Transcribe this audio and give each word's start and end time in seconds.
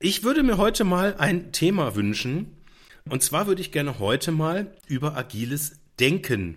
Ich 0.00 0.22
würde 0.22 0.44
mir 0.44 0.58
heute 0.58 0.84
mal 0.84 1.16
ein 1.18 1.50
Thema 1.50 1.96
wünschen. 1.96 2.56
Und 3.08 3.24
zwar 3.24 3.48
würde 3.48 3.60
ich 3.60 3.72
gerne 3.72 3.98
heute 3.98 4.30
mal 4.30 4.72
über 4.86 5.16
agiles 5.16 5.80
Denken 5.98 6.54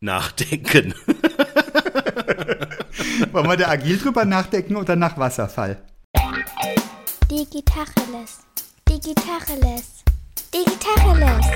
nachdenken. 0.00 0.92
Wollen 3.32 3.48
wir 3.48 3.56
da 3.56 3.70
agil 3.70 3.96
drüber 3.96 4.26
nachdenken 4.26 4.76
oder 4.76 4.94
nach 4.94 5.16
Wasserfall? 5.16 5.82
Digitacheles. 7.30 8.40
Digitacheles. 8.86 10.04
Digitacheles. 10.52 11.46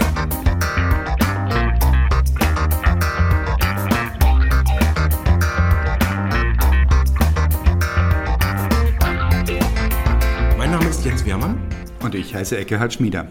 Ist 10.98 11.04
Jens 11.04 11.24
Wehrmann. 11.24 11.56
Und 12.02 12.16
ich 12.16 12.34
heiße 12.34 12.58
Eckehard 12.58 12.92
Schmieder. 12.92 13.28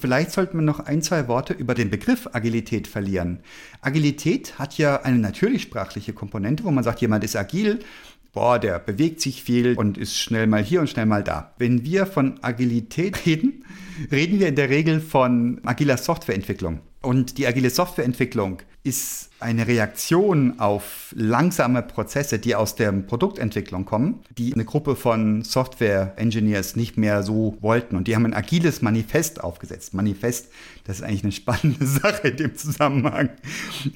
Vielleicht 0.00 0.30
sollten 0.30 0.58
wir 0.58 0.62
noch 0.62 0.78
ein, 0.78 1.02
zwei 1.02 1.26
Worte 1.26 1.52
über 1.52 1.74
den 1.74 1.90
Begriff 1.90 2.28
Agilität 2.32 2.86
verlieren. 2.86 3.40
Agilität 3.80 4.60
hat 4.60 4.78
ja 4.78 5.02
eine 5.02 5.18
natürlichsprachliche 5.18 6.12
Komponente, 6.12 6.62
wo 6.62 6.70
man 6.70 6.84
sagt, 6.84 7.00
jemand 7.00 7.24
ist 7.24 7.34
agil, 7.34 7.80
boah, 8.32 8.60
der 8.60 8.78
bewegt 8.78 9.20
sich 9.20 9.42
viel 9.42 9.74
und 9.74 9.98
ist 9.98 10.16
schnell 10.16 10.46
mal 10.46 10.62
hier 10.62 10.78
und 10.78 10.90
schnell 10.90 11.06
mal 11.06 11.24
da. 11.24 11.54
Wenn 11.58 11.84
wir 11.84 12.06
von 12.06 12.38
Agilität 12.40 13.26
reden, 13.26 13.64
reden 14.12 14.38
wir 14.38 14.46
in 14.46 14.54
der 14.54 14.68
Regel 14.68 15.00
von 15.00 15.60
agiler 15.64 15.96
Softwareentwicklung. 15.96 16.82
Und 17.02 17.38
die 17.38 17.46
agile 17.46 17.70
Softwareentwicklung 17.70 18.62
ist 18.84 19.30
eine 19.38 19.66
Reaktion 19.66 20.58
auf 20.58 21.12
langsame 21.16 21.82
Prozesse, 21.82 22.38
die 22.38 22.54
aus 22.54 22.74
der 22.74 22.92
Produktentwicklung 22.92 23.84
kommen, 23.84 24.20
die 24.36 24.54
eine 24.54 24.64
Gruppe 24.64 24.96
von 24.96 25.42
Software-Engineers 25.42 26.76
nicht 26.76 26.96
mehr 26.96 27.22
so 27.22 27.56
wollten. 27.60 27.96
Und 27.96 28.08
die 28.08 28.14
haben 28.14 28.24
ein 28.24 28.34
agiles 28.34 28.82
Manifest 28.82 29.42
aufgesetzt. 29.42 29.94
Manifest, 29.94 30.48
das 30.84 30.98
ist 30.98 31.02
eigentlich 31.02 31.24
eine 31.24 31.32
spannende 31.32 31.86
Sache 31.86 32.28
in 32.28 32.36
dem 32.36 32.56
Zusammenhang. 32.56 33.30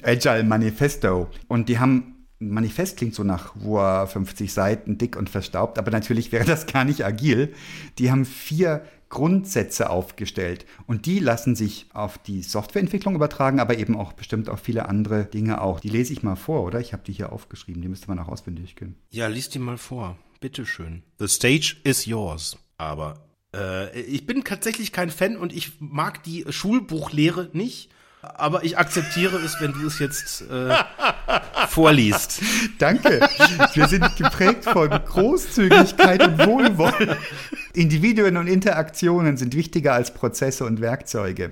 Agile 0.03 0.43
Manifesto. 0.43 1.27
Und 1.47 1.69
die 1.69 1.79
haben 1.79 2.13
Manifest 2.39 2.97
klingt 2.97 3.15
so 3.15 3.23
nach 3.23 3.53
wow, 3.55 4.09
50 4.11 4.53
Seiten, 4.53 4.99
dick 4.99 5.15
und 5.15 5.27
verstaubt, 5.27 5.79
aber 5.79 5.89
natürlich 5.89 6.31
wäre 6.31 6.45
das 6.45 6.67
gar 6.67 6.85
nicht 6.85 7.03
agil. 7.03 7.53
Die 7.97 8.11
haben 8.11 8.25
vier 8.25 8.83
Grundsätze 9.09 9.89
aufgestellt 9.89 10.65
und 10.85 11.05
die 11.05 11.19
lassen 11.19 11.55
sich 11.55 11.87
auf 11.93 12.17
die 12.17 12.43
Softwareentwicklung 12.43 13.15
übertragen, 13.15 13.59
aber 13.59 13.77
eben 13.77 13.95
auch 13.95 14.13
bestimmt 14.13 14.49
auf 14.49 14.59
viele 14.59 14.87
andere 14.87 15.25
Dinge 15.25 15.61
auch. 15.61 15.79
Die 15.79 15.89
lese 15.89 16.13
ich 16.13 16.23
mal 16.23 16.35
vor, 16.35 16.63
oder? 16.63 16.79
Ich 16.79 16.93
habe 16.93 17.03
die 17.03 17.13
hier 17.13 17.31
aufgeschrieben, 17.31 17.81
die 17.81 17.87
müsste 17.87 18.07
man 18.07 18.19
auch 18.19 18.27
auswendig 18.27 18.75
können. 18.75 18.95
Ja, 19.09 19.27
lies 19.27 19.49
die 19.49 19.59
mal 19.59 19.77
vor. 19.77 20.17
Bitteschön. 20.39 21.03
The 21.19 21.27
stage 21.27 21.77
is 21.83 22.05
yours. 22.05 22.57
Aber 22.77 23.25
äh, 23.55 23.99
ich 24.01 24.25
bin 24.25 24.43
tatsächlich 24.43 24.91
kein 24.91 25.09
Fan 25.09 25.37
und 25.37 25.53
ich 25.53 25.79
mag 25.79 26.23
die 26.23 26.45
Schulbuchlehre 26.49 27.49
nicht 27.53 27.89
aber 28.21 28.63
ich 28.63 28.77
akzeptiere 28.77 29.37
es, 29.37 29.59
wenn 29.59 29.73
du 29.73 29.85
es 29.85 29.99
jetzt 29.99 30.41
äh, 30.41 30.75
vorliest. 31.69 32.41
Danke. 32.77 33.27
Wir 33.73 33.87
sind 33.87 34.15
geprägt 34.15 34.65
von 34.65 34.89
Großzügigkeit 34.89 36.25
und 36.27 36.45
Wohlwollen. 36.45 37.17
Individuen 37.73 38.37
und 38.37 38.47
Interaktionen 38.47 39.37
sind 39.37 39.55
wichtiger 39.55 39.93
als 39.93 40.13
Prozesse 40.13 40.65
und 40.65 40.81
Werkzeuge. 40.81 41.51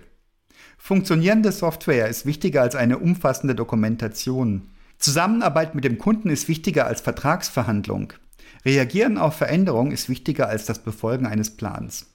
Funktionierende 0.77 1.51
Software 1.51 2.07
ist 2.07 2.25
wichtiger 2.25 2.61
als 2.61 2.75
eine 2.75 2.99
umfassende 2.99 3.55
Dokumentation. 3.55 4.69
Zusammenarbeit 4.97 5.75
mit 5.75 5.83
dem 5.83 5.97
Kunden 5.97 6.29
ist 6.29 6.47
wichtiger 6.47 6.85
als 6.85 7.01
Vertragsverhandlung. 7.01 8.13
Reagieren 8.63 9.17
auf 9.17 9.35
Veränderung 9.35 9.91
ist 9.91 10.09
wichtiger 10.09 10.47
als 10.47 10.65
das 10.65 10.79
Befolgen 10.79 11.25
eines 11.25 11.55
Plans. 11.57 12.07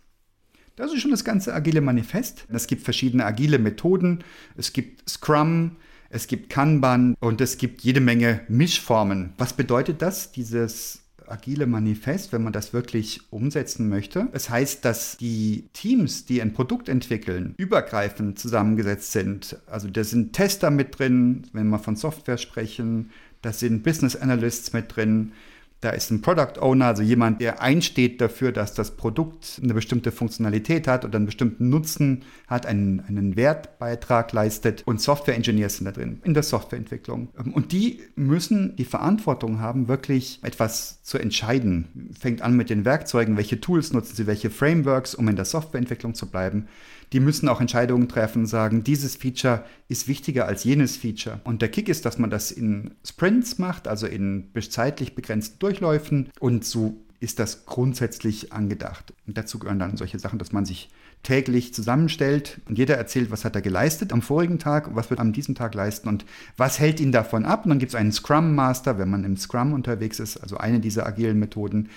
Das 0.77 0.93
ist 0.93 1.03
schon 1.03 1.11
das 1.11 1.25
ganze 1.25 1.53
agile 1.53 1.81
Manifest. 1.81 2.47
Es 2.49 2.67
gibt 2.67 2.85
verschiedene 2.85 3.25
agile 3.25 3.59
Methoden. 3.59 4.25
Es 4.57 4.73
gibt 4.73 5.09
Scrum, 5.09 5.77
es 6.11 6.27
gibt 6.27 6.51
Kanban 6.51 7.15
und 7.21 7.41
es 7.41 7.57
gibt 7.57 7.83
jede 7.83 8.01
Menge 8.01 8.41
Mischformen. 8.49 9.33
Was 9.39 9.53
bedeutet 9.53 10.03
das, 10.03 10.33
dieses 10.33 11.05
agile 11.27 11.67
Manifest, 11.67 12.33
wenn 12.33 12.43
man 12.43 12.53
das 12.53 12.73
wirklich 12.73 13.21
umsetzen 13.31 13.89
möchte? 13.89 14.29
Es 14.33 14.51
heißt, 14.51 14.85
dass 14.85 15.17
die 15.17 15.69
Teams, 15.73 16.27
die 16.27 16.43
ein 16.43 16.53
Produkt 16.53 16.89
entwickeln, 16.89 17.55
übergreifend 17.57 18.41
zusammengesetzt 18.41 19.13
sind. 19.13 19.57
Also 19.67 19.89
da 19.89 20.03
sind 20.03 20.33
Tester 20.33 20.71
mit 20.71 20.99
drin, 20.99 21.47
wenn 21.53 21.69
wir 21.69 21.79
von 21.79 21.95
Software 21.95 22.39
sprechen. 22.39 23.11
Da 23.41 23.53
sind 23.53 23.85
Business 23.85 24.17
Analysts 24.17 24.73
mit 24.73 24.95
drin. 24.95 25.33
Da 25.81 25.91
ist 25.91 26.11
ein 26.11 26.21
Product 26.21 26.61
Owner, 26.61 26.87
also 26.87 27.03
jemand, 27.03 27.41
der 27.41 27.63
einsteht 27.63 28.21
dafür, 28.21 28.53
dass 28.53 28.75
das 28.75 28.97
Produkt 28.97 29.61
eine 29.63 29.73
bestimmte 29.73 30.13
Funktionalität 30.13 30.87
hat 30.87 31.07
oder 31.07 31.17
einen 31.17 31.25
bestimmten 31.25 31.71
Nutzen 31.71 32.25
hat, 32.49 32.67
einen, 32.67 33.01
einen 33.01 33.35
Wertbeitrag 33.35 34.33
leistet. 34.33 34.83
Und 34.87 35.01
Software 35.01 35.37
Engineers 35.37 35.79
sind 35.79 35.87
da 35.87 35.93
drin 35.93 36.21
in 36.23 36.35
der 36.35 36.43
Softwareentwicklung. 36.43 37.29
Und 37.55 37.73
die 37.73 38.01
müssen 38.15 38.77
die 38.77 38.85
Verantwortung 38.85 39.61
haben, 39.61 39.89
wirklich 39.89 40.41
etwas 40.43 41.03
zu 41.03 41.17
entscheiden. 41.17 42.11
Fängt 42.19 42.43
an 42.43 42.57
mit 42.57 42.69
den 42.69 42.85
Werkzeugen, 42.85 43.39
welche 43.39 43.61
Tools 43.61 43.93
nutzen 43.95 44.15
sie, 44.17 44.27
welche 44.27 44.51
Frameworks, 44.51 45.15
um 45.15 45.29
in 45.29 45.37
der 45.37 45.47
Softwareentwicklung 45.47 46.15
zu 46.15 46.27
bleiben 46.27 46.69
die 47.13 47.21
müssen 47.21 47.49
auch 47.49 47.61
Entscheidungen 47.61 48.09
treffen, 48.09 48.47
sagen, 48.47 48.85
dieses 48.85 49.17
Feature 49.17 49.65
ist 49.89 50.09
wichtiger 50.09 50.47
als 50.47 50.65
jenes 50.65 50.97
Feature. 50.97 51.41
Und 51.45 51.63
der 51.63 51.71
Kick 51.71 51.89
ist, 51.89 52.05
dass 52.05 52.19
man 52.19 52.31
das 52.31 52.53
in 52.53 52.93
Sprints 53.05 53.59
macht, 53.59 53.89
also 53.89 54.07
in 54.07 54.51
zeitlich 54.71 55.15
begrenzten 55.15 55.59
Durchläufen. 55.59 56.31
Und 56.39 56.65
so 56.65 56.97
ist 57.19 57.39
das 57.39 57.67
grundsätzlich 57.67 58.53
angedacht. 58.53 59.13
Und 59.27 59.37
dazu 59.37 59.59
gehören 59.59 59.79
dann 59.79 59.97
solche 59.97 60.19
Sachen, 60.19 60.39
dass 60.39 60.53
man 60.53 60.65
sich 60.65 60.89
täglich 61.23 61.75
zusammenstellt 61.75 62.63
und 62.67 62.79
jeder 62.79 62.97
erzählt, 62.97 63.31
was 63.31 63.45
hat 63.45 63.55
er 63.55 63.61
geleistet 63.61 64.11
am 64.13 64.23
vorigen 64.23 64.59
Tag 64.59 64.89
und 64.89 64.97
was 64.97 65.11
wird 65.11 65.21
er 65.21 65.25
an 65.25 65.35
diesem 65.35 65.55
Tag 65.55 65.75
leisten 65.75 66.09
und 66.09 66.25
was 66.57 66.79
hält 66.79 66.99
ihn 66.99 67.13
davon 67.13 67.45
ab. 67.45 67.65
Und 67.65 67.71
dann 67.71 67.79
gibt 67.79 67.91
es 67.91 67.95
einen 67.95 68.13
Scrum 68.13 68.55
Master, 68.55 68.99
wenn 68.99 69.11
man 69.11 69.25
im 69.25 69.37
Scrum 69.37 69.75
unterwegs 69.75 70.19
ist, 70.19 70.39
also 70.39 70.57
eine 70.57 70.81
dieser 70.81 71.07
agilen 71.07 71.39
Methoden, 71.39 71.91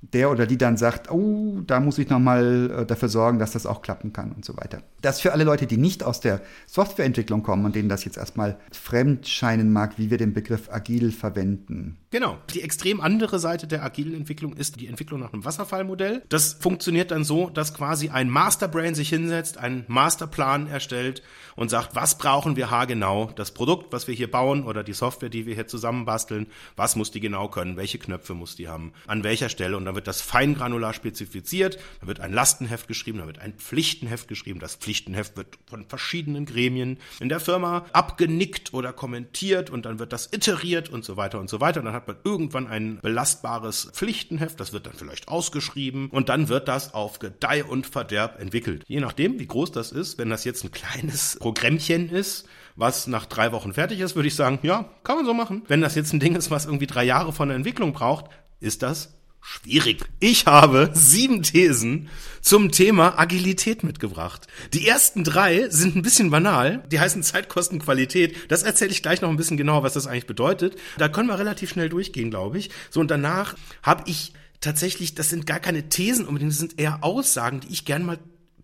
der 0.00 0.30
oder 0.30 0.46
die 0.46 0.58
dann 0.58 0.76
sagt, 0.76 1.10
oh, 1.10 1.60
da 1.66 1.80
muss 1.80 1.98
ich 1.98 2.08
nochmal 2.08 2.70
äh, 2.70 2.86
dafür 2.86 3.08
sorgen, 3.08 3.38
dass 3.38 3.52
das 3.52 3.66
auch 3.66 3.82
klappen 3.82 4.12
kann 4.12 4.32
und 4.32 4.44
so 4.44 4.56
weiter. 4.56 4.82
Das 5.02 5.20
für 5.20 5.32
alle 5.32 5.44
Leute, 5.44 5.66
die 5.66 5.76
nicht 5.76 6.04
aus 6.04 6.20
der 6.20 6.40
Softwareentwicklung 6.66 7.42
kommen 7.42 7.64
und 7.64 7.74
denen 7.74 7.88
das 7.88 8.04
jetzt 8.04 8.16
erstmal 8.16 8.58
fremd 8.72 9.26
scheinen 9.26 9.72
mag, 9.72 9.98
wie 9.98 10.10
wir 10.10 10.18
den 10.18 10.32
Begriff 10.32 10.68
agil 10.70 11.10
verwenden. 11.10 11.98
Genau. 12.10 12.38
Die 12.54 12.62
extrem 12.62 13.02
andere 13.02 13.38
Seite 13.38 13.66
der 13.66 13.82
agilen 13.82 14.14
Entwicklung 14.14 14.54
ist 14.54 14.80
die 14.80 14.86
Entwicklung 14.86 15.20
nach 15.20 15.34
einem 15.34 15.44
Wasserfallmodell. 15.44 16.22
Das 16.30 16.54
funktioniert 16.54 17.10
dann 17.10 17.22
so, 17.22 17.50
dass 17.50 17.74
quasi 17.74 18.08
ein 18.08 18.30
Masterbrain 18.30 18.94
sich 18.94 19.10
hinsetzt, 19.10 19.58
einen 19.58 19.84
Masterplan 19.88 20.68
erstellt 20.68 21.22
und 21.54 21.68
sagt, 21.68 21.94
was 21.94 22.16
brauchen 22.16 22.56
wir 22.56 22.70
haargenau? 22.70 23.30
Das 23.36 23.52
Produkt, 23.52 23.92
was 23.92 24.08
wir 24.08 24.14
hier 24.14 24.30
bauen 24.30 24.64
oder 24.64 24.82
die 24.82 24.94
Software, 24.94 25.28
die 25.28 25.44
wir 25.44 25.54
hier 25.54 25.66
zusammenbasteln, 25.66 26.46
was 26.76 26.96
muss 26.96 27.10
die 27.10 27.20
genau 27.20 27.48
können? 27.48 27.76
Welche 27.76 27.98
Knöpfe 27.98 28.32
muss 28.32 28.56
die 28.56 28.68
haben? 28.68 28.94
An 29.06 29.22
welcher 29.22 29.50
Stelle? 29.50 29.76
Und 29.76 29.84
dann 29.84 29.94
wird 29.94 30.06
das 30.06 30.22
feingranular 30.22 30.94
spezifiziert. 30.94 31.78
Da 32.00 32.06
wird 32.06 32.20
ein 32.20 32.32
Lastenheft 32.32 32.88
geschrieben, 32.88 33.18
da 33.18 33.26
wird 33.26 33.38
ein 33.38 33.52
Pflichtenheft 33.52 34.28
geschrieben. 34.28 34.60
Das 34.60 34.76
Pflichtenheft 34.76 35.36
wird 35.36 35.58
von 35.66 35.84
verschiedenen 35.84 36.46
Gremien 36.46 36.96
in 37.20 37.28
der 37.28 37.40
Firma 37.40 37.84
abgenickt 37.92 38.72
oder 38.72 38.94
kommentiert 38.94 39.68
und 39.68 39.84
dann 39.84 39.98
wird 39.98 40.14
das 40.14 40.32
iteriert 40.32 40.88
und 40.88 41.04
so 41.04 41.18
weiter 41.18 41.38
und 41.38 41.50
so 41.50 41.60
weiter. 41.60 41.80
Und 41.80 41.86
dann 41.86 41.97
hat 41.98 42.08
man 42.08 42.16
irgendwann 42.24 42.66
ein 42.66 42.98
belastbares 43.02 43.90
Pflichtenheft, 43.92 44.58
das 44.60 44.72
wird 44.72 44.86
dann 44.86 44.94
vielleicht 44.94 45.28
ausgeschrieben 45.28 46.08
und 46.10 46.28
dann 46.28 46.48
wird 46.48 46.68
das 46.68 46.94
auf 46.94 47.18
Gedeih 47.18 47.64
und 47.64 47.86
Verderb 47.86 48.40
entwickelt. 48.40 48.84
Je 48.86 49.00
nachdem, 49.00 49.38
wie 49.38 49.46
groß 49.46 49.72
das 49.72 49.92
ist, 49.92 50.18
wenn 50.18 50.30
das 50.30 50.44
jetzt 50.44 50.64
ein 50.64 50.70
kleines 50.70 51.36
Programmchen 51.40 52.10
ist, 52.10 52.46
was 52.76 53.08
nach 53.08 53.26
drei 53.26 53.50
Wochen 53.52 53.72
fertig 53.72 54.00
ist, 54.00 54.14
würde 54.14 54.28
ich 54.28 54.36
sagen, 54.36 54.60
ja, 54.62 54.88
kann 55.02 55.16
man 55.16 55.26
so 55.26 55.34
machen. 55.34 55.62
Wenn 55.66 55.80
das 55.80 55.96
jetzt 55.96 56.12
ein 56.12 56.20
Ding 56.20 56.36
ist, 56.36 56.50
was 56.50 56.66
irgendwie 56.66 56.86
drei 56.86 57.04
Jahre 57.04 57.32
von 57.32 57.48
der 57.48 57.56
Entwicklung 57.56 57.92
braucht, 57.92 58.26
ist 58.60 58.82
das 58.82 59.17
schwierig. 59.40 60.04
Ich 60.20 60.46
habe 60.46 60.90
sieben 60.94 61.42
Thesen 61.42 62.08
zum 62.40 62.70
Thema 62.70 63.18
Agilität 63.18 63.82
mitgebracht. 63.82 64.46
Die 64.72 64.86
ersten 64.86 65.24
drei 65.24 65.68
sind 65.70 65.96
ein 65.96 66.02
bisschen 66.02 66.30
banal. 66.30 66.82
Die 66.90 67.00
heißen 67.00 67.22
Zeitkosten, 67.22 67.78
Qualität. 67.78 68.50
Das 68.50 68.62
erzähle 68.62 68.90
ich 68.90 69.02
gleich 69.02 69.20
noch 69.20 69.28
ein 69.28 69.36
bisschen 69.36 69.56
genauer, 69.56 69.82
was 69.82 69.94
das 69.94 70.06
eigentlich 70.06 70.26
bedeutet. 70.26 70.76
Da 70.96 71.08
können 71.08 71.28
wir 71.28 71.38
relativ 71.38 71.70
schnell 71.70 71.88
durchgehen, 71.88 72.30
glaube 72.30 72.58
ich. 72.58 72.70
So, 72.90 73.00
und 73.00 73.10
danach 73.10 73.54
habe 73.82 74.04
ich 74.06 74.32
tatsächlich, 74.60 75.14
das 75.14 75.30
sind 75.30 75.46
gar 75.46 75.60
keine 75.60 75.88
Thesen 75.88 76.26
unbedingt, 76.26 76.52
das 76.52 76.58
sind 76.58 76.78
eher 76.78 77.04
Aussagen, 77.04 77.60
die 77.60 77.72
ich 77.72 77.84
gerne 77.84 78.04
mal 78.04 78.18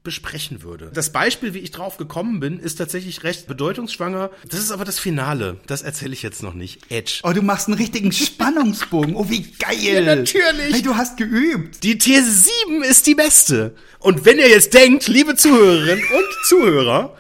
besprechen 0.05 0.63
würde. 0.63 0.91
Das 0.93 1.11
Beispiel, 1.11 1.55
wie 1.55 1.59
ich 1.59 1.71
drauf 1.71 1.97
gekommen 1.97 2.39
bin, 2.39 2.61
ist 2.61 2.77
tatsächlich 2.77 3.25
recht 3.25 3.47
bedeutungsschwanger. 3.47 4.31
Das 4.49 4.61
ist 4.61 4.71
aber 4.71 4.85
das 4.85 4.99
Finale. 4.99 5.59
Das 5.67 5.83
erzähle 5.83 6.13
ich 6.13 6.23
jetzt 6.23 6.43
noch 6.43 6.55
nicht. 6.55 6.91
Edge. 6.91 7.21
Oh, 7.25 7.33
du 7.33 7.43
machst 7.43 7.69
einen 7.69 7.79
richtigen 7.79 8.13
Spannungsbogen. 8.13 9.17
Oh, 9.17 9.29
wie 9.31 9.51
geil. 9.59 10.05
Ja, 10.05 10.15
natürlich. 10.15 10.75
Hey, 10.75 10.83
du 10.83 10.95
hast 10.97 11.17
geübt. 11.17 11.83
Die 11.83 11.99
These 11.99 12.31
7 12.67 12.85
ist 12.85 13.07
die 13.07 13.15
beste. 13.15 13.75
Und 13.99 14.27
wenn 14.27 14.39
ihr 14.39 14.49
jetzt 14.49 14.75
denkt, 14.75 15.09
liebe 15.09 15.35
Zuhörerinnen 15.35 16.05
und 16.05 16.47
Zuhörer, 16.49 17.17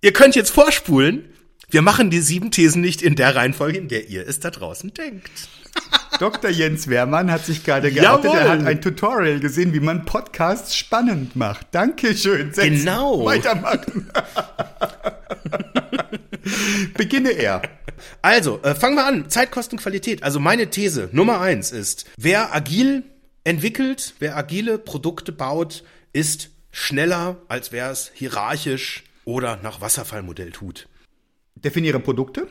ihr 0.00 0.12
könnt 0.12 0.36
jetzt 0.36 0.50
vorspulen. 0.50 1.24
Wir 1.68 1.82
machen 1.82 2.10
die 2.10 2.20
sieben 2.20 2.50
Thesen 2.52 2.80
nicht 2.80 3.02
in 3.02 3.16
der 3.16 3.34
Reihenfolge, 3.34 3.78
in 3.78 3.88
der 3.88 4.08
ihr 4.08 4.26
es 4.26 4.40
da 4.40 4.50
draußen 4.50 4.94
denkt. 4.94 5.30
Dr. 6.18 6.50
Jens 6.50 6.88
Wehrmann 6.88 7.30
hat 7.30 7.46
sich 7.46 7.64
gerade 7.64 7.90
geoutet. 7.90 8.24
Jawohl. 8.24 8.38
Er 8.38 8.48
hat 8.50 8.66
ein 8.66 8.80
Tutorial 8.82 9.40
gesehen, 9.40 9.72
wie 9.72 9.80
man 9.80 10.04
Podcasts 10.04 10.76
spannend 10.76 11.34
macht. 11.36 11.68
Dankeschön. 11.72 12.52
Setz- 12.52 12.80
Genau. 12.80 13.24
Weitermachen. 13.24 14.10
Beginne 16.96 17.30
er. 17.30 17.62
Also, 18.22 18.60
äh, 18.62 18.74
fangen 18.74 18.96
wir 18.96 19.06
an. 19.06 19.28
Zeitkostenqualität. 19.30 20.22
Also 20.22 20.40
meine 20.40 20.68
These 20.70 21.08
Nummer 21.12 21.40
eins 21.40 21.70
ist, 21.72 22.06
wer 22.16 22.54
agil 22.54 23.04
entwickelt, 23.44 24.14
wer 24.18 24.36
agile 24.36 24.78
Produkte 24.78 25.32
baut, 25.32 25.84
ist 26.12 26.50
schneller, 26.72 27.36
als 27.48 27.72
wer 27.72 27.90
es 27.90 28.10
hierarchisch 28.14 29.04
oder 29.24 29.58
nach 29.62 29.80
Wasserfallmodell 29.80 30.52
tut. 30.52 30.86
Definiere 31.54 32.00
Produkte. 32.00 32.46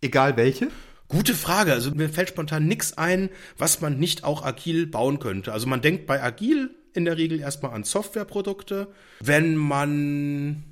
Egal 0.00 0.36
welche. 0.36 0.68
Gute 1.10 1.34
Frage. 1.34 1.72
Also 1.72 1.90
mir 1.90 2.08
fällt 2.08 2.28
spontan 2.30 2.66
nichts 2.66 2.96
ein, 2.96 3.30
was 3.58 3.80
man 3.80 3.98
nicht 3.98 4.22
auch 4.22 4.44
agil 4.44 4.86
bauen 4.86 5.18
könnte. 5.18 5.52
Also 5.52 5.66
man 5.66 5.82
denkt 5.82 6.06
bei 6.06 6.22
agil 6.22 6.70
in 6.94 7.04
der 7.04 7.16
Regel 7.16 7.40
erstmal 7.40 7.72
an 7.72 7.82
Softwareprodukte. 7.82 8.86
Wenn 9.20 9.56
man 9.56 10.62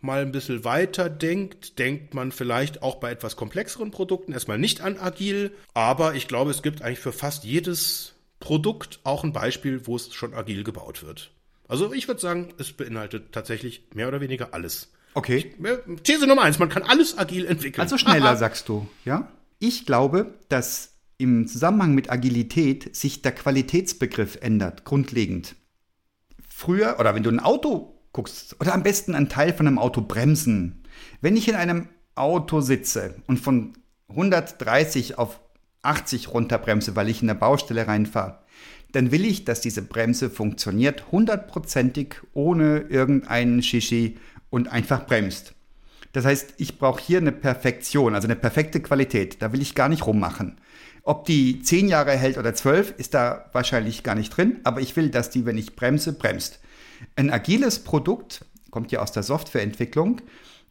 mal 0.00 0.20
ein 0.20 0.30
bisschen 0.30 0.64
weiter 0.64 1.08
denkt, 1.08 1.78
denkt 1.78 2.12
man 2.12 2.32
vielleicht 2.32 2.82
auch 2.82 2.96
bei 2.96 3.10
etwas 3.10 3.34
komplexeren 3.36 3.90
Produkten 3.90 4.32
erstmal 4.32 4.58
nicht 4.58 4.82
an 4.82 4.98
agil. 4.98 5.52
Aber 5.72 6.14
ich 6.14 6.28
glaube, 6.28 6.50
es 6.50 6.62
gibt 6.62 6.82
eigentlich 6.82 7.00
für 7.00 7.12
fast 7.12 7.44
jedes 7.44 8.12
Produkt 8.40 9.00
auch 9.04 9.24
ein 9.24 9.32
Beispiel, 9.32 9.86
wo 9.86 9.96
es 9.96 10.12
schon 10.12 10.34
agil 10.34 10.64
gebaut 10.64 11.02
wird. 11.02 11.30
Also 11.66 11.94
ich 11.94 12.08
würde 12.08 12.20
sagen, 12.20 12.52
es 12.58 12.72
beinhaltet 12.72 13.32
tatsächlich 13.32 13.82
mehr 13.94 14.08
oder 14.08 14.20
weniger 14.20 14.52
alles. 14.52 14.92
Okay. 15.14 15.54
These 16.04 16.26
Nummer 16.26 16.42
eins, 16.42 16.58
man 16.58 16.68
kann 16.68 16.82
alles 16.82 17.16
agil 17.16 17.46
entwickeln. 17.46 17.80
Also 17.80 17.96
schneller, 17.96 18.26
Aha. 18.26 18.36
sagst 18.36 18.68
du, 18.68 18.86
ja? 19.06 19.28
Ich 19.58 19.86
glaube, 19.86 20.38
dass 20.48 20.98
im 21.16 21.48
Zusammenhang 21.48 21.94
mit 21.94 22.10
Agilität 22.10 22.94
sich 22.94 23.22
der 23.22 23.32
Qualitätsbegriff 23.32 24.38
ändert, 24.40 24.84
grundlegend. 24.84 25.56
Früher, 26.48 26.96
oder 27.00 27.14
wenn 27.14 27.24
du 27.24 27.30
ein 27.30 27.40
Auto 27.40 28.00
guckst, 28.12 28.56
oder 28.60 28.72
am 28.72 28.84
besten 28.84 29.14
ein 29.14 29.28
Teil 29.28 29.52
von 29.52 29.66
einem 29.66 29.78
Auto 29.78 30.00
bremsen. 30.00 30.84
Wenn 31.20 31.36
ich 31.36 31.48
in 31.48 31.56
einem 31.56 31.88
Auto 32.14 32.60
sitze 32.60 33.16
und 33.26 33.38
von 33.38 33.72
130 34.08 35.18
auf 35.18 35.40
80 35.82 36.32
runterbremse, 36.32 36.96
weil 36.96 37.08
ich 37.08 37.22
in 37.22 37.28
eine 37.28 37.38
Baustelle 37.38 37.86
reinfahre, 37.86 38.40
dann 38.92 39.10
will 39.10 39.24
ich, 39.24 39.44
dass 39.44 39.60
diese 39.60 39.82
Bremse 39.82 40.30
funktioniert, 40.30 41.10
hundertprozentig, 41.12 42.16
ohne 42.32 42.80
irgendeinen 42.88 43.62
Shishi 43.62 44.18
und 44.50 44.68
einfach 44.68 45.06
bremst. 45.06 45.54
Das 46.12 46.24
heißt, 46.24 46.54
ich 46.56 46.78
brauche 46.78 47.02
hier 47.02 47.18
eine 47.18 47.32
Perfektion, 47.32 48.14
also 48.14 48.26
eine 48.26 48.36
perfekte 48.36 48.80
Qualität. 48.80 49.42
Da 49.42 49.52
will 49.52 49.62
ich 49.62 49.74
gar 49.74 49.88
nicht 49.88 50.06
rummachen. 50.06 50.60
Ob 51.02 51.24
die 51.24 51.62
10 51.62 51.88
Jahre 51.88 52.12
hält 52.12 52.38
oder 52.38 52.54
12, 52.54 52.94
ist 52.98 53.14
da 53.14 53.46
wahrscheinlich 53.52 54.02
gar 54.02 54.14
nicht 54.14 54.30
drin, 54.30 54.60
aber 54.64 54.80
ich 54.80 54.96
will, 54.96 55.10
dass 55.10 55.30
die, 55.30 55.46
wenn 55.46 55.58
ich 55.58 55.76
bremse, 55.76 56.12
bremst. 56.12 56.60
Ein 57.16 57.30
agiles 57.30 57.78
Produkt 57.78 58.44
kommt 58.70 58.92
ja 58.92 59.00
aus 59.00 59.12
der 59.12 59.22
Softwareentwicklung. 59.22 60.20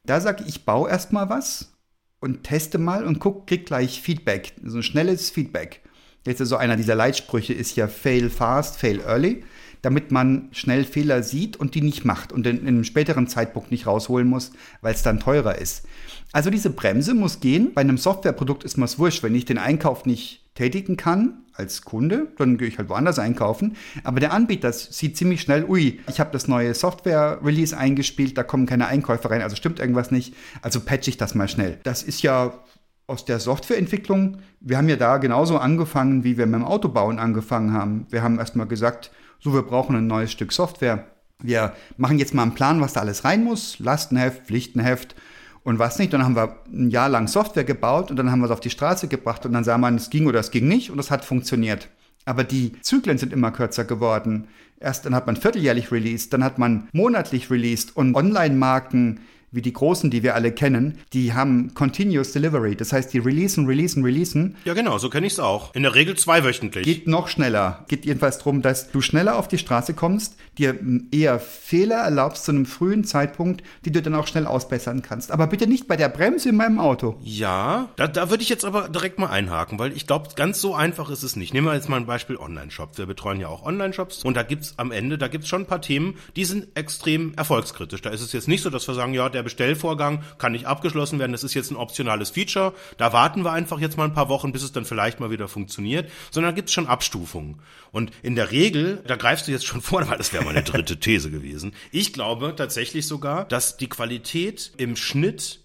Da 0.04 0.22
sage 0.22 0.44
ich, 0.44 0.50
ich 0.50 0.66
baue 0.66 0.90
erstmal 0.90 1.30
was 1.30 1.74
und 2.20 2.44
teste 2.44 2.78
mal 2.78 3.06
und 3.06 3.20
guck, 3.20 3.48
krieg 3.48 3.66
gleich 3.66 4.02
Feedback, 4.02 4.54
so 4.64 4.78
ein 4.78 4.84
schnelles 4.84 5.30
Feedback. 5.30 5.82
Jetzt 6.26 6.46
so 6.46 6.58
einer 6.58 6.76
dieser 6.76 6.96
Leitsprüche 6.96 7.54
ist 7.54 7.76
ja 7.76 7.88
fail 7.88 8.30
fast, 8.30 8.78
fail 8.78 9.00
early, 9.02 9.44
damit 9.88 10.12
man 10.12 10.50
schnell 10.52 10.84
Fehler 10.84 11.24
sieht 11.24 11.56
und 11.56 11.74
die 11.74 11.80
nicht 11.80 12.04
macht 12.04 12.34
und 12.34 12.46
in, 12.46 12.60
in 12.60 12.68
einem 12.68 12.84
späteren 12.84 13.28
Zeitpunkt 13.28 13.72
nicht 13.72 13.88
rausholen 13.88 14.28
muss, 14.28 14.52
weil 14.82 14.94
es 14.94 15.02
dann 15.02 15.22
teurer 15.22 15.60
ist. 15.60 15.86
Also 16.34 16.50
diese 16.50 16.72
Bremse 16.72 17.14
muss 17.14 17.40
gehen. 17.40 17.72
Bei 17.74 17.80
einem 17.80 17.98
Softwareprodukt 17.98 18.66
ist 18.66 18.76
mir 18.76 18.84
es 18.84 19.00
wurscht, 19.00 19.24
wenn 19.24 19.34
ich 19.34 19.46
den 19.46 19.58
Einkauf 19.58 20.06
nicht 20.06 20.44
tätigen 20.56 20.98
kann 20.98 21.46
als 21.54 21.84
Kunde, 21.84 22.28
dann 22.38 22.58
gehe 22.58 22.68
ich 22.68 22.78
halt 22.78 22.90
woanders 22.90 23.18
einkaufen. 23.18 23.78
Aber 24.04 24.20
der 24.20 24.34
Anbieter 24.34 24.74
sieht 24.74 25.16
ziemlich 25.16 25.40
schnell, 25.40 25.64
ui, 25.64 26.02
ich 26.10 26.20
habe 26.20 26.32
das 26.34 26.50
neue 26.50 26.74
Software-Release 26.74 27.78
eingespielt, 27.78 28.38
da 28.38 28.44
kommen 28.44 28.66
keine 28.66 28.88
Einkäufer 28.88 29.32
rein, 29.32 29.42
also 29.42 29.56
stimmt 29.56 29.80
irgendwas 29.80 30.12
nicht, 30.12 30.36
also 30.62 30.82
patche 30.82 31.12
ich 31.12 31.16
das 31.16 31.34
mal 31.34 31.48
schnell. 31.48 31.80
Das 31.84 32.04
ist 32.04 32.24
ja 32.24 32.60
aus 33.08 33.24
der 33.24 33.40
Softwareentwicklung, 33.40 34.40
wir 34.60 34.76
haben 34.76 34.90
ja 34.90 34.98
da 34.98 35.16
genauso 35.16 35.58
angefangen, 35.58 36.26
wie 36.26 36.38
wir 36.38 36.46
mit 36.46 36.56
dem 36.56 36.66
Autobauen 36.66 37.20
angefangen 37.20 37.72
haben. 37.72 38.06
Wir 38.10 38.22
haben 38.22 38.38
erstmal 38.38 38.68
gesagt, 38.68 39.12
so, 39.40 39.54
wir 39.54 39.62
brauchen 39.62 39.96
ein 39.96 40.08
neues 40.08 40.32
Stück 40.32 40.52
Software. 40.52 41.06
Wir 41.42 41.74
machen 41.98 42.18
jetzt 42.18 42.34
mal 42.34 42.44
einen 42.44 42.56
Plan, 42.56 42.82
was 42.82 42.94
da 42.94 43.02
alles 43.02 43.24
rein 43.24 43.44
muss. 43.44 43.80
Lastenheft, 43.80 44.46
Pflichtenheft 44.48 45.16
und 45.64 45.80
was 45.80 46.00
nicht. 46.00 46.14
Dann 46.14 46.24
haben 46.24 46.36
wir 46.36 46.58
ein 46.72 46.90
Jahr 46.90 47.10
lang 47.10 47.28
Software 47.28 47.64
gebaut 47.64 48.10
und 48.10 48.18
dann 48.18 48.32
haben 48.32 48.40
wir 48.40 48.46
es 48.46 48.52
auf 48.52 48.60
die 48.60 48.70
Straße 48.70 49.08
gebracht 49.08 49.46
und 49.46 49.54
dann 49.54 49.64
sah 49.64 49.78
man, 49.78 49.96
es 49.96 50.10
ging 50.10 50.26
oder 50.28 50.40
es 50.40 50.52
ging 50.52 50.68
nicht 50.68 50.90
und 50.90 51.00
es 51.00 51.12
hat 51.12 51.26
funktioniert. 51.26 51.90
Aber 52.26 52.44
die 52.44 52.74
Zyklen 52.82 53.18
sind 53.18 53.32
immer 53.32 53.52
kürzer 53.52 53.86
geworden. 53.86 54.48
Erst 54.80 55.06
dann 55.06 55.16
hat 55.16 55.28
man 55.28 55.36
vierteljährlich 55.36 55.92
released, 55.92 56.34
dann 56.34 56.44
hat 56.44 56.58
man 56.58 56.88
monatlich 56.92 57.50
released 57.50 57.96
und 57.96 58.16
Online-Marken 58.16 59.22
wie 59.58 59.62
die 59.64 59.74
großen, 59.74 60.10
die 60.12 60.22
wir 60.24 60.36
alle 60.36 60.52
kennen, 60.52 61.00
die 61.14 61.34
haben 61.34 61.74
Continuous 61.74 62.32
Delivery. 62.32 62.76
Das 62.76 62.94
heißt, 62.94 63.12
die 63.12 63.18
releasen, 63.18 63.66
releasen, 63.66 64.04
releasen 64.04 64.56
Ja, 64.66 64.74
genau, 64.76 65.00
so 65.00 65.10
kenne 65.10 65.26
ich 65.26 65.34
es 65.34 65.40
auch. 65.40 65.74
In 65.74 65.82
der 65.84 65.96
Regel 65.96 66.16
zweiwöchentlich. 66.16 66.86
geht 66.86 67.08
noch 67.08 67.28
schneller. 67.28 67.84
Geht 67.88 68.06
jedenfalls 68.06 68.38
darum, 68.38 68.62
dass 68.62 68.92
du 68.92 69.02
schneller 69.02 69.36
auf 69.38 69.48
die 69.48 69.58
Straße 69.58 69.96
kommst, 69.96 70.36
dir 70.58 70.78
eher 71.12 71.40
Fehler 71.40 71.98
erlaubst 71.98 72.46
zu 72.46 72.52
einem 72.52 72.66
frühen 72.66 73.04
Zeitpunkt, 73.04 73.64
die 73.86 73.92
du 73.92 74.02
dann 74.02 74.16
auch 74.16 74.28
schnell 74.28 74.46
ausbessern 74.46 75.02
kannst. 75.02 75.32
Aber 75.32 75.48
bitte 75.48 75.68
nicht 75.68 75.88
bei 75.88 75.96
der 75.96 76.10
Bremse 76.10 76.50
in 76.50 76.56
meinem 76.56 76.80
Auto. 76.80 77.18
Ja, 77.22 77.90
da, 77.96 78.08
da 78.08 78.30
würde 78.30 78.44
ich 78.44 78.50
jetzt 78.50 78.66
aber 78.66 78.90
direkt 78.90 79.20
mal 79.20 79.30
einhaken, 79.30 79.80
weil 79.80 79.92
ich 79.94 80.08
glaube, 80.08 80.30
ganz 80.36 80.62
so 80.62 80.74
einfach 80.74 81.10
ist 81.10 81.24
es 81.24 81.36
nicht. 81.36 81.54
Nehmen 81.54 81.68
wir 81.68 81.76
jetzt 81.76 81.90
mal 81.90 81.98
ein 81.98 82.06
Beispiel 82.06 82.38
Online-Shops. 82.38 82.98
Wir 82.98 83.06
betreuen 83.06 83.40
ja 83.40 83.48
auch 83.48 83.64
Online-Shops 83.64 84.24
und 84.24 84.36
da 84.36 84.44
gibt's 84.44 84.74
am 84.78 84.92
Ende, 84.92 85.18
da 85.18 85.28
gibt's 85.28 85.48
schon 85.48 85.64
ein 85.64 85.68
paar 85.68 85.82
Themen, 85.82 86.16
die 86.36 86.46
sind 86.46 86.68
extrem 86.76 87.34
erfolgskritisch. 87.36 88.02
Da 88.02 88.10
ist 88.10 88.22
es 88.22 88.34
jetzt 88.34 88.48
nicht 88.48 88.64
so, 88.64 88.70
dass 88.70 88.88
wir 88.88 88.96
sagen, 88.96 89.14
ja, 89.14 89.30
der 89.30 89.44
Bestellvorgang 89.44 90.24
kann 90.38 90.52
nicht 90.52 90.66
abgeschlossen 90.66 91.20
werden, 91.20 91.32
das 91.32 91.44
ist 91.44 91.54
jetzt 91.54 91.72
ein 91.72 91.78
optionales 91.78 92.32
Feature. 92.32 92.74
Da 92.98 93.14
warten 93.14 93.44
wir 93.44 93.52
einfach 93.52 93.80
jetzt 93.80 93.98
mal 93.98 94.06
ein 94.06 94.14
paar 94.14 94.30
Wochen, 94.30 94.52
bis 94.52 94.64
es 94.64 94.72
dann 94.72 94.86
vielleicht 94.86 95.20
mal 95.20 95.30
wieder 95.30 95.48
funktioniert, 95.48 96.10
sondern 96.32 96.54
da 96.54 96.56
gibt's 96.56 96.74
schon 96.74 96.88
Abstufungen. 96.88 97.60
Und 97.92 98.12
in 98.22 98.36
der 98.36 98.52
Regel, 98.52 99.02
da 99.08 99.16
greifst 99.16 99.48
du 99.48 99.52
jetzt 99.52 99.66
schon 99.66 99.82
vor, 99.88 100.08
weil 100.08 100.18
das 100.18 100.34
wäre 100.34 100.47
meine 100.48 100.64
dritte 100.64 101.00
These 101.00 101.30
gewesen. 101.30 101.74
Ich 101.92 102.14
glaube 102.14 102.56
tatsächlich 102.56 103.06
sogar, 103.06 103.46
dass 103.46 103.78
die 103.78 103.90
Qualität 103.90 104.72
im 104.78 104.96
Schnitt 104.96 105.60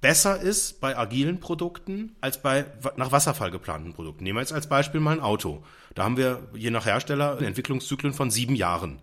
besser 0.00 0.40
ist 0.40 0.80
bei 0.80 0.96
agilen 0.96 1.40
Produkten 1.40 2.14
als 2.20 2.40
bei 2.40 2.66
nach 2.96 3.10
Wasserfall 3.10 3.50
geplanten 3.50 3.92
Produkten. 3.92 4.24
Nehmen 4.24 4.36
wir 4.36 4.42
jetzt 4.42 4.52
als 4.52 4.68
Beispiel 4.68 5.00
mal 5.00 5.12
ein 5.12 5.20
Auto. 5.20 5.64
Da 5.94 6.04
haben 6.04 6.16
wir 6.16 6.46
je 6.54 6.70
nach 6.70 6.86
Hersteller 6.86 7.40
Entwicklungszyklen 7.40 8.12
von 8.12 8.30
sieben 8.30 8.54
Jahren. 8.54 9.00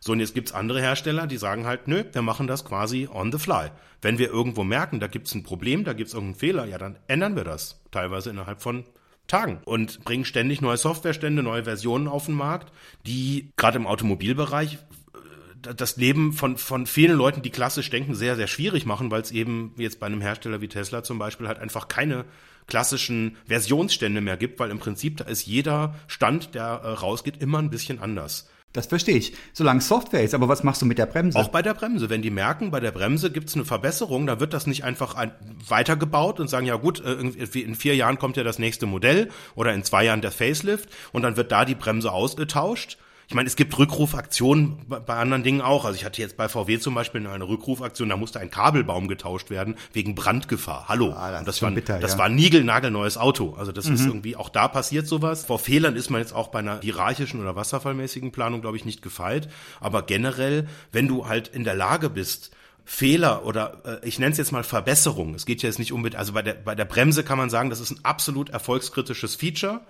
So, 0.00 0.12
und 0.12 0.20
jetzt 0.20 0.34
gibt's 0.34 0.52
andere 0.52 0.80
Hersteller, 0.80 1.26
die 1.26 1.38
sagen 1.38 1.66
halt, 1.66 1.88
nö, 1.88 2.04
wir 2.12 2.22
machen 2.22 2.46
das 2.46 2.64
quasi 2.64 3.08
on 3.12 3.32
the 3.32 3.38
fly. 3.38 3.70
Wenn 4.00 4.18
wir 4.18 4.28
irgendwo 4.28 4.62
merken, 4.62 5.00
da 5.00 5.08
gibt's 5.08 5.34
ein 5.34 5.42
Problem, 5.42 5.84
da 5.84 5.92
gibt's 5.92 6.14
irgendeinen 6.14 6.38
Fehler, 6.38 6.64
ja, 6.66 6.78
dann 6.78 6.98
ändern 7.08 7.34
wir 7.36 7.44
das. 7.44 7.80
Teilweise 7.90 8.30
innerhalb 8.30 8.62
von 8.62 8.84
Tagen 9.28 9.60
und 9.64 10.02
bringen 10.04 10.24
ständig 10.24 10.60
neue 10.60 10.76
Softwarestände, 10.76 11.42
neue 11.42 11.64
Versionen 11.64 12.08
auf 12.08 12.26
den 12.26 12.34
Markt, 12.34 12.72
die 13.06 13.50
gerade 13.56 13.76
im 13.76 13.86
Automobilbereich 13.86 14.74
äh, 14.74 15.74
das 15.74 15.96
Leben 15.96 16.32
von, 16.32 16.56
von 16.56 16.86
vielen 16.86 17.16
Leuten, 17.16 17.42
die 17.42 17.50
klassisch 17.50 17.90
denken, 17.90 18.14
sehr, 18.14 18.36
sehr 18.36 18.48
schwierig 18.48 18.86
machen, 18.86 19.10
weil 19.10 19.22
es 19.22 19.30
eben 19.30 19.72
jetzt 19.76 20.00
bei 20.00 20.06
einem 20.06 20.20
Hersteller 20.20 20.60
wie 20.60 20.68
Tesla 20.68 21.04
zum 21.04 21.18
Beispiel 21.18 21.46
halt 21.46 21.58
einfach 21.58 21.88
keine 21.88 22.24
klassischen 22.66 23.36
Versionsstände 23.46 24.20
mehr 24.20 24.36
gibt, 24.36 24.58
weil 24.60 24.70
im 24.70 24.78
Prinzip 24.78 25.16
da 25.18 25.24
ist 25.24 25.46
jeder 25.46 25.94
Stand, 26.06 26.54
der 26.54 26.64
äh, 26.64 26.88
rausgeht, 26.88 27.40
immer 27.42 27.58
ein 27.58 27.70
bisschen 27.70 27.98
anders. 28.00 28.48
Das 28.74 28.86
verstehe 28.86 29.16
ich. 29.16 29.32
Solange 29.54 29.80
Software 29.80 30.22
ist, 30.22 30.34
aber 30.34 30.48
was 30.48 30.62
machst 30.62 30.82
du 30.82 30.86
mit 30.86 30.98
der 30.98 31.06
Bremse? 31.06 31.38
Auch 31.38 31.48
bei 31.48 31.62
der 31.62 31.72
Bremse. 31.72 32.10
Wenn 32.10 32.20
die 32.20 32.30
merken, 32.30 32.70
bei 32.70 32.80
der 32.80 32.92
Bremse 32.92 33.30
gibt's 33.30 33.54
eine 33.54 33.64
Verbesserung, 33.64 34.26
da 34.26 34.40
wird 34.40 34.52
das 34.52 34.66
nicht 34.66 34.84
einfach 34.84 35.14
ein, 35.14 35.32
weitergebaut 35.66 36.38
und 36.38 36.48
sagen, 36.48 36.66
ja 36.66 36.76
gut, 36.76 37.00
äh, 37.00 37.14
in 37.14 37.74
vier 37.74 37.96
Jahren 37.96 38.18
kommt 38.18 38.36
ja 38.36 38.44
das 38.44 38.58
nächste 38.58 38.86
Modell 38.86 39.30
oder 39.54 39.72
in 39.72 39.84
zwei 39.84 40.04
Jahren 40.04 40.20
der 40.20 40.32
Facelift 40.32 40.90
und 41.12 41.22
dann 41.22 41.36
wird 41.36 41.50
da 41.50 41.64
die 41.64 41.74
Bremse 41.74 42.12
ausgetauscht. 42.12 42.98
Ich 43.28 43.34
meine, 43.34 43.46
es 43.46 43.56
gibt 43.56 43.76
Rückrufaktionen 43.76 44.86
bei, 44.88 45.14
anderen 45.14 45.42
Dingen 45.42 45.60
auch. 45.60 45.84
Also 45.84 45.96
ich 45.96 46.06
hatte 46.06 46.22
jetzt 46.22 46.38
bei 46.38 46.48
VW 46.48 46.78
zum 46.78 46.94
Beispiel 46.94 47.26
eine 47.26 47.46
Rückrufaktion, 47.46 48.08
da 48.08 48.16
musste 48.16 48.40
ein 48.40 48.50
Kabelbaum 48.50 49.06
getauscht 49.06 49.50
werden 49.50 49.76
wegen 49.92 50.14
Brandgefahr. 50.14 50.86
Hallo. 50.88 51.12
Ah, 51.12 51.30
das 51.32 51.44
das 51.44 51.62
war, 51.62 51.70
bitter, 51.70 51.98
das 51.98 52.12
ja. 52.12 52.18
war 52.18 52.24
ein 52.24 52.34
niegelnagelneues 52.36 53.18
Auto. 53.18 53.54
Also 53.58 53.70
das 53.70 53.86
ist 53.86 54.06
irgendwie, 54.06 54.34
auch 54.34 54.48
da 54.48 54.66
passiert 54.66 55.06
sowas. 55.06 55.44
Vor 55.44 55.58
Fehlern 55.58 55.94
ist 55.94 56.08
man 56.08 56.22
jetzt 56.22 56.32
auch 56.32 56.48
bei 56.48 56.60
einer 56.60 56.80
hierarchischen 56.80 57.38
oder 57.42 57.54
wasserfallmäßigen 57.54 58.32
Planung, 58.32 58.62
glaube 58.62 58.78
ich, 58.78 58.86
nicht 58.86 59.02
gefeit. 59.02 59.50
Aber 59.78 60.04
generell, 60.04 60.66
wenn 60.92 61.06
du 61.06 61.28
halt 61.28 61.48
in 61.48 61.64
der 61.64 61.74
Lage 61.74 62.08
bist, 62.08 62.52
Fehler 62.86 63.44
oder 63.44 63.82
äh, 64.02 64.08
ich 64.08 64.18
nenne 64.18 64.32
es 64.32 64.38
jetzt 64.38 64.52
mal 64.52 64.64
Verbesserung. 64.64 65.34
Es 65.34 65.44
geht 65.44 65.62
ja 65.62 65.68
jetzt 65.68 65.78
nicht 65.78 65.92
unbedingt, 65.92 66.18
also 66.18 66.32
bei 66.32 66.40
der, 66.40 66.54
bei 66.54 66.74
der 66.74 66.86
Bremse 66.86 67.24
kann 67.24 67.36
man 67.36 67.50
sagen, 67.50 67.68
das 67.68 67.80
ist 67.80 67.90
ein 67.90 68.02
absolut 68.06 68.48
erfolgskritisches 68.48 69.34
Feature. 69.34 69.82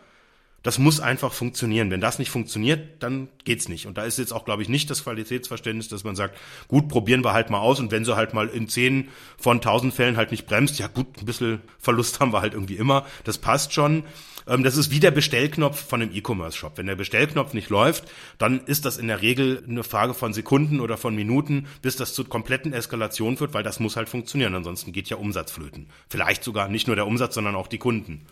Das 0.63 0.79
muss 0.79 1.01
einfach 1.01 1.33
funktionieren. 1.33 1.91
Wenn 1.91 2.01
das 2.01 2.19
nicht 2.19 2.31
funktioniert, 2.31 3.03
dann 3.03 3.29
geht's 3.45 3.69
nicht. 3.69 3.87
Und 3.87 3.97
da 3.97 4.05
ist 4.05 4.19
jetzt 4.19 4.33
auch, 4.33 4.45
glaube 4.45 4.63
ich, 4.63 4.69
nicht 4.69 4.91
das 4.91 5.05
Qualitätsverständnis, 5.05 5.89
dass 5.89 6.03
man 6.03 6.17
sagt, 6.17 6.37
gut, 6.67 6.89
probieren 6.89 7.25
wir 7.25 7.33
halt 7.33 7.49
mal 7.51 7.61
aus 7.61 7.79
und 7.79 7.93
wenn 7.93 8.05
sie 8.05 8.17
halt 8.17 8.35
mal 8.35 8.49
in 8.49 8.69
zehn 8.69 9.09
von 9.39 9.61
tausend 9.61 9.95
Fällen 9.95 10.17
halt 10.17 10.33
nicht 10.33 10.47
bremst, 10.47 10.79
ja 10.79 10.89
gut, 10.89 11.07
ein 11.21 11.27
bisschen 11.27 11.61
Verlust 11.79 12.19
haben 12.21 12.33
wir 12.33 12.41
halt 12.41 12.55
irgendwie 12.55 12.77
immer. 12.77 13.07
Das 13.25 13.39
passt 13.39 13.73
schon. 13.73 14.05
Ähm, 14.49 14.65
das 14.65 14.77
ist 14.77 14.91
wie 14.91 15.01
der 15.01 15.11
Bestellknopf 15.11 15.87
von 15.87 16.03
einem 16.03 16.13
E-Commerce-Shop. 16.13 16.73
Wenn 16.77 16.87
der 16.87 16.97
Bestellknopf 16.97 17.53
nicht 17.53 17.69
läuft, 17.71 18.05
dann 18.39 18.65
ist 18.65 18.85
das 18.85 18.97
in 18.97 19.07
der 19.07 19.23
Regel 19.23 19.63
eine 19.69 19.85
Frage 19.85 20.15
von 20.15 20.33
Sekunden 20.33 20.81
oder 20.81 20.97
von 20.97 21.15
Minuten, 21.15 21.67
bis 21.83 21.97
das 21.97 22.15
zu 22.15 22.25
kompletten 22.25 22.73
Eskalation 22.73 23.37
führt, 23.37 23.55
weil 23.55 23.63
das 23.63 23.79
muss 23.79 23.97
halt 23.97 24.09
funktionieren. 24.09 24.55
Ansonsten 24.55 24.93
geht 24.93 25.09
ja 25.09 25.19
Umsatz 25.19 25.53
flöten. 25.53 25.89
Vielleicht 26.09 26.43
sogar 26.43 26.69
nicht 26.69 26.87
nur 26.87 26.97
der 26.97 27.07
Umsatz, 27.07 27.35
sondern 27.35 27.55
auch 27.55 27.69
die 27.69 27.79
Kunden. 27.79 28.27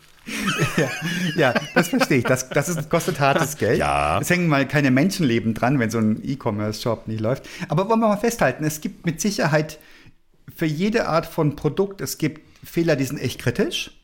Ja, 0.77 0.89
ja 1.35 1.53
das 1.73 1.89
verstehe 1.89 2.19
ich. 2.19 2.23
Das, 2.23 2.49
das 2.49 2.69
ist, 2.69 2.89
kostet 2.89 3.19
hartes 3.19 3.57
Geld. 3.57 3.79
Ja. 3.79 4.19
Es 4.19 4.29
hängen 4.29 4.47
mal 4.47 4.67
keine 4.67 4.91
Menschenleben 4.91 5.53
dran, 5.53 5.79
wenn 5.79 5.89
so 5.89 5.97
ein 5.97 6.21
E-Commerce-Shop 6.23 7.07
nicht 7.07 7.21
läuft. 7.21 7.47
Aber 7.69 7.89
wollen 7.89 7.99
wir 7.99 8.07
mal 8.07 8.17
festhalten, 8.17 8.63
es 8.63 8.81
gibt 8.81 9.05
mit 9.05 9.21
Sicherheit 9.21 9.79
für 10.55 10.65
jede 10.65 11.07
Art 11.07 11.25
von 11.25 11.55
Produkt, 11.55 12.01
es 12.01 12.17
gibt 12.17 12.41
Fehler, 12.63 12.95
die 12.95 13.05
sind 13.05 13.19
echt 13.19 13.39
kritisch 13.39 13.96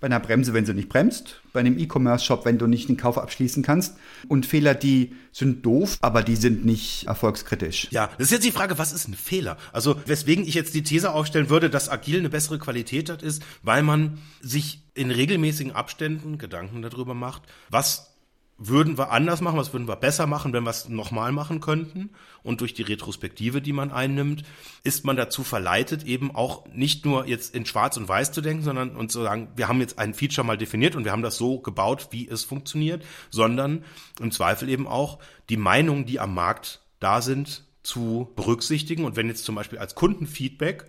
bei 0.00 0.06
einer 0.06 0.20
Bremse, 0.20 0.52
wenn 0.52 0.66
sie 0.66 0.74
nicht 0.74 0.88
bremst, 0.88 1.40
bei 1.52 1.60
einem 1.60 1.78
E-Commerce-Shop, 1.78 2.44
wenn 2.44 2.58
du 2.58 2.66
nicht 2.66 2.88
den 2.88 2.96
Kauf 2.96 3.16
abschließen 3.16 3.62
kannst. 3.62 3.96
Und 4.28 4.44
Fehler, 4.44 4.74
die 4.74 5.14
sind 5.32 5.64
doof, 5.64 5.98
aber 6.02 6.22
die 6.22 6.36
sind 6.36 6.64
nicht 6.64 7.06
erfolgskritisch. 7.06 7.88
Ja, 7.90 8.10
das 8.18 8.26
ist 8.26 8.32
jetzt 8.32 8.44
die 8.44 8.52
Frage, 8.52 8.78
was 8.78 8.92
ist 8.92 9.08
ein 9.08 9.14
Fehler? 9.14 9.56
Also, 9.72 9.96
weswegen 10.04 10.46
ich 10.46 10.54
jetzt 10.54 10.74
die 10.74 10.82
These 10.82 11.12
aufstellen 11.12 11.48
würde, 11.48 11.70
dass 11.70 11.88
agil 11.88 12.18
eine 12.18 12.28
bessere 12.28 12.58
Qualität 12.58 13.08
hat, 13.08 13.22
ist, 13.22 13.42
weil 13.62 13.82
man 13.82 14.18
sich 14.40 14.82
in 14.94 15.10
regelmäßigen 15.10 15.72
Abständen 15.72 16.38
Gedanken 16.38 16.82
darüber 16.82 17.14
macht, 17.14 17.42
was 17.70 18.15
würden 18.58 18.96
wir 18.96 19.10
anders 19.10 19.42
machen, 19.42 19.58
was 19.58 19.72
würden 19.72 19.86
wir 19.86 19.96
besser 19.96 20.26
machen, 20.26 20.52
wenn 20.52 20.64
wir 20.64 20.70
es 20.70 20.88
nochmal 20.88 21.30
machen 21.30 21.60
könnten. 21.60 22.10
Und 22.42 22.60
durch 22.60 22.72
die 22.72 22.82
Retrospektive, 22.82 23.60
die 23.60 23.72
man 23.72 23.90
einnimmt, 23.90 24.44
ist 24.82 25.04
man 25.04 25.16
dazu 25.16 25.44
verleitet, 25.44 26.04
eben 26.04 26.34
auch 26.34 26.66
nicht 26.68 27.04
nur 27.04 27.26
jetzt 27.26 27.54
in 27.54 27.66
Schwarz 27.66 27.96
und 27.96 28.08
Weiß 28.08 28.32
zu 28.32 28.40
denken, 28.40 28.62
sondern 28.62 28.96
und 28.96 29.12
zu 29.12 29.22
sagen, 29.22 29.48
wir 29.56 29.68
haben 29.68 29.80
jetzt 29.80 29.98
ein 29.98 30.14
Feature 30.14 30.46
mal 30.46 30.56
definiert 30.56 30.96
und 30.96 31.04
wir 31.04 31.12
haben 31.12 31.22
das 31.22 31.36
so 31.36 31.58
gebaut, 31.58 32.08
wie 32.12 32.28
es 32.28 32.44
funktioniert, 32.44 33.04
sondern 33.30 33.84
im 34.20 34.30
Zweifel 34.30 34.68
eben 34.68 34.86
auch 34.86 35.18
die 35.50 35.58
Meinungen, 35.58 36.06
die 36.06 36.18
am 36.18 36.34
Markt 36.34 36.80
da 36.98 37.20
sind, 37.20 37.64
zu 37.82 38.32
berücksichtigen. 38.36 39.04
Und 39.04 39.16
wenn 39.16 39.28
jetzt 39.28 39.44
zum 39.44 39.54
Beispiel 39.54 39.78
als 39.78 39.94
Kundenfeedback 39.94 40.86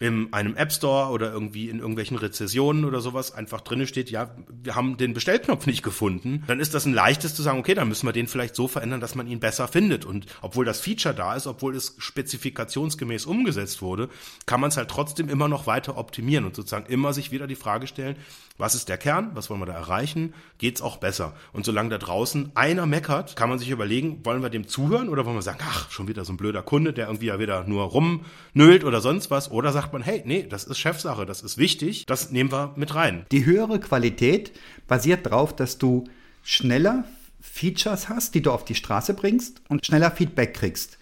in 0.00 0.32
einem 0.32 0.56
App 0.56 0.72
Store 0.72 1.10
oder 1.10 1.30
irgendwie 1.30 1.68
in 1.68 1.78
irgendwelchen 1.78 2.16
Rezessionen 2.16 2.86
oder 2.86 3.02
sowas 3.02 3.32
einfach 3.32 3.60
drinne 3.60 3.86
steht, 3.86 4.10
ja, 4.10 4.34
wir 4.48 4.74
haben 4.74 4.96
den 4.96 5.12
Bestellknopf 5.12 5.66
nicht 5.66 5.82
gefunden, 5.82 6.42
dann 6.46 6.58
ist 6.58 6.72
das 6.72 6.86
ein 6.86 6.94
leichtes 6.94 7.34
zu 7.34 7.42
sagen, 7.42 7.58
okay, 7.58 7.74
dann 7.74 7.86
müssen 7.86 8.06
wir 8.06 8.14
den 8.14 8.26
vielleicht 8.26 8.56
so 8.56 8.66
verändern, 8.66 9.00
dass 9.02 9.14
man 9.14 9.26
ihn 9.26 9.40
besser 9.40 9.68
findet. 9.68 10.06
Und 10.06 10.24
obwohl 10.40 10.64
das 10.64 10.80
Feature 10.80 11.14
da 11.14 11.36
ist, 11.36 11.46
obwohl 11.46 11.76
es 11.76 11.96
spezifikationsgemäß 11.98 13.26
umgesetzt 13.26 13.82
wurde, 13.82 14.08
kann 14.46 14.62
man 14.62 14.68
es 14.68 14.78
halt 14.78 14.88
trotzdem 14.88 15.28
immer 15.28 15.48
noch 15.48 15.66
weiter 15.66 15.98
optimieren 15.98 16.46
und 16.46 16.56
sozusagen 16.56 16.90
immer 16.90 17.12
sich 17.12 17.30
wieder 17.30 17.46
die 17.46 17.54
Frage 17.54 17.86
stellen, 17.86 18.16
was 18.60 18.74
ist 18.74 18.88
der 18.88 18.98
Kern, 18.98 19.30
was 19.34 19.48
wollen 19.48 19.60
wir 19.60 19.66
da 19.66 19.72
erreichen, 19.72 20.34
geht's 20.58 20.82
auch 20.82 20.98
besser. 20.98 21.34
Und 21.52 21.64
solange 21.64 21.88
da 21.88 21.98
draußen 21.98 22.52
einer 22.54 22.86
meckert, 22.86 23.34
kann 23.34 23.48
man 23.48 23.58
sich 23.58 23.70
überlegen, 23.70 24.24
wollen 24.24 24.42
wir 24.42 24.50
dem 24.50 24.68
zuhören 24.68 25.08
oder 25.08 25.24
wollen 25.24 25.36
wir 25.36 25.42
sagen, 25.42 25.60
ach, 25.62 25.90
schon 25.90 26.08
wieder 26.08 26.24
so 26.24 26.32
ein 26.32 26.36
blöder 26.36 26.62
Kunde, 26.62 26.92
der 26.92 27.06
irgendwie 27.06 27.26
ja 27.26 27.38
wieder 27.38 27.64
nur 27.64 27.84
rumnölt 27.84 28.84
oder 28.84 29.00
sonst 29.00 29.30
was, 29.30 29.50
oder 29.50 29.72
sagt 29.72 29.89
sagt 29.90 29.92
man, 29.92 30.02
hey, 30.02 30.22
nee, 30.24 30.46
das 30.48 30.64
ist 30.64 30.78
Chefsache, 30.78 31.26
das 31.26 31.42
ist 31.42 31.58
wichtig, 31.58 32.06
das 32.06 32.30
nehmen 32.30 32.52
wir 32.52 32.74
mit 32.76 32.94
rein. 32.94 33.26
Die 33.32 33.44
höhere 33.44 33.80
Qualität 33.80 34.52
basiert 34.86 35.26
darauf, 35.26 35.54
dass 35.54 35.78
du 35.78 36.04
schneller 36.44 37.04
Features 37.40 38.08
hast, 38.08 38.36
die 38.36 38.42
du 38.42 38.52
auf 38.52 38.64
die 38.64 38.76
Straße 38.76 39.14
bringst 39.14 39.62
und 39.68 39.84
schneller 39.84 40.12
Feedback 40.12 40.54
kriegst 40.54 41.00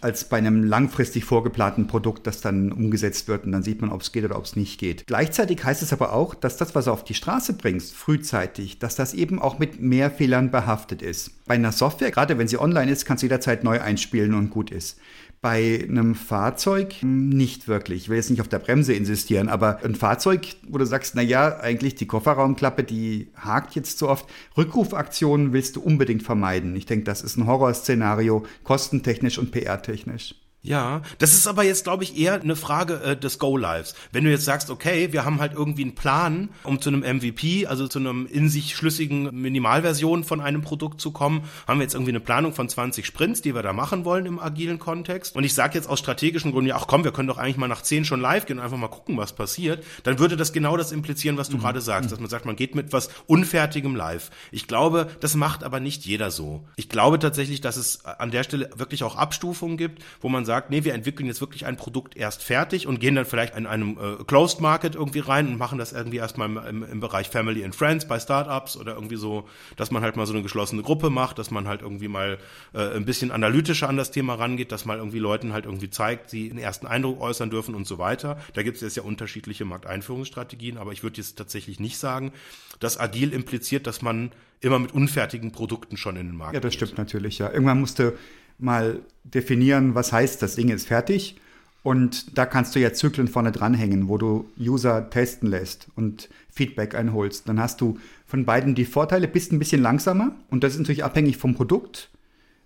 als 0.00 0.24
bei 0.24 0.38
einem 0.38 0.64
langfristig 0.64 1.26
vorgeplanten 1.26 1.86
Produkt, 1.86 2.26
das 2.26 2.40
dann 2.40 2.72
umgesetzt 2.72 3.28
wird 3.28 3.44
und 3.44 3.52
dann 3.52 3.62
sieht 3.62 3.82
man, 3.82 3.92
ob 3.92 4.00
es 4.00 4.10
geht 4.10 4.24
oder 4.24 4.38
ob 4.38 4.44
es 4.44 4.56
nicht 4.56 4.80
geht. 4.80 5.06
Gleichzeitig 5.06 5.62
heißt 5.62 5.82
es 5.82 5.92
aber 5.92 6.14
auch, 6.14 6.34
dass 6.34 6.56
das, 6.56 6.74
was 6.74 6.86
du 6.86 6.92
auf 6.92 7.04
die 7.04 7.12
Straße 7.12 7.52
bringst, 7.52 7.94
frühzeitig, 7.94 8.78
dass 8.78 8.96
das 8.96 9.12
eben 9.12 9.38
auch 9.38 9.58
mit 9.58 9.78
mehr 9.78 10.10
Fehlern 10.10 10.50
behaftet 10.50 11.02
ist. 11.02 11.44
Bei 11.44 11.56
einer 11.56 11.72
Software, 11.72 12.10
gerade 12.10 12.38
wenn 12.38 12.48
sie 12.48 12.58
online 12.58 12.90
ist, 12.90 13.04
kannst 13.04 13.22
du 13.22 13.26
jederzeit 13.26 13.64
neu 13.64 13.78
einspielen 13.78 14.32
und 14.32 14.48
gut 14.48 14.70
ist. 14.70 14.98
Bei 15.46 15.86
einem 15.88 16.16
Fahrzeug 16.16 16.96
nicht 17.02 17.68
wirklich. 17.68 18.02
Ich 18.02 18.08
will 18.08 18.16
jetzt 18.16 18.30
nicht 18.30 18.40
auf 18.40 18.48
der 18.48 18.58
Bremse 18.58 18.94
insistieren, 18.94 19.48
aber 19.48 19.78
ein 19.84 19.94
Fahrzeug, 19.94 20.44
wo 20.66 20.76
du 20.76 20.84
sagst, 20.84 21.14
na 21.14 21.22
ja, 21.22 21.60
eigentlich 21.60 21.94
die 21.94 22.08
Kofferraumklappe, 22.08 22.82
die 22.82 23.28
hakt 23.36 23.76
jetzt 23.76 23.98
so 23.98 24.08
oft. 24.08 24.26
Rückrufaktionen 24.56 25.52
willst 25.52 25.76
du 25.76 25.82
unbedingt 25.82 26.24
vermeiden. 26.24 26.74
Ich 26.74 26.86
denke, 26.86 27.04
das 27.04 27.22
ist 27.22 27.36
ein 27.36 27.46
Horrorszenario, 27.46 28.44
kostentechnisch 28.64 29.38
und 29.38 29.52
PR-technisch. 29.52 30.34
Ja, 30.66 31.02
das 31.18 31.32
ist 31.32 31.46
aber 31.46 31.62
jetzt, 31.62 31.84
glaube 31.84 32.02
ich, 32.02 32.18
eher 32.18 32.40
eine 32.40 32.56
Frage 32.56 33.00
äh, 33.00 33.16
des 33.16 33.38
Go-Lives. 33.38 33.94
Wenn 34.10 34.24
du 34.24 34.30
jetzt 34.30 34.44
sagst, 34.44 34.68
okay, 34.68 35.12
wir 35.12 35.24
haben 35.24 35.40
halt 35.40 35.52
irgendwie 35.52 35.82
einen 35.82 35.94
Plan, 35.94 36.48
um 36.64 36.80
zu 36.80 36.90
einem 36.90 37.00
MVP, 37.00 37.66
also 37.66 37.86
zu 37.86 38.00
einem 38.00 38.26
in 38.26 38.48
sich 38.48 38.74
schlüssigen 38.74 39.40
Minimalversion 39.40 40.24
von 40.24 40.40
einem 40.40 40.62
Produkt 40.62 41.00
zu 41.00 41.12
kommen, 41.12 41.44
haben 41.68 41.78
wir 41.78 41.84
jetzt 41.84 41.94
irgendwie 41.94 42.10
eine 42.10 42.20
Planung 42.20 42.52
von 42.52 42.68
20 42.68 43.06
Sprints, 43.06 43.42
die 43.42 43.54
wir 43.54 43.62
da 43.62 43.72
machen 43.72 44.04
wollen 44.04 44.26
im 44.26 44.40
agilen 44.40 44.80
Kontext. 44.80 45.36
Und 45.36 45.44
ich 45.44 45.54
sage 45.54 45.74
jetzt 45.74 45.88
aus 45.88 46.00
strategischen 46.00 46.50
Gründen, 46.50 46.68
ja, 46.68 46.76
ach 46.76 46.88
komm, 46.88 47.04
wir 47.04 47.12
können 47.12 47.28
doch 47.28 47.38
eigentlich 47.38 47.58
mal 47.58 47.68
nach 47.68 47.82
10 47.82 48.04
schon 48.04 48.20
live 48.20 48.46
gehen 48.46 48.58
und 48.58 48.64
einfach 48.64 48.76
mal 48.76 48.88
gucken, 48.88 49.16
was 49.16 49.34
passiert. 49.34 49.84
Dann 50.02 50.18
würde 50.18 50.36
das 50.36 50.52
genau 50.52 50.76
das 50.76 50.90
implizieren, 50.90 51.36
was 51.36 51.48
du 51.48 51.58
mhm. 51.58 51.60
gerade 51.60 51.80
sagst, 51.80 52.10
dass 52.10 52.18
man 52.18 52.28
sagt, 52.28 52.44
man 52.44 52.56
geht 52.56 52.74
mit 52.74 52.92
was 52.92 53.08
Unfertigem 53.28 53.94
live. 53.94 54.32
Ich 54.50 54.66
glaube, 54.66 55.08
das 55.20 55.36
macht 55.36 55.62
aber 55.62 55.78
nicht 55.78 56.04
jeder 56.06 56.32
so. 56.32 56.64
Ich 56.74 56.88
glaube 56.88 57.20
tatsächlich, 57.20 57.60
dass 57.60 57.76
es 57.76 58.04
an 58.04 58.32
der 58.32 58.42
Stelle 58.42 58.70
wirklich 58.74 59.04
auch 59.04 59.14
Abstufungen 59.14 59.76
gibt, 59.76 60.02
wo 60.20 60.28
man 60.28 60.44
sagt, 60.44 60.55
sagt, 60.56 60.70
nee, 60.70 60.84
wir 60.84 60.94
entwickeln 60.94 61.26
jetzt 61.26 61.40
wirklich 61.40 61.66
ein 61.66 61.76
Produkt 61.76 62.16
erst 62.16 62.42
fertig 62.42 62.86
und 62.86 62.98
gehen 62.98 63.14
dann 63.14 63.26
vielleicht 63.26 63.54
in 63.56 63.66
einem 63.66 63.98
äh, 63.98 64.24
Closed 64.24 64.60
Market 64.60 64.94
irgendwie 64.94 65.18
rein 65.18 65.48
und 65.48 65.58
machen 65.58 65.78
das 65.78 65.92
irgendwie 65.92 66.16
erstmal 66.16 66.48
im, 66.48 66.56
im, 66.56 66.82
im 66.82 67.00
Bereich 67.00 67.28
Family 67.28 67.62
and 67.62 67.74
Friends 67.74 68.08
bei 68.08 68.18
Startups 68.18 68.76
oder 68.76 68.94
irgendwie 68.94 69.16
so, 69.16 69.46
dass 69.76 69.90
man 69.90 70.02
halt 70.02 70.16
mal 70.16 70.26
so 70.26 70.32
eine 70.32 70.42
geschlossene 70.42 70.82
Gruppe 70.82 71.10
macht, 71.10 71.38
dass 71.38 71.50
man 71.50 71.68
halt 71.68 71.82
irgendwie 71.82 72.08
mal 72.08 72.38
äh, 72.72 72.96
ein 72.96 73.04
bisschen 73.04 73.30
analytischer 73.30 73.88
an 73.88 73.98
das 73.98 74.10
Thema 74.10 74.34
rangeht, 74.34 74.72
dass 74.72 74.86
mal 74.86 74.96
irgendwie 74.96 75.18
Leuten 75.18 75.52
halt 75.52 75.66
irgendwie 75.66 75.90
zeigt, 75.90 76.30
sie 76.30 76.48
einen 76.50 76.58
ersten 76.58 76.86
Eindruck 76.86 77.20
äußern 77.20 77.50
dürfen 77.50 77.74
und 77.74 77.86
so 77.86 77.98
weiter. 77.98 78.38
Da 78.54 78.62
gibt 78.62 78.76
es 78.76 78.82
jetzt 78.82 78.96
ja 78.96 79.02
unterschiedliche 79.02 79.66
Markteinführungsstrategien, 79.66 80.78
aber 80.78 80.92
ich 80.92 81.02
würde 81.02 81.18
jetzt 81.18 81.36
tatsächlich 81.36 81.80
nicht 81.80 81.98
sagen, 81.98 82.32
dass 82.80 82.98
agil 82.98 83.32
impliziert, 83.32 83.86
dass 83.86 84.00
man 84.00 84.30
immer 84.60 84.78
mit 84.78 84.92
unfertigen 84.92 85.52
Produkten 85.52 85.96
schon 85.96 86.16
in 86.16 86.28
den 86.28 86.36
Markt 86.36 86.54
Ja, 86.54 86.60
das 86.60 86.72
geht. 86.72 86.78
stimmt 86.88 86.98
natürlich, 86.98 87.38
ja. 87.38 87.50
Irgendwann 87.50 87.80
musste 87.80 88.16
mal 88.58 89.00
definieren, 89.24 89.94
was 89.94 90.12
heißt, 90.12 90.42
das 90.42 90.56
Ding 90.56 90.68
ist 90.68 90.86
fertig. 90.86 91.36
Und 91.82 92.36
da 92.36 92.46
kannst 92.46 92.74
du 92.74 92.80
ja 92.80 92.92
Zyklen 92.92 93.28
vorne 93.28 93.52
dranhängen, 93.52 94.08
wo 94.08 94.18
du 94.18 94.50
User 94.58 95.08
testen 95.08 95.48
lässt 95.48 95.86
und 95.94 96.28
Feedback 96.50 96.96
einholst. 96.96 97.48
Dann 97.48 97.60
hast 97.60 97.80
du 97.80 97.98
von 98.26 98.44
beiden 98.44 98.74
die 98.74 98.84
Vorteile, 98.84 99.28
bist 99.28 99.52
ein 99.52 99.60
bisschen 99.60 99.82
langsamer 99.82 100.34
und 100.50 100.64
das 100.64 100.72
ist 100.72 100.80
natürlich 100.80 101.04
abhängig 101.04 101.36
vom 101.36 101.54
Produkt. 101.54 102.10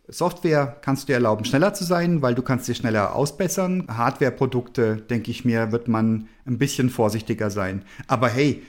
Software 0.08 0.78
kannst 0.80 1.02
du 1.02 1.06
dir 1.08 1.14
erlauben, 1.14 1.44
schneller 1.44 1.74
zu 1.74 1.84
sein, 1.84 2.22
weil 2.22 2.34
du 2.34 2.40
kannst 2.40 2.64
sie 2.64 2.74
schneller 2.74 3.14
ausbessern. 3.14 3.84
Hardware-Produkte, 3.88 4.96
denke 4.96 5.30
ich 5.30 5.44
mir, 5.44 5.70
wird 5.70 5.86
man 5.86 6.28
ein 6.46 6.56
bisschen 6.56 6.88
vorsichtiger 6.88 7.50
sein. 7.50 7.82
Aber 8.06 8.28
hey, 8.28 8.62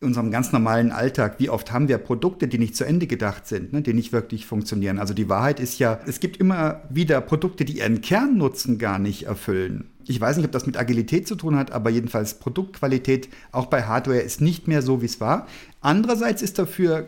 unserem 0.00 0.30
ganz 0.30 0.52
normalen 0.52 0.92
Alltag, 0.92 1.36
wie 1.38 1.50
oft 1.50 1.72
haben 1.72 1.88
wir 1.88 1.98
Produkte, 1.98 2.46
die 2.46 2.58
nicht 2.58 2.76
zu 2.76 2.84
Ende 2.84 3.06
gedacht 3.06 3.46
sind, 3.48 3.72
ne, 3.72 3.82
die 3.82 3.94
nicht 3.94 4.12
wirklich 4.12 4.46
funktionieren. 4.46 4.98
Also 4.98 5.12
die 5.12 5.28
Wahrheit 5.28 5.58
ist 5.58 5.78
ja, 5.78 5.98
es 6.06 6.20
gibt 6.20 6.36
immer 6.36 6.82
wieder 6.88 7.20
Produkte, 7.20 7.64
die 7.64 7.78
ihren 7.78 8.00
Kernnutzen 8.00 8.78
gar 8.78 8.98
nicht 8.98 9.24
erfüllen. 9.24 9.90
Ich 10.06 10.20
weiß 10.20 10.36
nicht, 10.36 10.46
ob 10.46 10.52
das 10.52 10.66
mit 10.66 10.78
Agilität 10.78 11.26
zu 11.26 11.34
tun 11.34 11.56
hat, 11.56 11.72
aber 11.72 11.90
jedenfalls 11.90 12.34
Produktqualität 12.34 13.28
auch 13.50 13.66
bei 13.66 13.82
Hardware 13.82 14.20
ist 14.20 14.40
nicht 14.40 14.68
mehr 14.68 14.82
so, 14.82 15.02
wie 15.02 15.06
es 15.06 15.20
war. 15.20 15.46
Andererseits 15.80 16.42
ist 16.42 16.58
dafür 16.58 17.06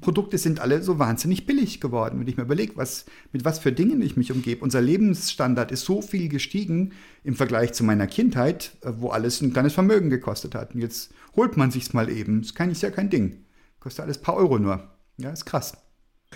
Produkte 0.00 0.38
sind 0.38 0.60
alle 0.60 0.82
so 0.82 0.98
wahnsinnig 0.98 1.46
billig 1.46 1.80
geworden. 1.80 2.20
Wenn 2.20 2.28
ich 2.28 2.36
mir 2.36 2.44
überlege, 2.44 2.76
was, 2.76 3.06
mit 3.32 3.44
was 3.44 3.58
für 3.58 3.72
Dingen 3.72 4.02
ich 4.02 4.16
mich 4.16 4.32
umgebe. 4.32 4.62
Unser 4.62 4.80
Lebensstandard 4.80 5.72
ist 5.72 5.84
so 5.84 6.02
viel 6.02 6.28
gestiegen 6.28 6.92
im 7.24 7.34
Vergleich 7.34 7.72
zu 7.72 7.84
meiner 7.84 8.06
Kindheit, 8.06 8.76
äh, 8.82 8.92
wo 8.96 9.10
alles 9.10 9.40
ein 9.40 9.52
kleines 9.52 9.74
Vermögen 9.74 10.10
gekostet 10.10 10.54
hat. 10.54 10.74
Und 10.74 10.80
jetzt 10.80 11.12
holt 11.36 11.56
man 11.56 11.70
sich's 11.70 11.92
mal 11.92 12.08
eben. 12.08 12.42
Das 12.42 12.68
ist 12.68 12.82
ja 12.82 12.90
kein 12.90 13.10
Ding. 13.10 13.44
Kostet 13.80 14.04
alles 14.04 14.18
ein 14.18 14.22
paar 14.22 14.36
Euro 14.36 14.58
nur. 14.58 14.88
Ja, 15.16 15.30
ist 15.30 15.46
krass. 15.46 15.76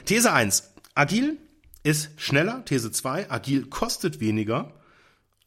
These 0.07 0.33
1. 0.33 0.75
Agil 0.95 1.39
ist 1.83 2.11
schneller. 2.17 2.65
These 2.65 2.91
2. 2.91 3.31
Agil 3.31 3.67
kostet 3.67 4.21
weniger. 4.21 4.73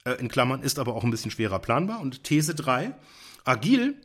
Äh, 0.03 0.13
in 0.13 0.27
Klammern 0.27 0.61
ist 0.61 0.79
aber 0.79 0.95
auch 0.95 1.03
ein 1.03 1.11
bisschen 1.11 1.31
schwerer 1.31 1.59
planbar. 1.59 2.01
Und 2.01 2.23
These 2.23 2.55
3. 2.55 2.93
Agil 3.43 3.95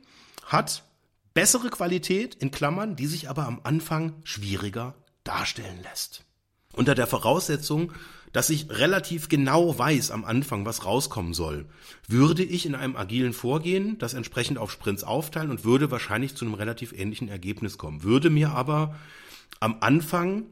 hat 0.47 0.85
bessere 1.35 1.71
Qualität 1.71 2.35
in 2.35 2.51
Klammern, 2.51 2.97
die 2.97 3.07
sich 3.07 3.29
aber 3.29 3.47
am 3.47 3.61
Anfang 3.63 4.15
schwieriger 4.25 4.95
darstellen 5.25 5.81
lässt. 5.83 6.25
unter 6.73 6.95
der 6.95 7.07
Voraussetzung, 7.07 7.93
dass 8.33 8.49
ich 8.49 8.71
relativ 8.71 9.29
genau 9.29 9.77
weiß 9.77 10.13
am 10.13 10.25
Anfang, 10.25 10.65
was 10.65 10.85
rauskommen 10.85 11.35
soll, 11.35 11.67
würde 12.07 12.45
ich 12.45 12.65
in 12.65 12.77
einem 12.77 12.97
agilen 12.97 13.33
Vorgehen 13.33 13.99
das 13.99 14.15
entsprechend 14.15 14.57
auf 14.57 14.71
Sprints 14.71 15.03
aufteilen 15.03 15.51
und 15.51 15.65
würde 15.65 15.91
wahrscheinlich 15.91 16.37
zu 16.37 16.45
einem 16.45 16.55
relativ 16.55 16.93
ähnlichen 16.93 17.29
Ergebnis 17.29 17.77
kommen. 17.77 18.05
Würde 18.05 18.31
mir 18.31 18.53
aber 18.53 18.95
am 19.59 19.79
Anfang 19.81 20.47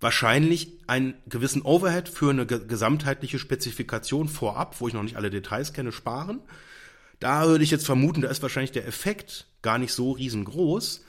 wahrscheinlich 0.00 0.72
einen 0.86 1.14
gewissen 1.26 1.62
Overhead 1.62 2.08
für 2.08 2.30
eine 2.30 2.46
gesamtheitliche 2.46 3.40
Spezifikation 3.40 4.28
vorab, 4.28 4.80
wo 4.80 4.86
ich 4.86 4.94
noch 4.94 5.02
nicht 5.02 5.16
alle 5.16 5.30
Details 5.30 5.72
kenne, 5.72 5.90
sparen. 5.90 6.40
Da 7.18 7.48
würde 7.48 7.64
ich 7.64 7.72
jetzt 7.72 7.84
vermuten, 7.86 8.20
da 8.20 8.28
ist 8.28 8.42
wahrscheinlich 8.42 8.70
der 8.70 8.86
Effekt 8.86 9.47
gar 9.62 9.78
nicht 9.78 9.92
so 9.92 10.12
riesengroß. 10.12 11.04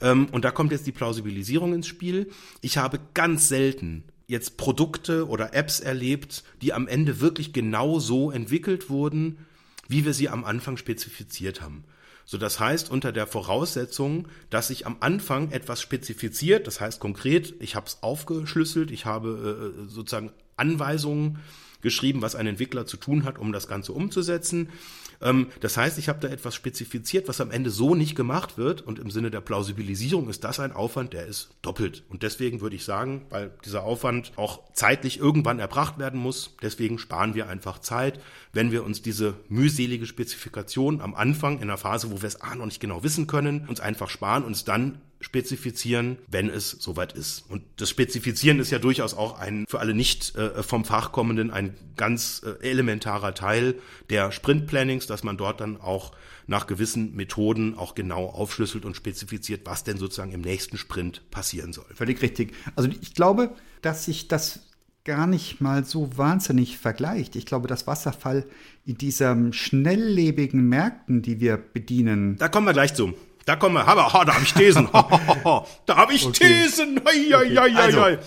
Ähm, 0.00 0.28
und 0.32 0.44
da 0.44 0.50
kommt 0.50 0.72
jetzt 0.72 0.86
die 0.86 0.92
Plausibilisierung 0.92 1.74
ins 1.74 1.86
Spiel. 1.86 2.30
Ich 2.60 2.78
habe 2.78 3.00
ganz 3.14 3.48
selten 3.48 4.04
jetzt 4.26 4.56
Produkte 4.56 5.28
oder 5.28 5.54
Apps 5.54 5.80
erlebt, 5.80 6.44
die 6.62 6.72
am 6.72 6.88
Ende 6.88 7.20
wirklich 7.20 7.52
genau 7.52 7.98
so 7.98 8.30
entwickelt 8.30 8.88
wurden, 8.88 9.46
wie 9.88 10.04
wir 10.04 10.14
sie 10.14 10.28
am 10.28 10.44
Anfang 10.44 10.76
spezifiziert 10.76 11.60
haben. 11.60 11.84
So, 12.24 12.38
das 12.38 12.60
heißt, 12.60 12.90
unter 12.90 13.12
der 13.12 13.26
Voraussetzung, 13.26 14.28
dass 14.48 14.68
sich 14.68 14.86
am 14.86 14.96
Anfang 15.00 15.50
etwas 15.50 15.82
spezifiziert, 15.82 16.66
das 16.66 16.80
heißt 16.80 17.00
konkret, 17.00 17.54
ich 17.60 17.74
habe 17.74 17.86
es 17.86 18.02
aufgeschlüsselt, 18.02 18.90
ich 18.90 19.06
habe 19.06 19.74
äh, 19.76 19.88
sozusagen 19.88 20.32
Anweisungen 20.56 21.40
geschrieben, 21.82 22.22
was 22.22 22.34
ein 22.34 22.46
Entwickler 22.46 22.86
zu 22.86 22.96
tun 22.96 23.24
hat, 23.24 23.38
um 23.38 23.52
das 23.52 23.68
Ganze 23.68 23.92
umzusetzen. 23.92 24.70
Ähm, 25.20 25.48
das 25.60 25.76
heißt, 25.76 25.98
ich 25.98 26.08
habe 26.08 26.20
da 26.20 26.28
etwas 26.28 26.54
spezifiziert, 26.54 27.28
was 27.28 27.40
am 27.40 27.50
Ende 27.50 27.70
so 27.70 27.94
nicht 27.94 28.14
gemacht 28.14 28.58
wird. 28.58 28.82
Und 28.82 28.98
im 28.98 29.10
Sinne 29.10 29.30
der 29.30 29.40
Plausibilisierung 29.40 30.28
ist 30.28 30.44
das 30.44 30.60
ein 30.60 30.72
Aufwand, 30.72 31.12
der 31.12 31.26
ist 31.26 31.50
doppelt. 31.62 32.04
Und 32.08 32.22
deswegen 32.22 32.60
würde 32.60 32.76
ich 32.76 32.84
sagen, 32.84 33.26
weil 33.30 33.52
dieser 33.64 33.84
Aufwand 33.84 34.32
auch 34.36 34.60
zeitlich 34.72 35.18
irgendwann 35.18 35.58
erbracht 35.58 35.98
werden 35.98 36.20
muss, 36.20 36.56
deswegen 36.62 36.98
sparen 36.98 37.34
wir 37.34 37.48
einfach 37.48 37.78
Zeit, 37.78 38.20
wenn 38.52 38.72
wir 38.72 38.84
uns 38.84 39.02
diese 39.02 39.34
mühselige 39.48 40.06
Spezifikation 40.06 41.00
am 41.00 41.14
Anfang 41.14 41.56
in 41.56 41.64
einer 41.64 41.78
Phase, 41.78 42.10
wo 42.10 42.22
wir 42.22 42.28
es 42.28 42.40
A 42.40 42.54
noch 42.54 42.66
nicht 42.66 42.80
genau 42.80 43.02
wissen 43.02 43.26
können, 43.26 43.66
uns 43.68 43.80
einfach 43.80 44.10
sparen, 44.10 44.44
uns 44.44 44.64
dann 44.64 45.00
spezifizieren, 45.22 46.18
wenn 46.28 46.50
es 46.50 46.70
soweit 46.70 47.12
ist. 47.14 47.44
Und 47.48 47.62
das 47.76 47.88
Spezifizieren 47.88 48.58
ist 48.58 48.70
ja 48.70 48.78
durchaus 48.78 49.14
auch 49.14 49.38
ein 49.38 49.64
für 49.68 49.80
alle 49.80 49.94
nicht 49.94 50.36
äh, 50.36 50.62
vom 50.62 50.84
Fach 50.84 51.12
kommenden 51.12 51.50
ein 51.50 51.74
ganz 51.96 52.42
äh, 52.44 52.68
elementarer 52.68 53.34
Teil 53.34 53.76
der 54.10 54.32
Sprintplannings, 54.32 55.06
dass 55.06 55.22
man 55.22 55.36
dort 55.36 55.60
dann 55.60 55.80
auch 55.80 56.12
nach 56.46 56.66
gewissen 56.66 57.14
Methoden 57.14 57.78
auch 57.78 57.94
genau 57.94 58.26
aufschlüsselt 58.26 58.84
und 58.84 58.96
spezifiziert, 58.96 59.62
was 59.64 59.84
denn 59.84 59.96
sozusagen 59.96 60.32
im 60.32 60.40
nächsten 60.40 60.76
Sprint 60.76 61.22
passieren 61.30 61.72
soll. 61.72 61.86
Völlig 61.94 62.20
richtig. 62.20 62.52
Also 62.74 62.90
ich 63.00 63.14
glaube, 63.14 63.54
dass 63.80 64.04
sich 64.04 64.28
das 64.28 64.60
gar 65.04 65.26
nicht 65.26 65.60
mal 65.60 65.84
so 65.84 66.16
wahnsinnig 66.16 66.78
vergleicht. 66.78 67.34
Ich 67.36 67.46
glaube, 67.46 67.66
das 67.66 67.86
Wasserfall 67.86 68.44
in 68.84 68.96
diesen 68.98 69.52
schnelllebigen 69.52 70.68
Märkten, 70.68 71.22
die 71.22 71.40
wir 71.40 71.56
bedienen. 71.56 72.36
Da 72.38 72.48
kommen 72.48 72.66
wir 72.66 72.72
gleich 72.72 72.94
zu. 72.94 73.14
Da 73.44 73.56
kommen 73.56 73.74
wir, 73.74 73.86
aber, 73.86 74.06
oh, 74.14 74.24
da 74.24 74.34
habe 74.34 74.44
ich 74.44 74.52
Thesen. 74.54 74.88
da 74.92 75.96
habe 75.96 76.14
ich 76.14 76.26
okay. 76.26 76.62
Thesen. 76.62 77.00
Hei, 77.04 77.30
hei, 77.32 77.56
hei, 77.56 77.74
also, 77.76 78.22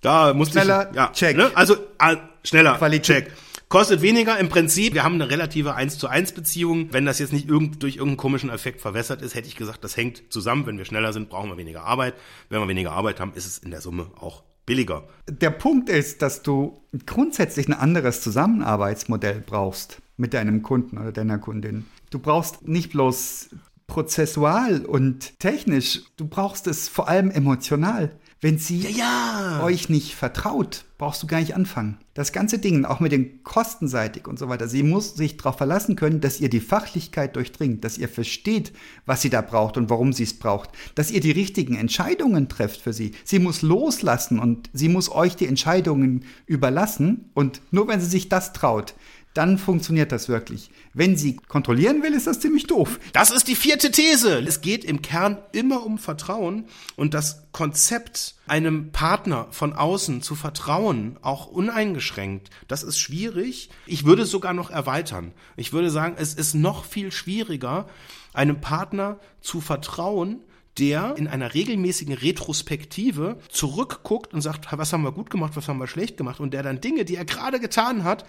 da 0.00 0.34
musste 0.34 0.60
schneller 0.60 0.88
ich, 0.90 0.96
ja, 0.96 1.10
Check. 1.12 1.36
Ne? 1.36 1.50
Also 1.54 1.74
äh, 1.98 2.16
schneller 2.44 2.76
Qualität. 2.76 3.26
Check. 3.26 3.36
Kostet 3.68 4.00
weniger 4.00 4.38
im 4.38 4.48
Prinzip. 4.48 4.94
Wir 4.94 5.02
haben 5.02 5.16
eine 5.16 5.28
relative 5.28 5.74
1 5.74 5.98
zu 5.98 6.06
1 6.06 6.32
Beziehung. 6.32 6.92
Wenn 6.92 7.04
das 7.04 7.18
jetzt 7.18 7.32
nicht 7.32 7.48
irgend, 7.48 7.82
durch 7.82 7.96
irgendeinen 7.96 8.16
komischen 8.16 8.48
Effekt 8.48 8.80
verwässert 8.80 9.22
ist, 9.22 9.34
hätte 9.34 9.48
ich 9.48 9.56
gesagt, 9.56 9.82
das 9.82 9.96
hängt 9.96 10.22
zusammen. 10.30 10.66
Wenn 10.66 10.78
wir 10.78 10.84
schneller 10.84 11.12
sind, 11.12 11.30
brauchen 11.30 11.50
wir 11.50 11.56
weniger 11.56 11.82
Arbeit. 11.82 12.14
Wenn 12.48 12.60
wir 12.60 12.68
weniger 12.68 12.92
Arbeit 12.92 13.18
haben, 13.18 13.32
ist 13.34 13.46
es 13.46 13.58
in 13.58 13.72
der 13.72 13.80
Summe 13.80 14.06
auch 14.20 14.44
billiger. 14.66 15.08
Der 15.28 15.50
Punkt 15.50 15.88
ist, 15.88 16.22
dass 16.22 16.42
du 16.42 16.80
grundsätzlich 17.06 17.66
ein 17.66 17.74
anderes 17.74 18.20
Zusammenarbeitsmodell 18.20 19.42
brauchst 19.44 20.00
mit 20.16 20.32
deinem 20.32 20.62
Kunden 20.62 20.98
oder 20.98 21.10
deiner 21.10 21.38
Kundin. 21.38 21.86
Du 22.10 22.20
brauchst 22.20 22.68
nicht 22.68 22.92
bloß 22.92 23.50
prozessual 23.96 24.84
und 24.84 25.38
technisch, 25.38 26.02
du 26.18 26.28
brauchst 26.28 26.66
es 26.66 26.86
vor 26.86 27.08
allem 27.08 27.30
emotional. 27.30 28.10
Wenn 28.42 28.58
sie 28.58 28.80
ja, 28.80 28.90
ja. 28.90 29.62
euch 29.62 29.88
nicht 29.88 30.14
vertraut, 30.14 30.84
brauchst 30.98 31.22
du 31.22 31.26
gar 31.26 31.40
nicht 31.40 31.54
anfangen. 31.54 31.96
Das 32.12 32.32
ganze 32.32 32.58
Ding, 32.58 32.84
auch 32.84 33.00
mit 33.00 33.12
den 33.12 33.42
kostenseitig 33.42 34.28
und 34.28 34.38
so 34.38 34.50
weiter, 34.50 34.68
sie 34.68 34.82
muss 34.82 35.14
sich 35.14 35.38
darauf 35.38 35.56
verlassen 35.56 35.96
können, 35.96 36.20
dass 36.20 36.40
ihr 36.40 36.50
die 36.50 36.60
Fachlichkeit 36.60 37.36
durchdringt, 37.36 37.84
dass 37.84 37.96
ihr 37.96 38.10
versteht, 38.10 38.72
was 39.06 39.22
sie 39.22 39.30
da 39.30 39.40
braucht 39.40 39.78
und 39.78 39.88
warum 39.88 40.12
sie 40.12 40.24
es 40.24 40.38
braucht, 40.38 40.68
dass 40.94 41.10
ihr 41.10 41.20
die 41.20 41.30
richtigen 41.30 41.74
Entscheidungen 41.74 42.50
trefft 42.50 42.82
für 42.82 42.92
sie. 42.92 43.12
Sie 43.24 43.38
muss 43.38 43.62
loslassen 43.62 44.38
und 44.38 44.68
sie 44.74 44.90
muss 44.90 45.10
euch 45.10 45.36
die 45.36 45.46
Entscheidungen 45.46 46.26
überlassen 46.44 47.30
und 47.32 47.62
nur 47.70 47.88
wenn 47.88 48.00
sie 48.00 48.06
sich 48.06 48.28
das 48.28 48.52
traut, 48.52 48.94
dann 49.36 49.58
funktioniert 49.58 50.12
das 50.12 50.28
wirklich. 50.28 50.70
Wenn 50.94 51.16
sie 51.16 51.36
kontrollieren 51.36 52.02
will, 52.02 52.14
ist 52.14 52.26
das 52.26 52.40
ziemlich 52.40 52.66
doof. 52.66 52.98
Das 53.12 53.30
ist 53.30 53.48
die 53.48 53.54
vierte 53.54 53.90
These. 53.90 54.38
Es 54.38 54.62
geht 54.62 54.84
im 54.84 55.02
Kern 55.02 55.38
immer 55.52 55.84
um 55.84 55.98
Vertrauen 55.98 56.64
und 56.96 57.12
das 57.12 57.42
Konzept, 57.52 58.34
einem 58.46 58.92
Partner 58.92 59.48
von 59.50 59.72
außen 59.72 60.22
zu 60.22 60.34
vertrauen, 60.34 61.18
auch 61.20 61.46
uneingeschränkt, 61.46 62.50
das 62.68 62.82
ist 62.82 62.98
schwierig. 62.98 63.70
Ich 63.86 64.04
würde 64.04 64.22
es 64.22 64.30
sogar 64.30 64.54
noch 64.54 64.70
erweitern. 64.70 65.32
Ich 65.56 65.72
würde 65.72 65.90
sagen, 65.90 66.14
es 66.18 66.34
ist 66.34 66.54
noch 66.54 66.84
viel 66.84 67.12
schwieriger, 67.12 67.88
einem 68.32 68.60
Partner 68.60 69.18
zu 69.40 69.60
vertrauen, 69.60 70.40
der 70.78 71.14
in 71.16 71.26
einer 71.26 71.54
regelmäßigen 71.54 72.14
Retrospektive 72.14 73.38
zurückguckt 73.48 74.34
und 74.34 74.42
sagt, 74.42 74.66
was 74.70 74.92
haben 74.92 75.04
wir 75.04 75.12
gut 75.12 75.30
gemacht, 75.30 75.56
was 75.56 75.68
haben 75.68 75.78
wir 75.78 75.86
schlecht 75.86 76.16
gemacht 76.16 76.40
und 76.40 76.52
der 76.52 76.62
dann 76.62 76.80
Dinge, 76.80 77.04
die 77.04 77.16
er 77.16 77.24
gerade 77.24 77.60
getan 77.60 78.04
hat, 78.04 78.26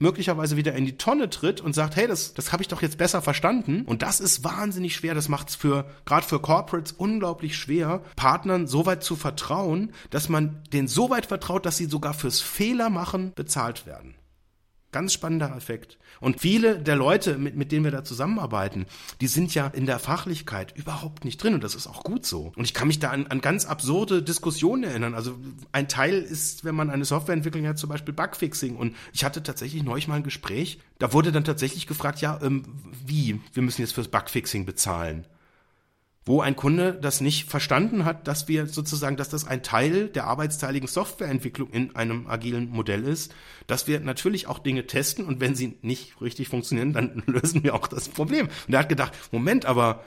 möglicherweise 0.00 0.56
wieder 0.56 0.74
in 0.74 0.86
die 0.86 0.98
Tonne 0.98 1.30
tritt 1.30 1.60
und 1.60 1.74
sagt, 1.74 1.94
hey, 1.94 2.08
das, 2.08 2.34
das 2.34 2.52
habe 2.52 2.62
ich 2.62 2.68
doch 2.68 2.82
jetzt 2.82 2.98
besser 2.98 3.22
verstanden. 3.22 3.82
Und 3.86 4.02
das 4.02 4.18
ist 4.18 4.42
wahnsinnig 4.42 4.96
schwer. 4.96 5.14
Das 5.14 5.28
macht 5.28 5.50
es 5.50 5.54
für, 5.54 5.84
gerade 6.04 6.26
für 6.26 6.40
Corporates 6.40 6.92
unglaublich 6.92 7.56
schwer, 7.56 8.02
Partnern 8.16 8.66
so 8.66 8.86
weit 8.86 9.04
zu 9.04 9.14
vertrauen, 9.14 9.92
dass 10.10 10.28
man 10.28 10.62
denen 10.72 10.88
so 10.88 11.10
weit 11.10 11.26
vertraut, 11.26 11.64
dass 11.66 11.76
sie 11.76 11.84
sogar 11.84 12.14
fürs 12.14 12.40
Fehler 12.40 12.90
machen 12.90 13.32
bezahlt 13.34 13.86
werden. 13.86 14.14
Ganz 14.92 15.12
spannender 15.12 15.54
Effekt. 15.56 15.98
Und 16.20 16.40
viele 16.40 16.80
der 16.80 16.96
Leute, 16.96 17.38
mit, 17.38 17.54
mit 17.54 17.70
denen 17.70 17.84
wir 17.84 17.92
da 17.92 18.02
zusammenarbeiten, 18.02 18.86
die 19.20 19.28
sind 19.28 19.54
ja 19.54 19.68
in 19.68 19.86
der 19.86 20.00
Fachlichkeit 20.00 20.76
überhaupt 20.76 21.24
nicht 21.24 21.40
drin 21.42 21.54
und 21.54 21.62
das 21.62 21.76
ist 21.76 21.86
auch 21.86 22.02
gut 22.02 22.26
so. 22.26 22.52
Und 22.56 22.64
ich 22.64 22.74
kann 22.74 22.88
mich 22.88 22.98
da 22.98 23.10
an, 23.10 23.28
an 23.28 23.40
ganz 23.40 23.66
absurde 23.66 24.20
Diskussionen 24.20 24.82
erinnern. 24.82 25.14
Also 25.14 25.38
ein 25.70 25.88
Teil 25.88 26.14
ist, 26.14 26.64
wenn 26.64 26.74
man 26.74 26.90
eine 26.90 27.04
Software 27.04 27.34
entwickelt 27.34 27.64
hat, 27.66 27.78
zum 27.78 27.88
Beispiel 27.88 28.12
Bugfixing. 28.12 28.76
Und 28.76 28.96
ich 29.12 29.24
hatte 29.24 29.44
tatsächlich 29.44 29.84
neulich 29.84 30.08
mal 30.08 30.16
ein 30.16 30.24
Gespräch, 30.24 30.80
da 30.98 31.12
wurde 31.12 31.30
dann 31.30 31.44
tatsächlich 31.44 31.86
gefragt, 31.86 32.20
ja, 32.20 32.40
ähm, 32.42 32.64
wie? 33.06 33.40
Wir 33.54 33.62
müssen 33.62 33.82
jetzt 33.82 33.92
fürs 33.92 34.08
Bugfixing 34.08 34.66
bezahlen 34.66 35.24
wo 36.30 36.40
ein 36.40 36.54
Kunde 36.54 36.94
das 36.94 37.20
nicht 37.20 37.50
verstanden 37.50 38.04
hat, 38.04 38.28
dass 38.28 38.46
wir 38.46 38.68
sozusagen, 38.68 39.16
dass 39.16 39.30
das 39.30 39.48
ein 39.48 39.64
Teil 39.64 40.06
der 40.06 40.28
arbeitsteiligen 40.28 40.86
Softwareentwicklung 40.86 41.70
in 41.70 41.96
einem 41.96 42.28
agilen 42.28 42.70
Modell 42.70 43.02
ist, 43.02 43.34
dass 43.66 43.88
wir 43.88 43.98
natürlich 43.98 44.46
auch 44.46 44.60
Dinge 44.60 44.86
testen 44.86 45.24
und 45.24 45.40
wenn 45.40 45.56
sie 45.56 45.76
nicht 45.82 46.20
richtig 46.20 46.48
funktionieren, 46.48 46.92
dann 46.92 47.24
lösen 47.26 47.64
wir 47.64 47.74
auch 47.74 47.88
das 47.88 48.08
Problem. 48.08 48.48
Und 48.68 48.74
er 48.74 48.78
hat 48.78 48.88
gedacht, 48.88 49.12
Moment, 49.32 49.66
aber 49.66 50.04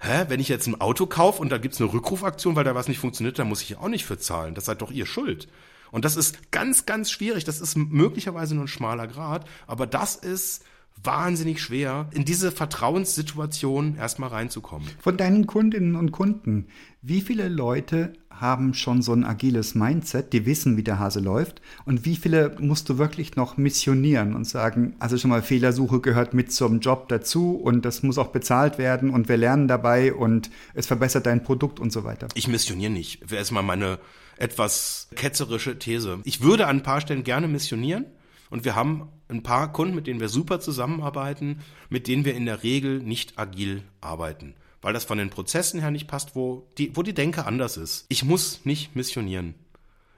hä, 0.00 0.24
wenn 0.28 0.40
ich 0.40 0.48
jetzt 0.48 0.66
ein 0.66 0.80
Auto 0.80 1.04
kaufe 1.04 1.42
und 1.42 1.52
da 1.52 1.58
gibt's 1.58 1.78
eine 1.78 1.92
Rückrufaktion, 1.92 2.56
weil 2.56 2.64
da 2.64 2.74
was 2.74 2.88
nicht 2.88 2.98
funktioniert, 2.98 3.38
dann 3.38 3.50
muss 3.50 3.60
ich 3.60 3.76
auch 3.76 3.88
nicht 3.88 4.06
für 4.06 4.16
zahlen. 4.16 4.54
Das 4.54 4.64
seid 4.64 4.80
doch 4.80 4.90
ihr 4.90 5.04
Schuld. 5.04 5.48
Und 5.90 6.06
das 6.06 6.16
ist 6.16 6.52
ganz, 6.52 6.86
ganz 6.86 7.10
schwierig. 7.10 7.44
Das 7.44 7.60
ist 7.60 7.76
möglicherweise 7.76 8.54
nur 8.54 8.64
ein 8.64 8.68
schmaler 8.68 9.08
Grad, 9.08 9.46
aber 9.66 9.86
das 9.86 10.16
ist 10.16 10.64
wahnsinnig 11.02 11.60
schwer, 11.60 12.08
in 12.12 12.24
diese 12.24 12.50
Vertrauenssituation 12.50 13.96
erstmal 13.96 14.30
reinzukommen. 14.30 14.88
Von 15.00 15.16
deinen 15.16 15.46
Kundinnen 15.46 15.96
und 15.96 16.12
Kunden, 16.12 16.68
wie 17.02 17.20
viele 17.20 17.48
Leute 17.48 18.14
haben 18.30 18.74
schon 18.74 19.02
so 19.02 19.12
ein 19.12 19.24
agiles 19.24 19.74
Mindset, 19.74 20.32
die 20.32 20.46
wissen, 20.46 20.76
wie 20.76 20.82
der 20.82 20.98
Hase 20.98 21.20
läuft? 21.20 21.60
Und 21.84 22.04
wie 22.04 22.16
viele 22.16 22.56
musst 22.58 22.88
du 22.88 22.98
wirklich 22.98 23.36
noch 23.36 23.56
missionieren 23.56 24.34
und 24.34 24.44
sagen, 24.44 24.96
also 24.98 25.16
schon 25.16 25.30
mal 25.30 25.42
Fehlersuche 25.42 26.00
gehört 26.00 26.34
mit 26.34 26.52
zum 26.52 26.80
Job 26.80 27.08
dazu 27.08 27.54
und 27.54 27.84
das 27.84 28.02
muss 28.02 28.18
auch 28.18 28.28
bezahlt 28.28 28.78
werden 28.78 29.10
und 29.10 29.28
wir 29.28 29.36
lernen 29.36 29.68
dabei 29.68 30.12
und 30.12 30.50
es 30.74 30.86
verbessert 30.86 31.26
dein 31.26 31.44
Produkt 31.44 31.80
und 31.80 31.92
so 31.92 32.04
weiter? 32.04 32.28
Ich 32.34 32.48
missioniere 32.48 32.90
nicht. 32.90 33.30
Wäre 33.30 33.38
erstmal 33.38 33.62
meine 33.62 33.98
etwas 34.36 35.08
ketzerische 35.14 35.78
These. 35.78 36.18
Ich 36.24 36.42
würde 36.42 36.66
an 36.66 36.78
ein 36.78 36.82
paar 36.82 37.00
Stellen 37.00 37.22
gerne 37.24 37.46
missionieren. 37.46 38.06
Und 38.50 38.64
wir 38.64 38.74
haben 38.74 39.08
ein 39.28 39.42
paar 39.42 39.72
Kunden, 39.72 39.94
mit 39.94 40.06
denen 40.06 40.20
wir 40.20 40.28
super 40.28 40.60
zusammenarbeiten, 40.60 41.60
mit 41.88 42.08
denen 42.08 42.24
wir 42.24 42.34
in 42.34 42.46
der 42.46 42.62
Regel 42.62 43.00
nicht 43.00 43.38
agil 43.38 43.82
arbeiten, 44.00 44.54
weil 44.82 44.92
das 44.92 45.04
von 45.04 45.18
den 45.18 45.30
Prozessen 45.30 45.80
her 45.80 45.90
nicht 45.90 46.06
passt, 46.06 46.36
wo 46.36 46.68
die, 46.78 46.96
wo 46.96 47.02
die 47.02 47.14
Denke 47.14 47.46
anders 47.46 47.76
ist. 47.76 48.06
Ich 48.08 48.24
muss 48.24 48.64
nicht 48.64 48.94
missionieren. 48.94 49.54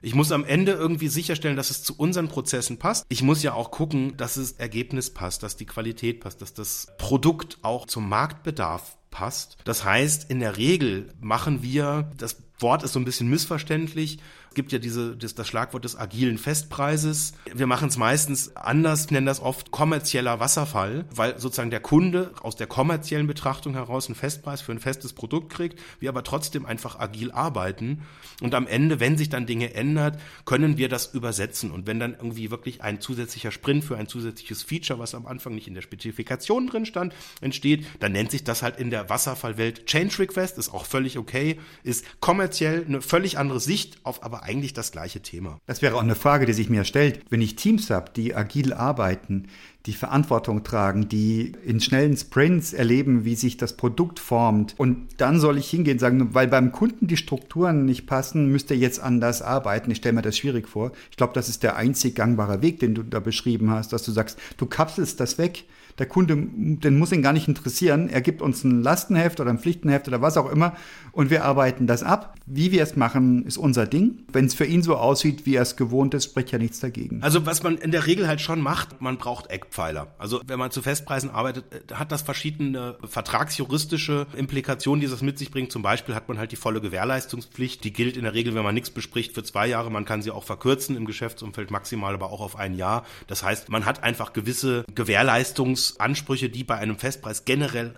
Ich 0.03 0.15
muss 0.15 0.31
am 0.31 0.45
Ende 0.45 0.73
irgendwie 0.73 1.09
sicherstellen, 1.09 1.57
dass 1.57 1.71
es 1.71 1.83
zu 1.83 1.97
unseren 1.97 2.29
Prozessen 2.29 2.79
passt. 2.79 3.07
Ich 3.09 3.23
muss 3.23 3.43
ja 3.43 3.55
auch 3.55 3.71
gucken, 3.71 4.17
dass 4.17 4.35
das 4.35 4.53
Ergebnis 4.53 5.13
passt, 5.13 5.43
dass 5.43 5.57
die 5.57 5.67
Qualität 5.67 6.21
passt, 6.21 6.43
dass 6.43 6.53
das 6.53 6.89
Produkt 6.99 7.59
auch 7.63 7.87
zum 7.87 8.09
Marktbedarf 8.09 8.99
passt. 9.11 9.57
Das 9.65 9.85
heißt, 9.85 10.31
in 10.31 10.41
der 10.41 10.59
Regel 10.59 11.09
machen 11.21 11.63
wir 11.63 12.11
das 12.19 12.46
Wort 12.59 12.83
ist 12.83 12.95
so 12.95 12.99
ein 12.99 13.05
bisschen 13.05 13.29
missverständlich. 13.29 14.19
Es 14.49 14.55
gibt 14.55 14.73
ja 14.73 14.79
diese, 14.79 15.15
das, 15.15 15.35
das 15.35 15.47
Schlagwort 15.47 15.85
des 15.85 15.99
agilen 15.99 16.39
Festpreises. 16.39 17.35
Wir 17.55 17.67
machen 17.67 17.89
es 17.89 17.99
meistens 17.99 18.57
anders, 18.57 19.11
nennen 19.11 19.27
das 19.27 19.41
oft 19.41 19.71
kommerzieller 19.71 20.41
Wasserfall, 20.41 21.05
weil 21.15 21.39
sozusagen 21.39 21.71
der 21.71 21.81
Kunde 21.81 22.33
aus 22.41 22.57
der 22.57 22.67
kommerziellen 22.67 23.27
Betrachtung 23.27 23.75
heraus 23.75 24.07
einen 24.07 24.15
Festpreis 24.15 24.63
für 24.63 24.73
ein 24.73 24.81
festes 24.81 25.13
Produkt 25.13 25.53
kriegt, 25.53 25.79
wir 26.01 26.09
aber 26.09 26.25
trotzdem 26.25 26.65
einfach 26.65 26.99
agil 26.99 27.33
arbeiten. 27.33 28.03
Und 28.41 28.55
am 28.55 28.67
Ende, 28.67 28.99
wenn 28.99 29.19
sich 29.19 29.29
dann 29.29 29.45
Dinge 29.45 29.75
ändert, 29.75 30.19
können 30.47 30.79
wir 30.79 30.89
das 30.89 31.13
übersetzen. 31.13 31.71
Und 31.71 31.87
wenn 31.87 32.01
dann 32.01 32.15
irgendwie 32.15 32.51
wirklich 32.51 32.83
ein 32.83 33.01
zusätzlicher 33.03 33.51
Sprint 33.51 33.85
für 33.85 33.99
ein 33.99 34.09
zusätzliches 34.09 34.63
Feature, 34.63 34.99
was 34.99 35.15
am 35.15 35.27
Anfang 35.27 35.55
nicht 35.55 35.69
in 35.69 35.75
der 35.75 35.83
Spezifikation 35.83 36.67
drin 36.67 36.87
stand, 36.87 37.15
entsteht, 37.43 37.87
dann 38.01 38.13
nennt 38.13 38.31
sich 38.31 38.45
das 38.45 38.63
halt 38.63 38.79
in 38.79 38.91
der 38.91 39.11
Wasserfallwelt 39.11 39.85
Change 39.85 40.21
Request, 40.21 40.57
ist 40.57 40.73
auch 40.73 40.87
völlig 40.87 41.19
okay, 41.19 41.59
ist 41.83 42.07
kommerziell 42.21 42.46
eine 42.63 43.01
völlig 43.01 43.39
andere 43.39 43.61
Sicht 43.61 43.99
auf 44.03 44.23
aber 44.23 44.43
eigentlich 44.43 44.73
das 44.73 44.93
gleiche 44.93 45.21
Thema. 45.21 45.61
Das 45.67 45.83
wäre 45.83 45.97
auch 45.97 46.03
eine 46.03 46.15
Frage, 46.15 46.47
die 46.47 46.53
sich 46.53 46.69
mir 46.69 46.85
stellt. 46.85 47.21
Wenn 47.31 47.41
ich 47.41 47.57
Teams 47.57 47.91
habe, 47.91 48.11
die 48.15 48.35
agil 48.35 48.73
arbeiten, 48.73 49.49
die 49.87 49.93
Verantwortung 49.93 50.65
tragen, 50.65 51.09
die 51.09 51.53
in 51.65 51.81
schnellen 51.81 52.17
Sprints 52.17 52.73
erleben, 52.73 53.25
wie 53.25 53.37
sich 53.37 53.57
das 53.57 53.77
Produkt 53.77 54.19
formt. 54.19 54.75
Und 54.77 55.07
dann 55.19 55.39
soll 55.39 55.59
ich 55.59 55.71
hingehen 55.71 55.95
und 55.95 56.01
sagen, 56.01 56.35
weil 56.35 56.49
beim 56.49 56.73
Kunden 56.73 57.07
die 57.07 57.17
Strukturen 57.17 57.85
nicht 57.85 58.07
passen, 58.07 58.51
müsst 58.51 58.71
ihr 58.71 58.77
jetzt 58.77 59.01
anders 59.01 59.43
arbeiten. 59.43 59.91
Ich 59.91 59.99
stelle 59.99 60.15
mir 60.15 60.23
das 60.23 60.37
schwierig 60.37 60.69
vor. 60.69 60.93
Ich 61.11 61.17
glaube, 61.17 61.35
das 61.35 61.49
ist 61.49 61.63
der 61.63 61.77
einzig 61.77 62.17
gangbare 62.17 62.63
Weg, 62.63 62.81
den 62.81 62.95
du 62.95 63.03
da 63.03 63.21
beschrieben 63.21 63.71
hast, 63.71 63.93
dass 63.93 64.05
du 64.05 64.11
sagst, 64.11 64.39
du 64.57 64.67
kapselst 64.67 65.21
das 65.21 65.39
weg 65.39 65.65
der 65.99 66.07
Kunde, 66.07 66.37
den 66.37 66.99
muss 66.99 67.13
ihn 67.13 67.23
gar 67.23 67.33
nicht 67.33 67.49
interessieren. 67.49 68.09
Er 68.09 68.21
gibt 68.21 68.43
uns 68.43 68.65
ein 68.65 68.83
Lastenheft 68.83 69.41
oder 69.41 69.51
ein 69.51 69.59
Pflichtenheft 69.59 70.09
oder 70.09 70.21
was 70.21 70.37
auch 70.37 70.51
immer 70.51 70.77
und 71.13 71.31
wir 71.31 71.45
arbeiten 71.45 71.87
das 71.87 72.03
ab. 72.03 72.35
Wie 72.45 72.71
wir 72.73 72.83
es 72.83 72.97
machen, 72.97 73.47
ist 73.47 73.57
unser 73.57 73.87
Ding. 73.87 74.25
Wenn 74.31 74.45
es 74.45 74.55
für 74.55 74.67
ihn 74.67 74.83
so 74.83 74.97
aussieht, 74.97 75.47
wie 75.47 75.55
er 75.55 75.63
es 75.63 75.77
gewohnt 75.77 76.13
ist, 76.15 76.25
spricht 76.25 76.53
ja 76.53 76.59
nichts 76.59 76.81
dagegen. 76.81 77.23
Also 77.23 77.47
was 77.47 77.63
man 77.63 77.79
in 77.79 77.91
der 77.91 78.07
Regel 78.07 78.29
halt 78.29 78.41
schon 78.41 78.61
macht, 78.61 79.01
man 79.01 79.17
braucht 79.17 79.51
Eckpfeiler. 79.51 80.15
Also 80.19 80.43
wenn 80.47 80.59
man 80.59 80.71
zu 80.71 80.83
Festpreisen 80.83 81.31
arbeitet, 81.31 81.65
äh, 81.73 81.95
hat 81.95 82.13
das 82.13 82.23
verschiedene 82.23 82.97
vertragsjuristische 83.05 84.27
Implikationen, 84.37 85.01
die 85.01 85.09
das 85.09 85.23
mit 85.23 85.39
sich 85.39 85.51
bringt. 85.51 85.73
Zum 85.73 85.83
Beispiel 85.83 86.15
hat 86.15 86.29
man 86.29 86.39
halt 86.39 86.53
die 86.53 86.57
volle 86.57 86.83
Gewährleistungspflicht. 86.83 87.83
Die 87.83 87.93
gilt 87.93 88.17
in 88.17 88.25
der 88.25 88.35
Regel, 88.35 88.55
wenn 88.55 88.65
man 88.65 88.75
nichts 88.75 88.91
bespricht, 88.91 89.35
für 89.35 89.43
zwei 89.43 89.67
Jahre. 89.67 89.91
Man 89.91 90.05
kann 90.05 90.21
sie 90.21 90.31
auch 90.31 90.45
verkürzen 90.45 90.97
im 90.97 91.07
Geschäftsumfeld 91.07 91.71
maximal, 91.71 92.13
aber 92.13 92.31
auch 92.31 92.41
auf 92.41 92.57
ein 92.57 92.75
Jahr. 92.75 93.05
Das 93.27 93.43
heißt, 93.43 93.71
man 93.71 93.87
hat 93.87 94.05
einfach 94.05 94.35
gewisse 94.35 94.85
Gewährleistungs 94.95 95.86
Ansprüche, 95.99 96.51
die 96.51 96.65
bei 96.65 96.77
einem 96.77 96.99
Festpreis 96.99 97.45
generell 97.45 97.95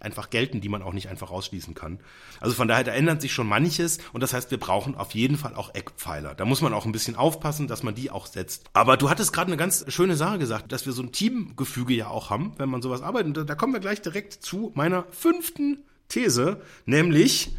einfach 0.00 0.30
gelten, 0.30 0.60
die 0.60 0.68
man 0.68 0.82
auch 0.82 0.92
nicht 0.92 1.08
einfach 1.08 1.30
ausschließen 1.30 1.74
kann. 1.74 2.00
Also 2.40 2.54
von 2.54 2.68
daher, 2.68 2.84
da 2.84 2.92
ändert 2.92 3.20
sich 3.22 3.32
schon 3.32 3.46
manches 3.46 3.98
und 4.12 4.20
das 4.22 4.34
heißt, 4.34 4.50
wir 4.50 4.58
brauchen 4.58 4.94
auf 4.94 5.12
jeden 5.12 5.36
Fall 5.36 5.54
auch 5.54 5.74
Eckpfeiler. 5.74 6.34
Da 6.34 6.44
muss 6.44 6.60
man 6.60 6.74
auch 6.74 6.86
ein 6.86 6.92
bisschen 6.92 7.16
aufpassen, 7.16 7.68
dass 7.68 7.82
man 7.82 7.94
die 7.94 8.10
auch 8.10 8.26
setzt. 8.26 8.64
Aber 8.72 8.96
du 8.96 9.10
hattest 9.10 9.32
gerade 9.32 9.48
eine 9.48 9.56
ganz 9.56 9.84
schöne 9.88 10.16
Sache 10.16 10.38
gesagt, 10.38 10.72
dass 10.72 10.86
wir 10.86 10.92
so 10.92 11.02
ein 11.02 11.12
Teamgefüge 11.12 11.94
ja 11.94 12.08
auch 12.08 12.30
haben, 12.30 12.54
wenn 12.58 12.68
man 12.68 12.82
sowas 12.82 13.02
arbeitet. 13.02 13.38
Und 13.38 13.48
da 13.48 13.54
kommen 13.54 13.72
wir 13.72 13.80
gleich 13.80 14.02
direkt 14.02 14.32
zu 14.32 14.72
meiner 14.74 15.06
fünften 15.10 15.84
These, 16.08 16.60
nämlich 16.84 17.50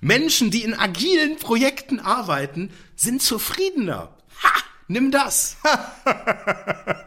Menschen, 0.00 0.50
die 0.50 0.62
in 0.62 0.74
agilen 0.74 1.36
Projekten 1.36 2.00
arbeiten, 2.00 2.70
sind 2.96 3.22
zufriedener. 3.22 4.10
Ha! 4.42 4.62
Nimm 4.90 5.10
das. 5.10 5.58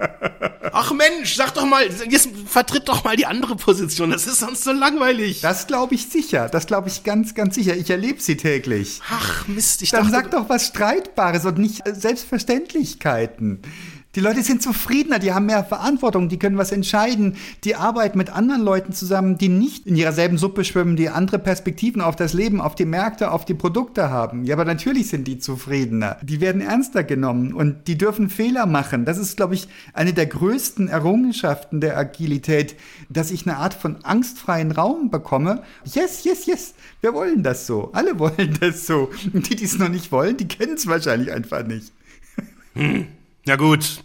Ach 0.91 0.95
Mensch, 0.95 1.36
sag 1.36 1.54
doch 1.54 1.65
mal, 1.65 1.88
jetzt 2.10 2.30
vertritt 2.45 2.88
doch 2.89 3.04
mal 3.04 3.15
die 3.15 3.25
andere 3.25 3.56
Position. 3.56 4.12
Das 4.12 4.27
ist 4.27 4.39
sonst 4.39 4.63
so 4.63 4.71
langweilig. 4.71 5.41
Das 5.41 5.67
glaube 5.67 5.95
ich 5.95 6.08
sicher. 6.08 6.49
Das 6.49 6.67
glaube 6.67 6.89
ich 6.89 7.04
ganz, 7.04 7.34
ganz 7.34 7.56
sicher. 7.56 7.75
Ich 7.75 7.89
erlebe 7.89 8.21
sie 8.21 8.38
täglich. 8.38 9.01
Ach 9.10 9.47
Mist, 9.47 9.82
ich 9.82 9.91
Dann 9.91 10.04
dachte, 10.04 10.15
sag 10.15 10.32
doch 10.32 10.49
was 10.49 10.67
Streitbares 10.67 11.45
und 11.45 11.58
nicht 11.58 11.88
äh, 11.88 11.95
Selbstverständlichkeiten. 11.95 13.62
Die 14.15 14.19
Leute 14.19 14.43
sind 14.43 14.62
zufriedener, 14.62 15.19
die 15.19 15.32
haben 15.32 15.45
mehr 15.45 15.63
Verantwortung, 15.63 16.28
die 16.28 16.38
können 16.38 16.58
was 16.58 16.74
entscheiden, 16.74 17.38
die 17.63 17.76
arbeiten 17.76 18.17
mit 18.17 18.30
anderen 18.30 18.62
Leuten 18.62 18.91
zusammen, 18.91 19.38
die 19.38 19.47
nicht 19.47 19.88
in 19.88 19.95
ihrer 19.95 20.12
selben 20.12 20.38
Suppe 20.38 20.65
schwimmen, 20.65 20.97
die 20.97 21.08
andere 21.08 21.39
Perspektiven 21.39 22.02
auf 22.02 22.17
das 22.17 22.34
Leben, 22.34 22.60
auf 22.60 22.76
die 22.76 22.84
Märkte, 22.84 23.32
auf 23.32 23.45
die 23.45 23.54
Produkte 23.54 24.10
haben. 24.10 24.43
Ja, 24.43 24.56
aber 24.56 24.65
natürlich 24.65 25.08
sind 25.08 25.30
die 25.30 25.39
zufriedener. 25.39 26.17
Die 26.24 26.41
werden 26.41 26.60
ernster 26.60 27.06
genommen 27.06 27.54
und 27.54 27.88
die 27.88 27.97
dürfen 27.97 28.30
Fehler 28.30 28.65
machen. 28.65 29.06
Das 29.06 29.17
ist, 29.17 29.38
glaube 29.38 29.54
ich, 29.54 29.69
eine 29.93 30.12
der 30.12 30.26
größten 30.26 30.89
Errungenschaften 30.89 31.80
der 31.80 31.97
Agilität, 31.97 32.76
dass 33.08 33.32
ich 33.32 33.47
eine 33.47 33.58
Art 33.58 33.74
von 33.74 34.04
angstfreien 34.04 34.71
Raum 34.71 35.10
bekomme. 35.10 35.63
Yes, 35.86 36.26
yes, 36.26 36.47
yes, 36.47 36.74
wir 37.00 37.13
wollen 37.13 37.43
das 37.43 37.65
so. 37.65 37.91
Alle 37.93 38.19
wollen 38.19 38.58
das 38.60 38.86
so. 38.86 39.10
Und 39.32 39.50
die, 39.50 39.56
die 39.56 39.63
es 39.63 39.78
noch 39.78 39.88
nicht 39.88 40.12
wollen, 40.12 40.36
die 40.36 40.50
kennen 40.50 40.74
es 40.74 40.86
wahrscheinlich 40.86 41.32
einfach 41.32 41.65
nicht. 41.65 41.93
Hm. 42.74 43.08
Ja 43.45 43.56
gut. 43.56 44.04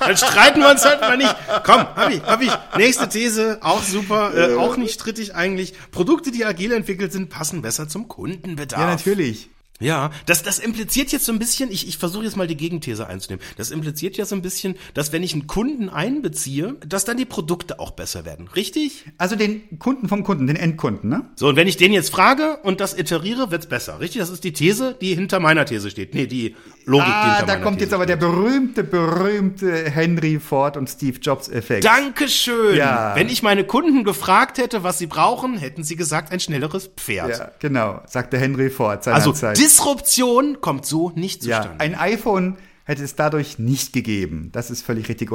Dann 0.00 0.16
streiten 0.16 0.60
wir 0.60 0.70
uns 0.70 0.84
halt 0.84 1.00
mal 1.00 1.16
nicht. 1.16 1.34
Komm, 1.64 1.80
hab 1.80 2.10
ich, 2.10 2.22
hab 2.22 2.42
ich. 2.42 2.50
Nächste 2.76 3.08
These, 3.08 3.58
auch 3.62 3.82
super, 3.82 4.34
äh, 4.34 4.54
auch 4.54 4.76
nicht 4.76 4.94
strittig 4.94 5.34
eigentlich. 5.34 5.74
Produkte, 5.90 6.30
die 6.30 6.44
agil 6.44 6.72
entwickelt 6.72 7.12
sind, 7.12 7.28
passen 7.28 7.62
besser 7.62 7.88
zum 7.88 8.08
Kundenbedarf. 8.08 8.80
Ja, 8.80 8.86
natürlich. 8.86 9.50
Ja, 9.80 10.10
das, 10.24 10.42
das 10.42 10.58
impliziert 10.58 11.12
jetzt 11.12 11.26
so 11.26 11.32
ein 11.32 11.38
bisschen, 11.38 11.70
ich, 11.70 11.86
ich 11.86 11.98
versuche 11.98 12.24
jetzt 12.24 12.36
mal 12.36 12.46
die 12.46 12.56
Gegenthese 12.56 13.06
einzunehmen. 13.06 13.44
Das 13.56 13.70
impliziert 13.70 14.16
ja 14.16 14.24
so 14.24 14.34
ein 14.34 14.42
bisschen, 14.42 14.76
dass 14.94 15.12
wenn 15.12 15.22
ich 15.22 15.34
einen 15.34 15.46
Kunden 15.46 15.88
einbeziehe, 15.88 16.76
dass 16.86 17.04
dann 17.04 17.16
die 17.16 17.24
Produkte 17.26 17.78
auch 17.78 17.90
besser 17.90 18.24
werden. 18.24 18.48
Richtig? 18.48 19.04
Also 19.18 19.36
den 19.36 19.78
Kunden 19.78 20.08
vom 20.08 20.24
Kunden, 20.24 20.46
den 20.46 20.56
Endkunden, 20.56 21.10
ne? 21.10 21.28
So, 21.36 21.48
und 21.48 21.56
wenn 21.56 21.68
ich 21.68 21.76
den 21.76 21.92
jetzt 21.92 22.10
frage 22.10 22.58
und 22.62 22.80
das 22.80 22.96
iteriere, 22.98 23.50
wird's 23.50 23.66
besser. 23.66 24.00
Richtig? 24.00 24.20
Das 24.20 24.30
ist 24.30 24.44
die 24.44 24.52
These, 24.52 24.96
die 25.00 25.14
hinter 25.14 25.40
meiner 25.40 25.66
These 25.66 25.90
steht. 25.90 26.14
Nee, 26.14 26.26
die 26.26 26.56
Logik, 26.86 27.06
ah, 27.08 27.24
die 27.24 27.30
hinter 27.32 27.46
da 27.46 27.52
meiner 27.54 27.64
kommt 27.64 27.78
These 27.78 27.84
jetzt 27.86 27.94
aber 27.94 28.06
der 28.06 28.16
steht. 28.16 28.30
berühmte, 28.30 28.84
berühmte 28.84 29.90
Henry 29.90 30.40
Ford 30.40 30.76
und 30.76 30.88
Steve 30.88 31.18
Jobs 31.18 31.48
Effekt. 31.48 31.84
Dankeschön. 31.84 32.76
Ja. 32.76 33.14
Wenn 33.14 33.28
ich 33.28 33.42
meine 33.42 33.64
Kunden 33.64 34.04
gefragt 34.04 34.58
hätte, 34.58 34.82
was 34.82 34.98
sie 34.98 35.06
brauchen, 35.06 35.58
hätten 35.58 35.84
sie 35.84 35.96
gesagt, 35.96 36.32
ein 36.32 36.40
schnelleres 36.40 36.88
Pferd. 36.96 37.38
Ja, 37.38 37.50
genau, 37.58 38.00
sagte 38.06 38.38
Henry 38.38 38.70
Ford 38.70 39.06
Also 39.08 39.32
seinerzeit. 39.32 39.65
Disruption 39.66 40.60
kommt 40.60 40.86
so 40.86 41.10
nicht 41.16 41.44
ja, 41.44 41.56
zustande. 41.56 41.80
ein 41.80 41.96
iPhone 41.96 42.56
hätte 42.84 43.02
es 43.02 43.16
dadurch 43.16 43.58
nicht 43.58 43.92
gegeben. 43.92 44.50
Das 44.52 44.70
ist 44.70 44.82
völlig 44.82 45.08
richtig. 45.08 45.28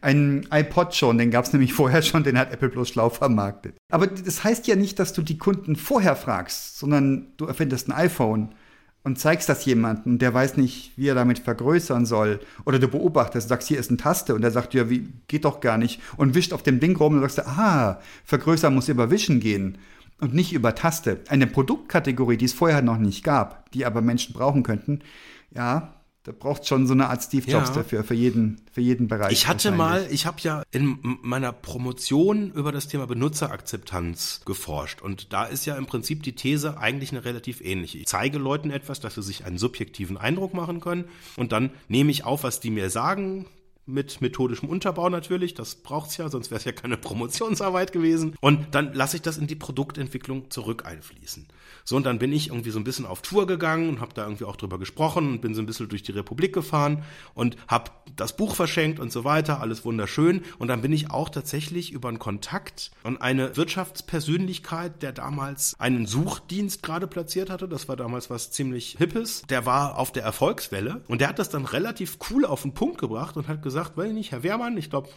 Ein 0.00 0.44
iPod 0.50 0.92
schon, 0.92 1.18
den 1.18 1.30
gab 1.30 1.44
es 1.44 1.52
nämlich 1.52 1.72
vorher 1.80 2.02
schon, 2.02 2.24
den 2.24 2.36
hat 2.36 2.52
Apple 2.52 2.68
bloß 2.68 2.88
schlau 2.88 3.10
vermarktet. 3.10 3.76
Aber 3.92 4.08
das 4.08 4.42
heißt 4.42 4.66
ja 4.66 4.74
nicht, 4.74 4.98
dass 4.98 5.12
du 5.12 5.22
die 5.22 5.38
Kunden 5.38 5.76
vorher 5.76 6.16
fragst, 6.16 6.80
sondern 6.80 7.28
du 7.36 7.44
erfindest 7.46 7.86
ein 7.86 7.92
iPhone 7.92 8.56
und 9.04 9.20
zeigst 9.20 9.48
das 9.48 9.64
jemandem, 9.64 10.18
der 10.18 10.34
weiß 10.34 10.56
nicht, 10.56 10.90
wie 10.96 11.06
er 11.06 11.14
damit 11.14 11.38
vergrößern 11.38 12.06
soll. 12.06 12.40
Oder 12.64 12.80
du 12.80 12.88
beobachtest, 12.88 13.48
sagst, 13.48 13.68
hier 13.68 13.78
ist 13.78 13.90
eine 13.90 13.98
Taste 13.98 14.34
und 14.34 14.42
der 14.42 14.50
sagt 14.50 14.72
dir, 14.72 14.90
wie, 14.90 15.12
geht 15.28 15.44
doch 15.44 15.60
gar 15.60 15.78
nicht. 15.78 16.00
Und 16.16 16.34
wischt 16.34 16.52
auf 16.52 16.64
dem 16.64 16.80
Ding 16.80 16.96
rum 16.96 17.14
und 17.14 17.20
sagst, 17.20 17.38
ah, 17.38 18.00
vergrößern 18.24 18.74
muss 18.74 18.88
über 18.88 19.12
Wischen 19.12 19.38
gehen 19.38 19.78
und 20.20 20.34
nicht 20.34 20.52
über 20.52 20.74
Taste. 20.74 21.20
Eine 21.28 21.46
Produktkategorie, 21.46 22.36
die 22.36 22.46
es 22.46 22.52
vorher 22.52 22.82
noch 22.82 22.98
nicht 22.98 23.22
gab, 23.24 23.70
die 23.72 23.84
aber 23.84 24.00
Menschen 24.00 24.32
brauchen 24.34 24.62
könnten, 24.62 25.00
ja, 25.54 25.92
da 26.24 26.32
braucht 26.32 26.66
schon 26.66 26.88
so 26.88 26.92
eine 26.92 27.08
Art 27.08 27.22
Steve 27.22 27.48
Jobs 27.48 27.68
Ja. 27.68 27.74
dafür, 27.76 28.02
für 28.02 28.14
jeden, 28.14 28.60
für 28.72 28.80
jeden 28.80 29.06
Bereich. 29.06 29.30
Ich 29.30 29.46
hatte 29.46 29.70
mal, 29.70 30.08
ich 30.10 30.26
habe 30.26 30.38
ja 30.40 30.64
in 30.72 30.98
meiner 31.22 31.52
Promotion 31.52 32.50
über 32.50 32.72
das 32.72 32.88
Thema 32.88 33.06
Benutzerakzeptanz 33.06 34.40
geforscht 34.44 35.02
und 35.02 35.32
da 35.32 35.44
ist 35.44 35.66
ja 35.66 35.76
im 35.76 35.86
Prinzip 35.86 36.24
die 36.24 36.34
These 36.34 36.78
eigentlich 36.78 37.12
eine 37.12 37.24
relativ 37.24 37.60
ähnliche. 37.60 37.98
Ich 37.98 38.06
zeige 38.06 38.38
Leuten 38.38 38.70
etwas, 38.70 38.98
dass 38.98 39.14
sie 39.14 39.22
sich 39.22 39.44
einen 39.44 39.56
subjektiven 39.56 40.16
Eindruck 40.16 40.52
machen 40.52 40.80
können 40.80 41.04
und 41.36 41.52
dann 41.52 41.70
nehme 41.86 42.10
ich 42.10 42.24
auf, 42.24 42.42
was 42.42 42.58
die 42.58 42.70
mir 42.70 42.90
sagen, 42.90 43.46
mit 43.86 44.20
methodischem 44.20 44.68
Unterbau 44.68 45.08
natürlich, 45.08 45.54
das 45.54 45.76
braucht's 45.76 46.16
ja, 46.16 46.28
sonst 46.28 46.50
wäre 46.50 46.58
es 46.58 46.64
ja 46.64 46.72
keine 46.72 46.96
Promotionsarbeit 46.96 47.92
gewesen. 47.92 48.34
Und 48.40 48.74
dann 48.74 48.92
lasse 48.92 49.16
ich 49.16 49.22
das 49.22 49.38
in 49.38 49.46
die 49.46 49.54
Produktentwicklung 49.54 50.50
zurück 50.50 50.84
einfließen. 50.84 51.46
So, 51.84 51.96
und 51.96 52.04
dann 52.04 52.18
bin 52.18 52.32
ich 52.32 52.48
irgendwie 52.48 52.70
so 52.70 52.80
ein 52.80 52.84
bisschen 52.84 53.06
auf 53.06 53.22
Tour 53.22 53.46
gegangen 53.46 53.88
und 53.88 54.00
habe 54.00 54.12
da 54.12 54.24
irgendwie 54.24 54.44
auch 54.44 54.56
drüber 54.56 54.78
gesprochen 54.78 55.30
und 55.30 55.40
bin 55.40 55.54
so 55.54 55.62
ein 55.62 55.66
bisschen 55.66 55.88
durch 55.88 56.02
die 56.02 56.12
Republik 56.12 56.52
gefahren 56.52 57.04
und 57.34 57.56
habe 57.68 57.92
das 58.16 58.36
Buch 58.36 58.56
verschenkt 58.56 58.98
und 58.98 59.12
so 59.12 59.22
weiter, 59.22 59.60
alles 59.60 59.84
wunderschön. 59.84 60.42
Und 60.58 60.66
dann 60.66 60.82
bin 60.82 60.92
ich 60.92 61.12
auch 61.12 61.28
tatsächlich 61.28 61.92
über 61.92 62.08
einen 62.08 62.18
Kontakt 62.18 62.90
an 63.04 63.18
eine 63.18 63.56
Wirtschaftspersönlichkeit, 63.56 65.00
der 65.02 65.12
damals 65.12 65.78
einen 65.78 66.06
Suchdienst 66.06 66.82
gerade 66.82 67.06
platziert 67.06 67.50
hatte, 67.50 67.68
das 67.68 67.88
war 67.88 67.94
damals 67.94 68.30
was 68.30 68.50
ziemlich 68.50 68.96
Hippes, 68.98 69.42
der 69.48 69.64
war 69.64 69.96
auf 69.98 70.10
der 70.10 70.24
Erfolgswelle 70.24 71.02
und 71.06 71.20
der 71.20 71.28
hat 71.28 71.38
das 71.38 71.50
dann 71.50 71.66
relativ 71.66 72.18
cool 72.30 72.44
auf 72.44 72.62
den 72.62 72.74
Punkt 72.74 72.98
gebracht 72.98 73.36
und 73.36 73.46
hat 73.46 73.62
gesagt, 73.62 73.75
weiß 73.76 74.08
ich 74.08 74.14
nicht, 74.14 74.32
Herr 74.32 74.42
Wehrmann, 74.42 74.76
ich 74.76 74.90
glaube, 74.90 75.08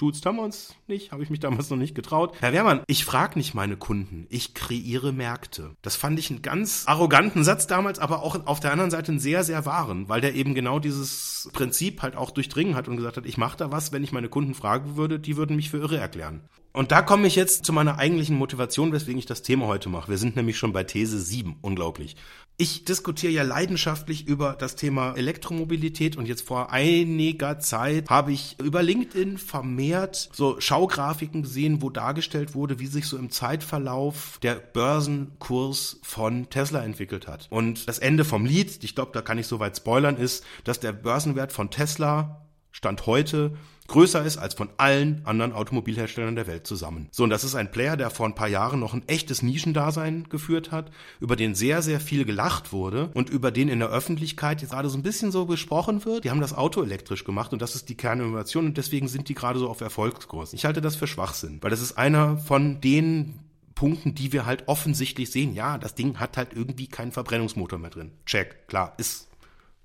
Tut's 0.00 0.24
haben 0.24 0.36
wir 0.36 0.44
uns 0.44 0.74
nicht, 0.86 1.12
habe 1.12 1.22
ich 1.22 1.28
mich 1.28 1.40
damals 1.40 1.68
noch 1.68 1.76
nicht 1.76 1.94
getraut. 1.94 2.34
Herr 2.40 2.54
Wehrmann, 2.54 2.80
ich 2.86 3.04
frage 3.04 3.38
nicht 3.38 3.52
meine 3.52 3.76
Kunden, 3.76 4.26
ich 4.30 4.54
kreiere 4.54 5.12
Märkte. 5.12 5.76
Das 5.82 5.94
fand 5.94 6.18
ich 6.18 6.30
einen 6.30 6.40
ganz 6.40 6.84
arroganten 6.86 7.44
Satz 7.44 7.66
damals, 7.66 7.98
aber 7.98 8.22
auch 8.22 8.46
auf 8.46 8.60
der 8.60 8.72
anderen 8.72 8.90
Seite 8.90 9.12
einen 9.12 9.20
sehr, 9.20 9.44
sehr 9.44 9.66
wahren, 9.66 10.08
weil 10.08 10.22
der 10.22 10.34
eben 10.34 10.54
genau 10.54 10.78
dieses 10.78 11.50
Prinzip 11.52 12.00
halt 12.00 12.16
auch 12.16 12.30
durchdringen 12.30 12.76
hat 12.76 12.88
und 12.88 12.96
gesagt 12.96 13.18
hat, 13.18 13.26
ich 13.26 13.36
mache 13.36 13.58
da 13.58 13.72
was, 13.72 13.92
wenn 13.92 14.02
ich 14.02 14.10
meine 14.10 14.30
Kunden 14.30 14.54
fragen 14.54 14.96
würde, 14.96 15.20
die 15.20 15.36
würden 15.36 15.54
mich 15.54 15.68
für 15.68 15.76
irre 15.76 15.98
erklären. 15.98 16.48
Und 16.72 16.92
da 16.92 17.02
komme 17.02 17.26
ich 17.26 17.34
jetzt 17.34 17.64
zu 17.64 17.72
meiner 17.72 17.98
eigentlichen 17.98 18.36
Motivation, 18.36 18.92
weswegen 18.92 19.18
ich 19.18 19.26
das 19.26 19.42
Thema 19.42 19.66
heute 19.66 19.88
mache. 19.88 20.08
Wir 20.08 20.18
sind 20.18 20.36
nämlich 20.36 20.56
schon 20.56 20.72
bei 20.72 20.84
These 20.84 21.18
7. 21.18 21.56
Unglaublich. 21.62 22.14
Ich 22.58 22.84
diskutiere 22.84 23.32
ja 23.32 23.42
leidenschaftlich 23.42 24.28
über 24.28 24.52
das 24.52 24.76
Thema 24.76 25.14
Elektromobilität 25.16 26.16
und 26.16 26.26
jetzt 26.26 26.46
vor 26.46 26.70
einiger 26.70 27.58
Zeit 27.58 28.08
habe 28.08 28.32
ich 28.32 28.56
über 28.62 28.82
LinkedIn 28.82 29.38
vermehrt 29.38 29.89
so 30.32 30.60
Schaugrafiken 30.60 31.42
gesehen, 31.42 31.82
wo 31.82 31.90
dargestellt 31.90 32.54
wurde, 32.54 32.78
wie 32.78 32.86
sich 32.86 33.06
so 33.06 33.16
im 33.16 33.30
Zeitverlauf 33.30 34.38
der 34.42 34.54
Börsenkurs 34.54 35.98
von 36.02 36.48
Tesla 36.50 36.82
entwickelt 36.82 37.26
hat. 37.26 37.46
Und 37.50 37.88
das 37.88 37.98
Ende 37.98 38.24
vom 38.24 38.44
Lied, 38.44 38.82
ich 38.82 38.94
glaube, 38.94 39.12
da 39.12 39.22
kann 39.22 39.38
ich 39.38 39.46
soweit 39.46 39.76
spoilern, 39.76 40.16
ist, 40.16 40.44
dass 40.64 40.80
der 40.80 40.92
Börsenwert 40.92 41.52
von 41.52 41.70
Tesla 41.70 42.40
Stand 42.80 43.04
heute 43.04 43.52
größer 43.88 44.24
ist 44.24 44.38
als 44.38 44.54
von 44.54 44.70
allen 44.78 45.20
anderen 45.26 45.52
Automobilherstellern 45.52 46.34
der 46.34 46.46
Welt 46.46 46.66
zusammen. 46.66 47.08
So, 47.10 47.24
und 47.24 47.30
das 47.30 47.44
ist 47.44 47.54
ein 47.54 47.70
Player, 47.70 47.98
der 47.98 48.08
vor 48.08 48.24
ein 48.24 48.34
paar 48.34 48.48
Jahren 48.48 48.80
noch 48.80 48.94
ein 48.94 49.06
echtes 49.06 49.42
Nischendasein 49.42 50.28
geführt 50.30 50.72
hat, 50.72 50.90
über 51.20 51.36
den 51.36 51.54
sehr, 51.54 51.82
sehr 51.82 52.00
viel 52.00 52.24
gelacht 52.24 52.72
wurde 52.72 53.10
und 53.12 53.28
über 53.28 53.50
den 53.50 53.68
in 53.68 53.80
der 53.80 53.90
Öffentlichkeit 53.90 54.62
jetzt 54.62 54.70
gerade 54.70 54.88
so 54.88 54.96
ein 54.96 55.02
bisschen 55.02 55.30
so 55.30 55.44
gesprochen 55.44 56.06
wird. 56.06 56.24
Die 56.24 56.30
haben 56.30 56.40
das 56.40 56.54
Auto 56.54 56.82
elektrisch 56.82 57.24
gemacht 57.24 57.52
und 57.52 57.60
das 57.60 57.74
ist 57.74 57.90
die 57.90 57.96
Kerninnovation 57.96 58.64
und 58.64 58.78
deswegen 58.78 59.08
sind 59.08 59.28
die 59.28 59.34
gerade 59.34 59.58
so 59.58 59.68
auf 59.68 59.82
Erfolgskurs. 59.82 60.54
Ich 60.54 60.64
halte 60.64 60.80
das 60.80 60.96
für 60.96 61.06
Schwachsinn, 61.06 61.58
weil 61.60 61.70
das 61.70 61.82
ist 61.82 61.98
einer 61.98 62.38
von 62.38 62.80
den 62.80 63.40
Punkten, 63.74 64.14
die 64.14 64.32
wir 64.32 64.46
halt 64.46 64.68
offensichtlich 64.68 65.30
sehen. 65.30 65.52
Ja, 65.52 65.76
das 65.76 65.94
Ding 65.94 66.18
hat 66.18 66.38
halt 66.38 66.54
irgendwie 66.54 66.86
keinen 66.86 67.12
Verbrennungsmotor 67.12 67.78
mehr 67.78 67.90
drin. 67.90 68.12
Check, 68.24 68.68
klar, 68.68 68.94
ist 68.96 69.29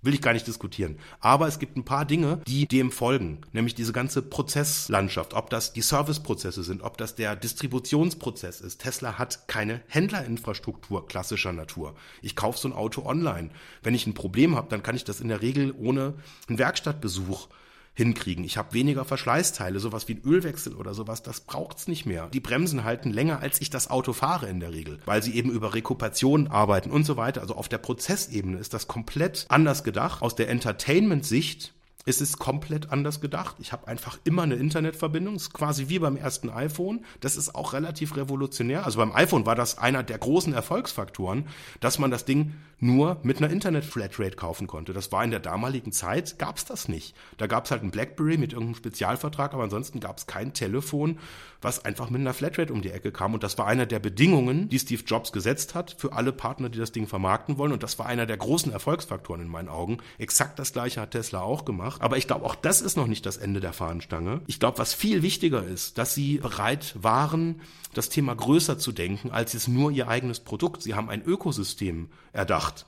Will 0.06 0.14
ich 0.14 0.22
gar 0.22 0.34
nicht 0.34 0.46
diskutieren. 0.46 1.00
Aber 1.20 1.48
es 1.48 1.58
gibt 1.58 1.76
ein 1.78 1.84
paar 1.84 2.06
Dinge, 2.06 2.40
die 2.46 2.68
dem 2.68 2.92
folgen. 2.92 3.42
Nämlich 3.54 3.74
diese 3.74 3.92
ganze 3.92 4.22
Prozesslandschaft. 4.22 5.34
Ob 5.34 5.50
das 5.50 5.74
die 5.74 5.82
Serviceprozesse 5.82 6.62
sind, 6.62 6.84
ob 6.84 7.00
das 7.00 7.16
der 7.16 7.36
Distributionsprozess 7.36 8.62
ist. 8.62 8.82
Tesla 8.82 9.18
hat 9.18 9.48
keine 9.48 9.82
Händlerinfrastruktur 9.88 11.08
klassischer 11.08 11.54
Natur. 11.54 11.96
Ich 12.22 12.36
kaufe 12.36 12.60
so 12.60 12.68
ein 12.68 12.74
Auto 12.74 13.04
online. 13.04 13.50
Wenn 13.82 13.96
ich 13.96 14.06
ein 14.06 14.14
Problem 14.14 14.56
habe, 14.56 14.70
dann 14.70 14.84
kann 14.84 14.96
ich 14.96 15.06
das 15.06 15.22
in 15.22 15.30
der 15.30 15.42
Regel 15.42 15.74
ohne 15.76 16.14
einen 16.48 16.60
Werkstattbesuch 16.60 17.48
hinkriegen. 17.96 18.44
Ich 18.44 18.58
habe 18.58 18.74
weniger 18.74 19.06
Verschleißteile, 19.06 19.80
sowas 19.80 20.08
wie 20.08 20.16
ein 20.16 20.22
Ölwechsel 20.24 20.76
oder 20.76 20.94
sowas, 20.94 21.24
das 21.24 21.42
braucht's 21.42 21.88
nicht 21.88 22.06
mehr. 22.06 22.28
Die 22.34 22.40
Bremsen 22.42 22.84
halten 22.84 23.12
länger, 23.12 23.40
als 23.40 23.62
ich 23.62 23.70
das 23.70 23.90
Auto 23.90 24.14
fahre 24.14 24.48
in 24.48 24.60
der 24.60 24.74
Regel, 24.74 25.00
weil 25.06 25.24
sie 25.24 25.36
eben 25.36 25.50
über 25.50 25.74
Rekuperation 25.74 26.48
arbeiten 26.48 26.92
und 26.92 27.06
so 27.06 27.18
weiter. 27.18 27.42
Also 27.42 27.56
auf 27.56 27.70
der 27.70 27.78
Prozessebene 27.78 28.58
ist 28.58 28.74
das 28.74 28.88
komplett 28.88 29.46
anders 29.50 29.84
gedacht. 29.84 30.22
Aus 30.22 30.36
der 30.36 30.50
Entertainment-Sicht 30.50 31.74
es 32.08 32.22
ist 32.22 32.38
komplett 32.38 32.92
anders 32.92 33.20
gedacht. 33.20 33.56
Ich 33.60 33.72
habe 33.72 33.88
einfach 33.88 34.20
immer 34.24 34.44
eine 34.44 34.56
Internetverbindung. 34.56 35.36
ist 35.36 35.54
quasi 35.54 35.90
wie 35.90 35.98
beim 35.98 36.18
ersten 36.18 36.52
iPhone. 36.52 37.04
Das 37.20 37.36
ist 37.36 37.56
auch 37.56 37.74
relativ 37.74 38.16
revolutionär. 38.16 38.86
Also 38.86 39.00
beim 39.00 39.12
iPhone 39.12 39.48
war 39.48 39.56
das 39.56 39.80
einer 39.80 40.04
der 40.04 40.20
großen 40.20 40.54
Erfolgsfaktoren, 40.54 41.48
dass 41.80 41.98
man 41.98 42.12
das 42.12 42.24
Ding 42.24 42.54
nur 42.80 43.18
mit 43.24 43.38
einer 43.38 43.50
Internet-Flatrate 43.50 44.36
kaufen 44.36 44.68
konnte. 44.68 44.94
Das 44.94 45.12
war 45.12 45.24
in 45.24 45.32
der 45.32 45.40
damaligen 45.40 45.92
Zeit, 45.92 46.38
gab 46.38 46.58
es 46.58 46.66
das 46.66 46.88
nicht. 46.88 47.16
Da 47.38 47.48
gab 47.48 47.66
es 47.66 47.72
halt 47.72 47.84
ein 47.84 47.92
BlackBerry 47.92 48.38
mit 48.38 48.54
irgendeinem 48.54 48.76
Spezialvertrag, 48.76 49.54
aber 49.54 49.64
ansonsten 49.64 50.00
gab 50.00 50.18
es 50.18 50.28
kein 50.28 50.54
Telefon, 50.54 51.18
was 51.62 51.86
einfach 51.86 52.10
mit 52.10 52.22
einer 52.22 52.34
Flatrate 52.34 52.74
um 52.74 52.82
die 52.82 52.92
Ecke 52.92 53.12
kam. 53.12 53.34
Und 53.34 53.44
das 53.44 53.58
war 53.58 53.66
einer 53.66 53.86
der 53.86 54.00
Bedingungen, 54.00 54.70
die 54.70 54.80
Steve 54.80 55.04
Jobs 55.06 55.32
gesetzt 55.32 55.74
hat 55.74 55.96
für 55.98 56.14
alle 56.14 56.34
Partner, 56.34 56.70
die 56.70 56.78
das 56.78 56.92
Ding 56.92 57.08
vermarkten 57.08 57.58
wollen. 57.58 57.72
Und 57.72 57.82
das 57.82 57.98
war 57.98 58.06
einer 58.06 58.26
der 58.26 58.38
großen 58.38 58.72
Erfolgsfaktoren 58.72 59.42
in 59.42 59.48
meinen 59.48 59.70
Augen. 59.70 59.98
Exakt 60.18 60.60
das 60.60 60.74
gleiche 60.74 61.02
hat 61.02 61.12
Tesla 61.12 61.42
auch 61.42 61.66
gemacht. 61.66 61.95
Aber 62.00 62.18
ich 62.18 62.28
glaube, 62.28 62.46
auch 62.46 62.56
das 62.56 62.82
ist 62.82 62.98
noch 62.98 63.08
nicht 63.08 63.26
das 63.26 63.38
Ende 63.38 63.60
der 63.60 63.74
Fahnenstange. 63.74 64.42
Ich 64.48 64.60
glaube, 64.60 64.78
was 64.78 64.94
viel 64.94 65.22
wichtiger 65.22 65.64
ist, 65.64 65.98
dass 65.98 66.14
sie 66.14 66.38
bereit 66.38 66.96
waren, 67.02 67.62
das 67.94 68.10
Thema 68.10 68.36
größer 68.36 68.78
zu 68.78 68.92
denken, 68.92 69.32
als 69.32 69.54
jetzt 69.54 69.68
nur 69.68 69.92
ihr 69.92 70.08
eigenes 70.08 70.40
Produkt. 70.40 70.82
Sie 70.82 70.94
haben 70.94 71.10
ein 71.10 71.24
Ökosystem 71.24 72.10
erdacht. 72.34 72.86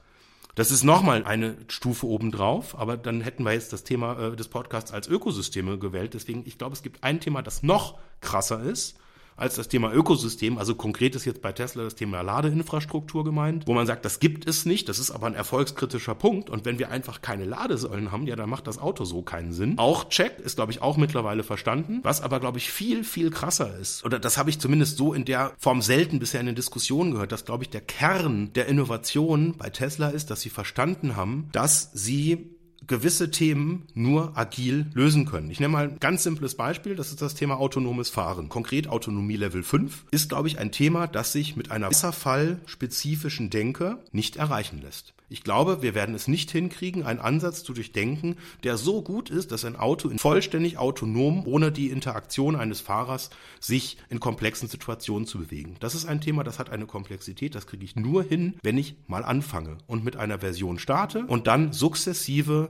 Das 0.56 0.72
ist 0.72 0.84
nochmal 0.84 1.24
eine 1.24 1.56
Stufe 1.68 2.08
obendrauf, 2.08 2.78
aber 2.78 2.98
dann 2.98 3.22
hätten 3.22 3.44
wir 3.44 3.54
jetzt 3.54 3.74
das 3.74 3.84
Thema 3.84 4.20
äh, 4.20 4.36
des 4.36 4.48
Podcasts 4.48 4.92
als 4.92 5.08
Ökosysteme 5.08 5.78
gewählt. 5.78 6.16
Deswegen, 6.16 6.44
ich 6.46 6.58
glaube, 6.58 6.74
es 6.74 6.82
gibt 6.82 7.04
ein 7.04 7.20
Thema, 7.20 7.44
das 7.44 7.62
noch 7.62 8.00
krasser 8.22 8.62
ist 8.64 8.98
als 9.38 9.56
das 9.56 9.68
Thema 9.68 9.94
Ökosystem. 9.94 10.58
Also 10.58 10.76
konkret 10.76 11.16
ist 11.16 11.26
jetzt 11.26 11.42
bei 11.42 11.54
Tesla 11.54 11.84
das 11.84 11.96
Thema 11.96 12.22
Ladeinfrastruktur 12.22 13.24
gemeint, 13.24 13.68
wo 13.68 13.74
man 13.74 13.86
sagt, 13.86 14.04
das 14.04 14.20
gibt 14.20 14.48
es 14.50 14.66
nicht, 14.66 14.90
das 14.90 15.00
ist 15.00 15.12
aber 15.12 15.28
ein 15.28 15.36
erfolgskritischer 15.36 16.16
Punkt. 16.16 16.50
Und 16.50 16.66
wenn 16.66 16.80
wir 16.80 16.90
einfach 16.90 17.22
keine 17.22 17.46
Ladesäulen 17.46 18.12
haben, 18.12 18.28
ja, 18.28 18.36
dann 18.36 18.50
macht 18.50 18.68
das 18.68 18.80
Auto 18.80 19.06
so 19.06 19.22
keinen 19.22 19.54
Sinn. 19.54 19.78
Auch 19.78 20.10
Check 20.10 20.40
ist, 20.40 20.56
glaube 20.56 20.72
ich, 20.72 20.82
auch 20.82 20.98
mittlerweile 20.98 21.44
verstanden. 21.44 22.00
Was 22.04 22.22
aber, 22.22 22.40
glaube 22.40 22.58
ich, 22.58 22.72
viel, 22.72 23.04
viel 23.04 23.30
krasser 23.30 23.78
ist, 23.78 24.04
oder 24.04 24.20
das 24.20 24.38
habe 24.38 24.50
ich 24.50 24.60
zumindest 24.60 24.98
so 24.98 25.14
in 25.14 25.26
der 25.26 25.54
Form 25.58 25.82
selten 25.82 26.20
bisher 26.20 26.40
in 26.40 26.48
den 26.48 26.56
Diskussionen 26.56 27.12
gehört, 27.12 27.32
dass, 27.32 27.46
glaube 27.46 27.64
ich, 27.64 27.70
der 27.70 27.82
Kern 27.82 28.52
der 28.54 28.66
Innovation 28.66 29.54
bei 29.58 29.70
Tesla 29.70 30.10
ist, 30.10 30.32
dass 30.32 30.42
sie 30.42 30.50
verstanden 30.50 31.16
haben, 31.16 31.50
dass 31.52 31.92
sie 31.94 32.57
gewisse 32.88 33.32
Themen 33.32 33.88
nur 33.94 34.38
agil 34.38 34.88
lösen 34.94 35.26
können. 35.26 35.52
Ich 35.52 35.60
nehme 35.60 35.74
mal 35.74 35.90
ein 35.90 36.00
ganz 36.00 36.24
simples 36.24 36.56
Beispiel, 36.56 36.96
das 36.96 37.10
ist 37.10 37.22
das 37.22 37.36
Thema 37.36 37.60
autonomes 37.60 38.10
Fahren. 38.10 38.50
Konkret 38.50 38.88
Autonomie 38.88 39.36
Level 39.36 39.64
5 39.64 40.06
ist, 40.12 40.30
glaube 40.30 40.48
ich, 40.48 40.60
ein 40.60 40.72
Thema, 40.72 41.08
das 41.08 41.34
sich 41.34 41.56
mit 41.56 41.72
einer 41.72 41.88
wasserfallspezifischen 41.88 43.50
Denke 43.50 43.98
nicht 44.12 44.38
erreichen 44.38 44.82
lässt. 44.82 45.14
Ich 45.30 45.44
glaube, 45.44 45.82
wir 45.82 45.94
werden 45.94 46.16
es 46.16 46.30
nicht 46.30 46.52
hinkriegen, 46.52 47.04
einen 47.04 47.20
Ansatz 47.20 47.64
zu 47.64 47.74
durchdenken, 47.74 48.38
der 48.64 48.78
so 48.78 49.02
gut 49.02 49.30
ist, 49.30 49.52
dass 49.52 49.66
ein 49.66 49.76
Auto 49.76 50.10
vollständig 50.18 50.78
autonom, 50.78 51.46
ohne 51.46 51.72
die 51.72 51.90
Interaktion 51.90 52.56
eines 52.56 52.80
Fahrers, 52.80 53.30
sich 53.60 53.98
in 54.10 54.22
komplexen 54.22 54.70
Situationen 54.70 55.28
zu 55.28 55.40
bewegen. 55.40 55.76
Das 55.82 55.96
ist 55.96 56.06
ein 56.06 56.22
Thema, 56.22 56.46
das 56.46 56.60
hat 56.60 56.70
eine 56.70 56.86
Komplexität, 56.86 57.56
das 57.56 57.68
kriege 57.68 57.84
ich 57.84 57.98
nur 57.98 58.24
hin, 58.24 58.54
wenn 58.64 58.78
ich 58.78 58.96
mal 59.08 59.26
anfange 59.26 59.80
und 59.86 60.06
mit 60.06 60.16
einer 60.16 60.40
Version 60.40 60.80
starte 60.80 61.26
und 61.26 61.48
dann 61.48 61.74
sukzessive 61.74 62.70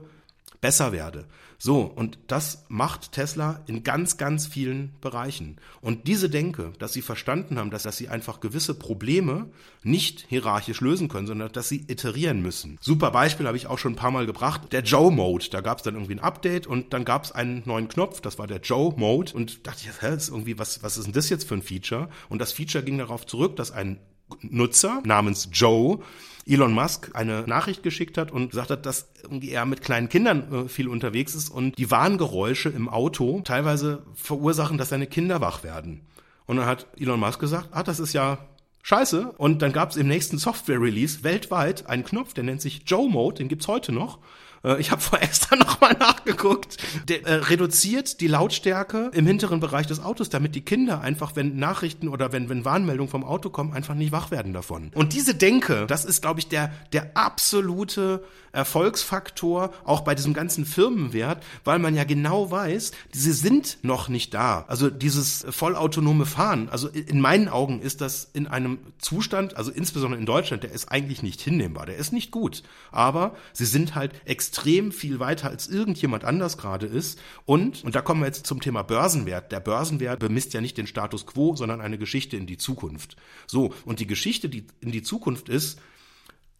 besser 0.60 0.92
werde. 0.92 1.26
So, 1.60 1.80
und 1.82 2.20
das 2.28 2.64
macht 2.68 3.10
Tesla 3.10 3.64
in 3.66 3.82
ganz, 3.82 4.16
ganz 4.16 4.46
vielen 4.46 4.92
Bereichen. 5.00 5.56
Und 5.80 6.06
diese 6.06 6.30
Denke, 6.30 6.72
dass 6.78 6.92
sie 6.92 7.02
verstanden 7.02 7.58
haben, 7.58 7.70
dass, 7.70 7.82
dass 7.82 7.96
sie 7.96 8.08
einfach 8.08 8.38
gewisse 8.38 8.74
Probleme 8.74 9.50
nicht 9.82 10.24
hierarchisch 10.28 10.80
lösen 10.80 11.08
können, 11.08 11.26
sondern 11.26 11.50
dass 11.50 11.68
sie 11.68 11.84
iterieren 11.88 12.42
müssen. 12.42 12.78
Super 12.80 13.10
Beispiel 13.10 13.48
habe 13.48 13.56
ich 13.56 13.66
auch 13.66 13.78
schon 13.78 13.94
ein 13.94 13.96
paar 13.96 14.12
Mal 14.12 14.26
gebracht. 14.26 14.72
Der 14.72 14.82
Joe-Mode. 14.82 15.46
Da 15.50 15.60
gab 15.60 15.78
es 15.78 15.82
dann 15.82 15.94
irgendwie 15.94 16.14
ein 16.14 16.20
Update 16.20 16.68
und 16.68 16.92
dann 16.92 17.04
gab 17.04 17.24
es 17.24 17.32
einen 17.32 17.62
neuen 17.64 17.88
Knopf, 17.88 18.20
das 18.20 18.38
war 18.38 18.46
der 18.46 18.60
Joe-Mode. 18.60 19.32
Und 19.32 19.66
dachte 19.66 19.82
ich, 19.82 20.00
hä, 20.00 20.14
ist 20.14 20.28
irgendwie, 20.28 20.60
was, 20.60 20.84
was 20.84 20.96
ist 20.96 21.06
denn 21.06 21.12
das 21.12 21.28
jetzt 21.28 21.48
für 21.48 21.54
ein 21.54 21.62
Feature? 21.62 22.08
Und 22.28 22.38
das 22.40 22.52
Feature 22.52 22.84
ging 22.84 22.98
darauf 22.98 23.26
zurück, 23.26 23.56
dass 23.56 23.72
ein 23.72 23.98
Nutzer 24.42 25.02
namens 25.04 25.48
Joe 25.52 26.00
Elon 26.48 26.72
Musk 26.72 27.10
eine 27.14 27.42
Nachricht 27.42 27.82
geschickt 27.82 28.16
hat 28.16 28.32
und 28.32 28.50
gesagt 28.50 28.70
hat, 28.70 28.86
dass 28.86 29.10
er 29.42 29.66
mit 29.66 29.82
kleinen 29.82 30.08
Kindern 30.08 30.52
äh, 30.52 30.68
viel 30.68 30.88
unterwegs 30.88 31.34
ist 31.34 31.50
und 31.50 31.76
die 31.78 31.90
Warngeräusche 31.90 32.70
im 32.70 32.88
Auto 32.88 33.42
teilweise 33.44 34.02
verursachen, 34.14 34.78
dass 34.78 34.88
seine 34.88 35.06
Kinder 35.06 35.40
wach 35.40 35.62
werden. 35.62 36.06
Und 36.46 36.56
dann 36.56 36.66
hat 36.66 36.86
Elon 36.98 37.20
Musk 37.20 37.38
gesagt, 37.40 37.68
ah, 37.72 37.82
das 37.82 38.00
ist 38.00 38.14
ja 38.14 38.38
scheiße. 38.82 39.32
Und 39.36 39.60
dann 39.60 39.72
gab 39.72 39.90
es 39.90 39.96
im 39.96 40.08
nächsten 40.08 40.38
Software-Release 40.38 41.22
weltweit 41.22 41.86
einen 41.86 42.04
Knopf, 42.04 42.32
der 42.32 42.44
nennt 42.44 42.62
sich 42.62 42.82
Joe 42.86 43.10
Mode, 43.10 43.36
den 43.36 43.48
gibt's 43.48 43.68
heute 43.68 43.92
noch. 43.92 44.18
Äh, 44.64 44.80
ich 44.80 44.90
habe 44.90 45.00
vor 45.00 45.20
extra 45.20 45.56
nochmal 45.56 45.94
nachgeguckt. 45.94 46.76
Der 47.08 47.26
äh, 47.26 47.34
reduziert 47.34 48.20
die 48.20 48.26
Lautstärke 48.26 49.10
im 49.14 49.26
hinteren 49.26 49.60
Bereich 49.60 49.86
des 49.86 50.00
Autos, 50.00 50.28
damit 50.28 50.54
die 50.54 50.62
Kinder 50.62 51.00
einfach, 51.00 51.36
wenn 51.36 51.56
Nachrichten 51.56 52.08
oder 52.08 52.32
wenn, 52.32 52.48
wenn 52.48 52.64
Warnmeldungen 52.64 53.10
vom 53.10 53.24
Auto 53.24 53.50
kommen, 53.50 53.72
einfach 53.72 53.94
nicht 53.94 54.12
wach 54.12 54.30
werden 54.30 54.52
davon. 54.52 54.90
Und 54.94 55.12
diese 55.12 55.34
Denke, 55.34 55.86
das 55.86 56.04
ist, 56.04 56.22
glaube 56.22 56.40
ich, 56.40 56.48
der, 56.48 56.72
der 56.92 57.16
absolute 57.16 58.22
Erfolgsfaktor 58.52 59.72
auch 59.84 60.00
bei 60.00 60.14
diesem 60.14 60.34
ganzen 60.34 60.64
Firmenwert, 60.64 61.42
weil 61.64 61.78
man 61.78 61.94
ja 61.94 62.04
genau 62.04 62.50
weiß, 62.50 62.92
sie 63.12 63.32
sind 63.32 63.78
noch 63.82 64.08
nicht 64.08 64.34
da. 64.34 64.64
Also 64.68 64.90
dieses 64.90 65.46
vollautonome 65.50 66.26
Fahren, 66.26 66.68
also 66.68 66.88
in 66.88 67.20
meinen 67.20 67.48
Augen 67.48 67.80
ist 67.80 68.00
das 68.00 68.28
in 68.32 68.46
einem 68.46 68.78
Zustand, 68.98 69.56
also 69.56 69.70
insbesondere 69.70 70.18
in 70.18 70.26
Deutschland, 70.26 70.62
der 70.62 70.72
ist 70.72 70.90
eigentlich 70.90 71.22
nicht 71.22 71.40
hinnehmbar, 71.40 71.86
der 71.86 71.96
ist 71.96 72.12
nicht 72.12 72.30
gut. 72.30 72.62
Aber 72.90 73.36
sie 73.52 73.66
sind 73.66 73.94
halt 73.94 74.12
extrem 74.24 74.47
viel 74.92 75.20
weiter 75.20 75.48
als 75.48 75.68
irgendjemand 75.68 76.24
anders 76.24 76.58
gerade 76.58 76.86
ist. 76.86 77.20
Und, 77.44 77.84
und 77.84 77.94
da 77.94 78.00
kommen 78.00 78.20
wir 78.20 78.26
jetzt 78.26 78.46
zum 78.46 78.60
Thema 78.60 78.82
Börsenwert. 78.82 79.52
Der 79.52 79.60
Börsenwert 79.60 80.20
bemisst 80.20 80.54
ja 80.54 80.60
nicht 80.60 80.76
den 80.76 80.86
Status 80.86 81.26
quo, 81.26 81.56
sondern 81.56 81.80
eine 81.80 81.98
Geschichte 81.98 82.36
in 82.36 82.46
die 82.46 82.58
Zukunft. 82.58 83.16
So, 83.46 83.72
und 83.84 84.00
die 84.00 84.06
Geschichte, 84.06 84.48
die 84.48 84.66
in 84.80 84.92
die 84.92 85.02
Zukunft 85.02 85.48
ist, 85.48 85.80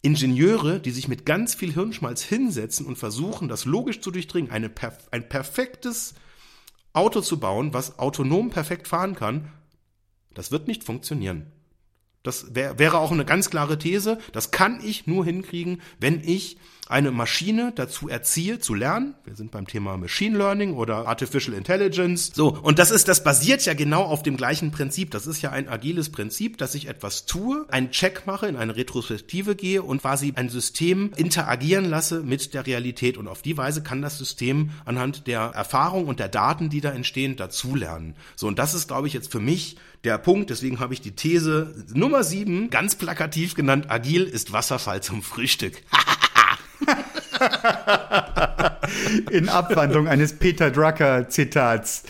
Ingenieure, 0.01 0.79
die 0.79 0.91
sich 0.91 1.07
mit 1.07 1.25
ganz 1.25 1.55
viel 1.55 1.73
Hirnschmalz 1.73 2.23
hinsetzen 2.23 2.85
und 2.85 2.97
versuchen, 2.97 3.49
das 3.49 3.65
logisch 3.65 3.99
zu 3.99 4.11
durchdringen, 4.11 4.49
eine, 4.49 4.71
ein 5.11 5.27
perfektes 5.27 6.13
Auto 6.93 7.21
zu 7.21 7.39
bauen, 7.39 7.73
was 7.73 7.99
autonom 7.99 8.49
perfekt 8.49 8.87
fahren 8.87 9.15
kann, 9.15 9.51
das 10.33 10.51
wird 10.51 10.67
nicht 10.67 10.83
funktionieren. 10.83 11.51
Das 12.23 12.53
wär, 12.53 12.79
wäre 12.79 12.99
auch 12.99 13.11
eine 13.11 13.25
ganz 13.25 13.49
klare 13.49 13.77
These. 13.77 14.19
Das 14.33 14.51
kann 14.51 14.81
ich 14.83 15.07
nur 15.07 15.25
hinkriegen, 15.25 15.81
wenn 15.99 16.21
ich 16.23 16.57
eine 16.89 17.11
Maschine 17.11 17.71
dazu 17.75 18.09
erziehe 18.09 18.57
zu 18.57 18.73
lernen. 18.73 19.13
Wir 19.23 19.35
sind 19.35 19.51
beim 19.51 19.67
Thema 19.67 19.95
Machine 19.95 20.35
Learning 20.35 20.73
oder 20.73 21.07
Artificial 21.07 21.55
Intelligence. 21.55 22.31
So, 22.33 22.49
und 22.49 22.79
das 22.79 22.89
ist, 22.89 23.07
das 23.07 23.23
basiert 23.23 23.63
ja 23.63 23.75
genau 23.75 24.01
auf 24.01 24.23
dem 24.23 24.35
gleichen 24.35 24.71
Prinzip. 24.71 25.11
Das 25.11 25.27
ist 25.27 25.43
ja 25.43 25.51
ein 25.51 25.69
agiles 25.69 26.11
Prinzip, 26.11 26.57
dass 26.57 26.73
ich 26.73 26.87
etwas 26.87 27.27
tue, 27.27 27.67
einen 27.69 27.91
Check 27.91 28.23
mache, 28.25 28.47
in 28.47 28.55
eine 28.55 28.75
Retrospektive 28.75 29.55
gehe 29.55 29.83
und 29.83 30.01
quasi 30.01 30.33
ein 30.35 30.49
System 30.49 31.13
interagieren 31.15 31.85
lasse 31.85 32.23
mit 32.23 32.55
der 32.55 32.65
Realität. 32.65 33.17
Und 33.17 33.27
auf 33.27 33.43
die 33.43 33.55
Weise 33.55 33.83
kann 33.83 34.01
das 34.01 34.17
System 34.17 34.71
anhand 34.83 35.27
der 35.27 35.41
Erfahrung 35.41 36.07
und 36.07 36.19
der 36.19 36.27
Daten, 36.27 36.69
die 36.71 36.81
da 36.81 36.89
entstehen, 36.89 37.35
dazulernen. 37.35 38.15
So, 38.35 38.47
und 38.47 38.57
das 38.57 38.73
ist, 38.73 38.87
glaube 38.87 39.07
ich, 39.07 39.13
jetzt 39.13 39.31
für 39.31 39.39
mich 39.39 39.77
der 40.03 40.17
Punkt, 40.17 40.49
deswegen 40.49 40.79
habe 40.79 40.95
ich 40.95 41.01
die 41.01 41.11
These 41.11 41.85
Nummer 41.93 42.23
sieben 42.23 42.71
ganz 42.71 42.95
plakativ 42.95 43.53
genannt, 43.53 43.91
agil 43.91 44.23
ist 44.23 44.53
Wasserfall 44.53 45.03
zum 45.03 45.21
Frühstück. 45.21 45.83
In 49.31 49.49
Abwandlung 49.49 50.07
eines 50.07 50.33
Peter 50.33 50.71
Drucker 50.71 51.29
Zitats. 51.29 52.03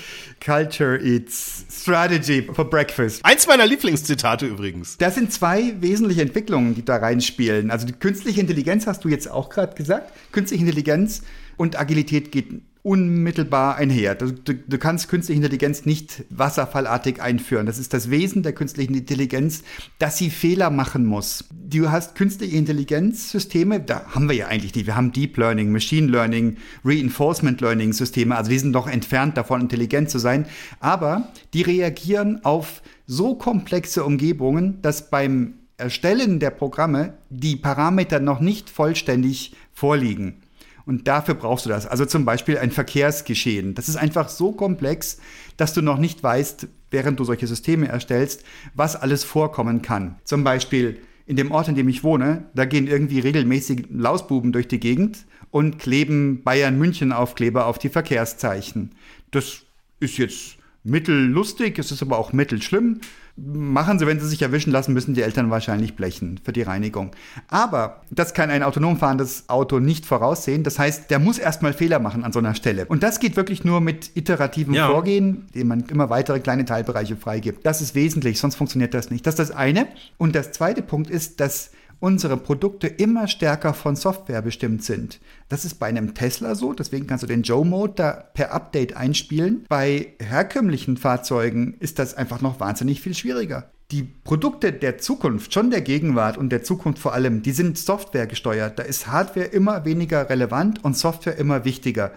Culture 0.43 0.97
eats 0.97 1.65
strategy 1.69 2.47
for 2.53 2.69
breakfast. 2.69 3.25
Eins 3.25 3.47
meiner 3.47 3.65
Lieblingszitate 3.65 4.45
übrigens. 4.45 4.97
Das 4.97 5.15
sind 5.15 5.33
zwei 5.33 5.73
wesentliche 5.81 6.21
Entwicklungen, 6.21 6.75
die 6.75 6.85
da 6.85 6.97
reinspielen. 6.97 7.71
Also 7.71 7.85
die 7.85 7.93
künstliche 7.93 8.39
Intelligenz 8.39 8.87
hast 8.87 9.03
du 9.03 9.09
jetzt 9.09 9.29
auch 9.29 9.49
gerade 9.49 9.75
gesagt. 9.75 10.13
Künstliche 10.31 10.63
Intelligenz 10.63 11.23
und 11.57 11.77
Agilität 11.77 12.31
geht 12.31 12.61
unmittelbar 12.81 13.75
einher. 13.75 14.15
Du, 14.15 14.31
du, 14.31 14.53
du, 14.53 14.77
kannst 14.77 15.09
künstliche 15.09 15.37
Intelligenz 15.37 15.85
nicht 15.85 16.23
wasserfallartig 16.29 17.21
einführen. 17.21 17.65
Das 17.65 17.77
ist 17.77 17.93
das 17.93 18.09
Wesen 18.09 18.41
der 18.41 18.53
künstlichen 18.53 18.95
Intelligenz, 18.95 19.63
dass 19.99 20.17
sie 20.17 20.29
Fehler 20.29 20.69
machen 20.69 21.05
muss. 21.05 21.45
Du 21.51 21.91
hast 21.91 22.15
künstliche 22.15 22.55
Intelligenzsysteme, 22.55 23.81
da 23.81 24.05
haben 24.07 24.29
wir 24.29 24.35
ja 24.35 24.47
eigentlich 24.47 24.71
die. 24.71 24.87
Wir 24.87 24.95
haben 24.95 25.11
Deep 25.11 25.37
Learning, 25.37 25.71
Machine 25.71 26.07
Learning, 26.07 26.57
Reinforcement 26.85 27.59
Learning 27.59 27.91
Systeme. 27.91 28.35
Also 28.35 28.49
wir 28.49 28.59
sind 28.59 28.73
doch 28.73 28.87
entfernt 28.87 29.35
davon, 29.35 29.61
intelligent 29.61 30.09
zu 30.09 30.17
sein. 30.17 30.45
Aber 30.79 31.27
die 31.53 31.63
reagieren 31.63 32.45
auf 32.45 32.81
so 33.05 33.35
komplexe 33.35 34.05
Umgebungen, 34.05 34.81
dass 34.81 35.09
beim 35.09 35.55
Erstellen 35.77 36.39
der 36.39 36.51
Programme 36.51 37.13
die 37.29 37.55
Parameter 37.55 38.19
noch 38.19 38.39
nicht 38.39 38.69
vollständig 38.69 39.53
vorliegen. 39.73 40.41
Und 40.85 41.07
dafür 41.07 41.35
brauchst 41.35 41.65
du 41.65 41.69
das. 41.69 41.85
Also 41.85 42.05
zum 42.05 42.25
Beispiel 42.25 42.57
ein 42.57 42.71
Verkehrsgeschehen. 42.71 43.75
Das 43.75 43.89
ist 43.89 43.95
einfach 43.95 44.29
so 44.29 44.51
komplex, 44.51 45.19
dass 45.57 45.73
du 45.73 45.81
noch 45.81 45.97
nicht 45.97 46.23
weißt, 46.23 46.67
während 46.91 47.19
du 47.19 47.23
solche 47.23 47.47
Systeme 47.47 47.87
erstellst, 47.87 48.43
was 48.73 48.95
alles 48.95 49.23
vorkommen 49.23 49.81
kann. 49.81 50.15
Zum 50.23 50.43
Beispiel 50.43 50.99
in 51.25 51.35
dem 51.35 51.51
Ort, 51.51 51.67
in 51.67 51.75
dem 51.75 51.89
ich 51.89 52.03
wohne, 52.03 52.45
da 52.55 52.65
gehen 52.65 52.87
irgendwie 52.87 53.19
regelmäßig 53.19 53.87
Lausbuben 53.91 54.51
durch 54.51 54.67
die 54.67 54.79
Gegend 54.79 55.25
und 55.51 55.77
kleben 55.77 56.43
Bayern 56.43 56.77
München 56.77 57.11
Aufkleber 57.11 57.67
auf 57.67 57.77
die 57.77 57.89
Verkehrszeichen. 57.89 58.95
Das 59.31 59.61
ist 59.99 60.17
jetzt 60.17 60.58
mittellustig, 60.83 61.77
es 61.79 61.91
ist 61.91 62.01
aber 62.01 62.17
auch 62.17 62.33
mittelschlimm 62.33 63.01
machen 63.45 63.99
sie, 63.99 64.07
wenn 64.07 64.19
sie 64.19 64.27
sich 64.27 64.41
erwischen 64.41 64.71
lassen, 64.71 64.93
müssen 64.93 65.13
die 65.13 65.21
Eltern 65.21 65.49
wahrscheinlich 65.49 65.95
blechen 65.95 66.39
für 66.43 66.53
die 66.53 66.61
Reinigung. 66.61 67.11
Aber 67.47 68.01
das 68.09 68.33
kann 68.33 68.49
ein 68.49 68.63
autonom 68.63 68.97
fahrendes 68.97 69.45
Auto 69.47 69.79
nicht 69.79 70.05
voraussehen. 70.05 70.63
Das 70.63 70.79
heißt, 70.79 71.09
der 71.09 71.19
muss 71.19 71.37
erstmal 71.37 71.73
Fehler 71.73 71.99
machen 71.99 72.23
an 72.23 72.31
so 72.31 72.39
einer 72.39 72.55
Stelle. 72.55 72.85
Und 72.85 73.03
das 73.03 73.19
geht 73.19 73.35
wirklich 73.35 73.63
nur 73.63 73.81
mit 73.81 74.11
iterativem 74.15 74.73
ja. 74.73 74.87
Vorgehen, 74.87 75.45
indem 75.53 75.67
man 75.67 75.81
immer 75.81 76.09
weitere 76.09 76.39
kleine 76.39 76.65
Teilbereiche 76.65 77.15
freigibt. 77.15 77.65
Das 77.65 77.81
ist 77.81 77.95
wesentlich, 77.95 78.39
sonst 78.39 78.55
funktioniert 78.55 78.93
das 78.93 79.11
nicht. 79.11 79.25
Das 79.25 79.35
ist 79.35 79.39
das 79.39 79.51
eine. 79.51 79.87
Und 80.17 80.35
das 80.35 80.51
zweite 80.51 80.81
Punkt 80.81 81.09
ist, 81.09 81.39
dass 81.39 81.71
unsere 81.99 82.37
Produkte 82.37 82.87
immer 82.87 83.27
stärker 83.27 83.73
von 83.73 83.95
Software 83.95 84.41
bestimmt 84.41 84.83
sind. 84.83 85.19
Das 85.49 85.65
ist 85.65 85.75
bei 85.75 85.87
einem 85.87 86.13
Tesla 86.13 86.55
so, 86.55 86.73
deswegen 86.73 87.07
kannst 87.07 87.23
du 87.23 87.27
den 87.27 87.43
Joe-Mode 87.43 87.93
da 87.95 88.11
per 88.11 88.53
Update 88.53 88.95
einspielen. 88.95 89.65
Bei 89.67 90.13
herkömmlichen 90.19 90.97
Fahrzeugen 90.97 91.75
ist 91.79 91.99
das 91.99 92.15
einfach 92.15 92.41
noch 92.41 92.59
wahnsinnig 92.59 93.01
viel 93.01 93.13
schwieriger. 93.13 93.69
Die 93.91 94.03
Produkte 94.03 94.71
der 94.71 94.99
Zukunft, 94.99 95.51
schon 95.51 95.71
der 95.71 95.81
Gegenwart 95.81 96.37
und 96.37 96.51
der 96.51 96.61
Zukunft 96.61 96.99
vor 96.99 97.13
allem, 97.13 97.41
die 97.41 97.51
sind 97.51 97.75
Software 97.75 98.27
gesteuert. 98.27 98.77
Da 98.77 98.83
ist 98.83 99.07
Hardware 99.07 99.47
immer 99.47 99.83
weniger 99.83 100.29
relevant 100.29 100.83
und 100.83 100.95
Software 100.95 101.37
immer 101.37 101.65
wichtiger. 101.65 102.11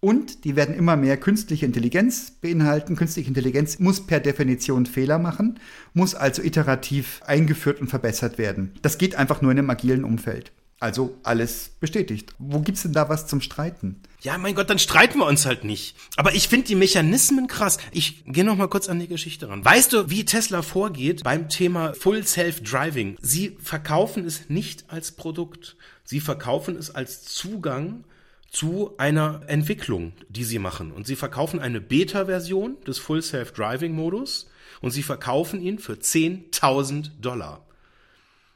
Und 0.00 0.44
die 0.44 0.56
werden 0.56 0.74
immer 0.74 0.96
mehr 0.96 1.18
künstliche 1.18 1.66
Intelligenz 1.66 2.30
beinhalten. 2.30 2.96
Künstliche 2.96 3.28
Intelligenz 3.28 3.78
muss 3.78 4.06
per 4.06 4.18
Definition 4.20 4.86
Fehler 4.86 5.18
machen, 5.18 5.60
muss 5.92 6.14
also 6.14 6.42
iterativ 6.42 7.20
eingeführt 7.26 7.80
und 7.80 7.88
verbessert 7.88 8.38
werden. 8.38 8.72
Das 8.80 8.96
geht 8.96 9.14
einfach 9.14 9.42
nur 9.42 9.52
in 9.52 9.58
einem 9.58 9.68
agilen 9.68 10.04
Umfeld. 10.04 10.52
Also 10.82 11.18
alles 11.24 11.72
bestätigt. 11.78 12.34
Wo 12.38 12.60
gibt's 12.60 12.82
denn 12.82 12.94
da 12.94 13.10
was 13.10 13.26
zum 13.26 13.42
Streiten? 13.42 14.00
Ja, 14.22 14.38
mein 14.38 14.54
Gott, 14.54 14.70
dann 14.70 14.78
streiten 14.78 15.18
wir 15.18 15.26
uns 15.26 15.44
halt 15.44 15.62
nicht. 15.62 15.94
Aber 16.16 16.34
ich 16.34 16.48
finde 16.48 16.68
die 16.68 16.74
Mechanismen 16.74 17.48
krass. 17.48 17.76
Ich 17.92 18.24
gehe 18.24 18.44
noch 18.44 18.56
mal 18.56 18.68
kurz 18.68 18.88
an 18.88 18.98
die 18.98 19.06
Geschichte 19.06 19.50
ran. 19.50 19.62
Weißt 19.62 19.92
du, 19.92 20.08
wie 20.08 20.24
Tesla 20.24 20.62
vorgeht 20.62 21.22
beim 21.22 21.50
Thema 21.50 21.92
Full 21.92 22.26
Self 22.26 22.62
Driving? 22.62 23.18
Sie 23.20 23.58
verkaufen 23.60 24.24
es 24.24 24.48
nicht 24.48 24.84
als 24.88 25.12
Produkt. 25.12 25.76
Sie 26.04 26.20
verkaufen 26.20 26.76
es 26.76 26.94
als 26.94 27.24
Zugang 27.24 28.04
zu 28.50 28.94
einer 28.98 29.42
Entwicklung, 29.46 30.12
die 30.28 30.44
sie 30.44 30.58
machen. 30.58 30.92
Und 30.92 31.06
sie 31.06 31.16
verkaufen 31.16 31.60
eine 31.60 31.80
Beta-Version 31.80 32.76
des 32.86 32.98
Full 32.98 33.22
Self-Driving-Modus 33.22 34.50
und 34.80 34.90
sie 34.90 35.04
verkaufen 35.04 35.62
ihn 35.62 35.78
für 35.78 35.94
10.000 35.94 37.20
Dollar. 37.20 37.64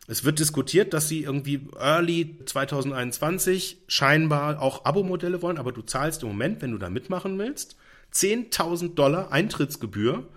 Es 0.07 0.25
wird 0.25 0.39
diskutiert, 0.39 0.93
dass 0.93 1.09
sie 1.09 1.23
irgendwie 1.23 1.69
early 1.79 2.39
2021 2.45 3.79
scheinbar 3.87 4.61
auch 4.61 4.85
Abo-Modelle 4.85 5.41
wollen, 5.41 5.59
aber 5.59 5.73
du 5.73 5.81
zahlst 5.81 6.23
im 6.23 6.29
Moment, 6.29 6.61
wenn 6.61 6.73
du 6.73 6.79
da 6.79 6.91
mitmachen 6.91 7.39
willst, 7.39 7.77
10.000 8.13 8.95
Dollar 8.95 9.33
Eintrittsgebühr 9.33 10.29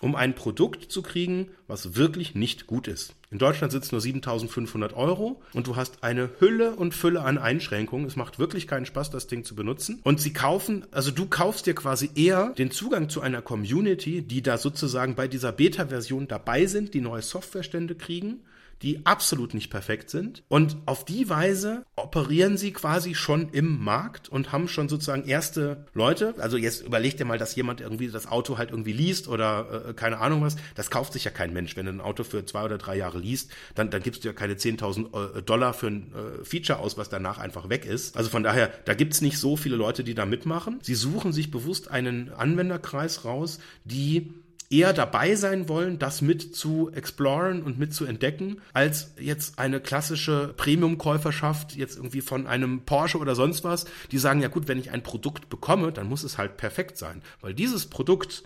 um 0.00 0.14
ein 0.14 0.34
Produkt 0.34 0.90
zu 0.90 1.02
kriegen, 1.02 1.50
was 1.66 1.96
wirklich 1.96 2.34
nicht 2.34 2.66
gut 2.66 2.88
ist. 2.88 3.14
In 3.30 3.38
Deutschland 3.38 3.74
es 3.74 3.92
nur 3.92 4.00
7500 4.00 4.94
Euro 4.94 5.42
und 5.52 5.66
du 5.66 5.76
hast 5.76 6.02
eine 6.02 6.30
Hülle 6.38 6.74
und 6.74 6.94
Fülle 6.94 7.22
an 7.22 7.36
Einschränkungen. 7.36 8.06
Es 8.06 8.16
macht 8.16 8.38
wirklich 8.38 8.66
keinen 8.66 8.86
Spaß, 8.86 9.10
das 9.10 9.26
Ding 9.26 9.44
zu 9.44 9.54
benutzen. 9.54 10.00
Und 10.04 10.20
sie 10.20 10.32
kaufen, 10.32 10.86
also 10.92 11.10
du 11.10 11.26
kaufst 11.26 11.66
dir 11.66 11.74
quasi 11.74 12.10
eher 12.14 12.50
den 12.56 12.70
Zugang 12.70 13.08
zu 13.08 13.20
einer 13.20 13.42
Community, 13.42 14.22
die 14.22 14.42
da 14.42 14.56
sozusagen 14.56 15.14
bei 15.14 15.28
dieser 15.28 15.52
Beta-Version 15.52 16.28
dabei 16.28 16.66
sind, 16.66 16.94
die 16.94 17.00
neue 17.00 17.22
Softwarestände 17.22 17.94
kriegen 17.94 18.40
die 18.82 19.04
absolut 19.06 19.54
nicht 19.54 19.70
perfekt 19.70 20.10
sind. 20.10 20.42
Und 20.48 20.76
auf 20.86 21.04
die 21.04 21.28
Weise 21.28 21.84
operieren 21.96 22.56
sie 22.56 22.72
quasi 22.72 23.14
schon 23.14 23.50
im 23.50 23.82
Markt 23.82 24.28
und 24.28 24.52
haben 24.52 24.68
schon 24.68 24.88
sozusagen 24.88 25.24
erste 25.24 25.86
Leute. 25.94 26.34
Also 26.38 26.56
jetzt 26.56 26.82
überleg 26.82 27.16
dir 27.16 27.24
mal, 27.24 27.38
dass 27.38 27.54
jemand 27.56 27.80
irgendwie 27.80 28.08
das 28.08 28.26
Auto 28.26 28.58
halt 28.58 28.70
irgendwie 28.70 28.92
liest 28.92 29.28
oder 29.28 29.88
äh, 29.88 29.94
keine 29.94 30.18
Ahnung 30.18 30.42
was. 30.42 30.56
Das 30.74 30.90
kauft 30.90 31.12
sich 31.12 31.24
ja 31.24 31.30
kein 31.30 31.52
Mensch. 31.52 31.76
Wenn 31.76 31.86
du 31.86 31.92
ein 31.92 32.00
Auto 32.00 32.24
für 32.24 32.44
zwei 32.44 32.64
oder 32.64 32.78
drei 32.78 32.96
Jahre 32.96 33.18
liest, 33.18 33.50
dann, 33.74 33.90
dann 33.90 34.02
gibst 34.02 34.24
du 34.24 34.28
ja 34.28 34.34
keine 34.34 34.54
10.000 34.54 35.38
äh, 35.38 35.42
Dollar 35.42 35.74
für 35.74 35.88
ein 35.88 36.12
äh, 36.12 36.44
Feature 36.44 36.78
aus, 36.78 36.96
was 36.96 37.08
danach 37.08 37.38
einfach 37.38 37.68
weg 37.68 37.84
ist. 37.84 38.16
Also 38.16 38.30
von 38.30 38.42
daher, 38.42 38.70
da 38.84 38.94
gibt's 38.94 39.20
nicht 39.20 39.38
so 39.38 39.56
viele 39.56 39.76
Leute, 39.76 40.04
die 40.04 40.14
da 40.14 40.26
mitmachen. 40.26 40.78
Sie 40.82 40.94
suchen 40.94 41.32
sich 41.32 41.50
bewusst 41.50 41.90
einen 41.90 42.30
Anwenderkreis 42.32 43.24
raus, 43.24 43.58
die 43.84 44.32
eher 44.70 44.92
dabei 44.92 45.34
sein 45.34 45.68
wollen, 45.68 45.98
das 45.98 46.20
mit 46.20 46.54
zu 46.54 46.90
exploren 46.92 47.62
und 47.62 47.78
mit 47.78 47.94
zu 47.94 48.04
entdecken, 48.04 48.60
als 48.74 49.14
jetzt 49.18 49.58
eine 49.58 49.80
klassische 49.80 50.52
Premium-Käuferschaft 50.56 51.74
jetzt 51.74 51.96
irgendwie 51.96 52.20
von 52.20 52.46
einem 52.46 52.84
Porsche 52.84 53.18
oder 53.18 53.34
sonst 53.34 53.64
was, 53.64 53.86
die 54.10 54.18
sagen, 54.18 54.40
ja 54.42 54.48
gut, 54.48 54.68
wenn 54.68 54.78
ich 54.78 54.90
ein 54.90 55.02
Produkt 55.02 55.48
bekomme, 55.48 55.92
dann 55.92 56.08
muss 56.08 56.22
es 56.22 56.38
halt 56.38 56.56
perfekt 56.56 56.98
sein. 56.98 57.22
Weil 57.40 57.54
dieses 57.54 57.86
Produkt 57.86 58.44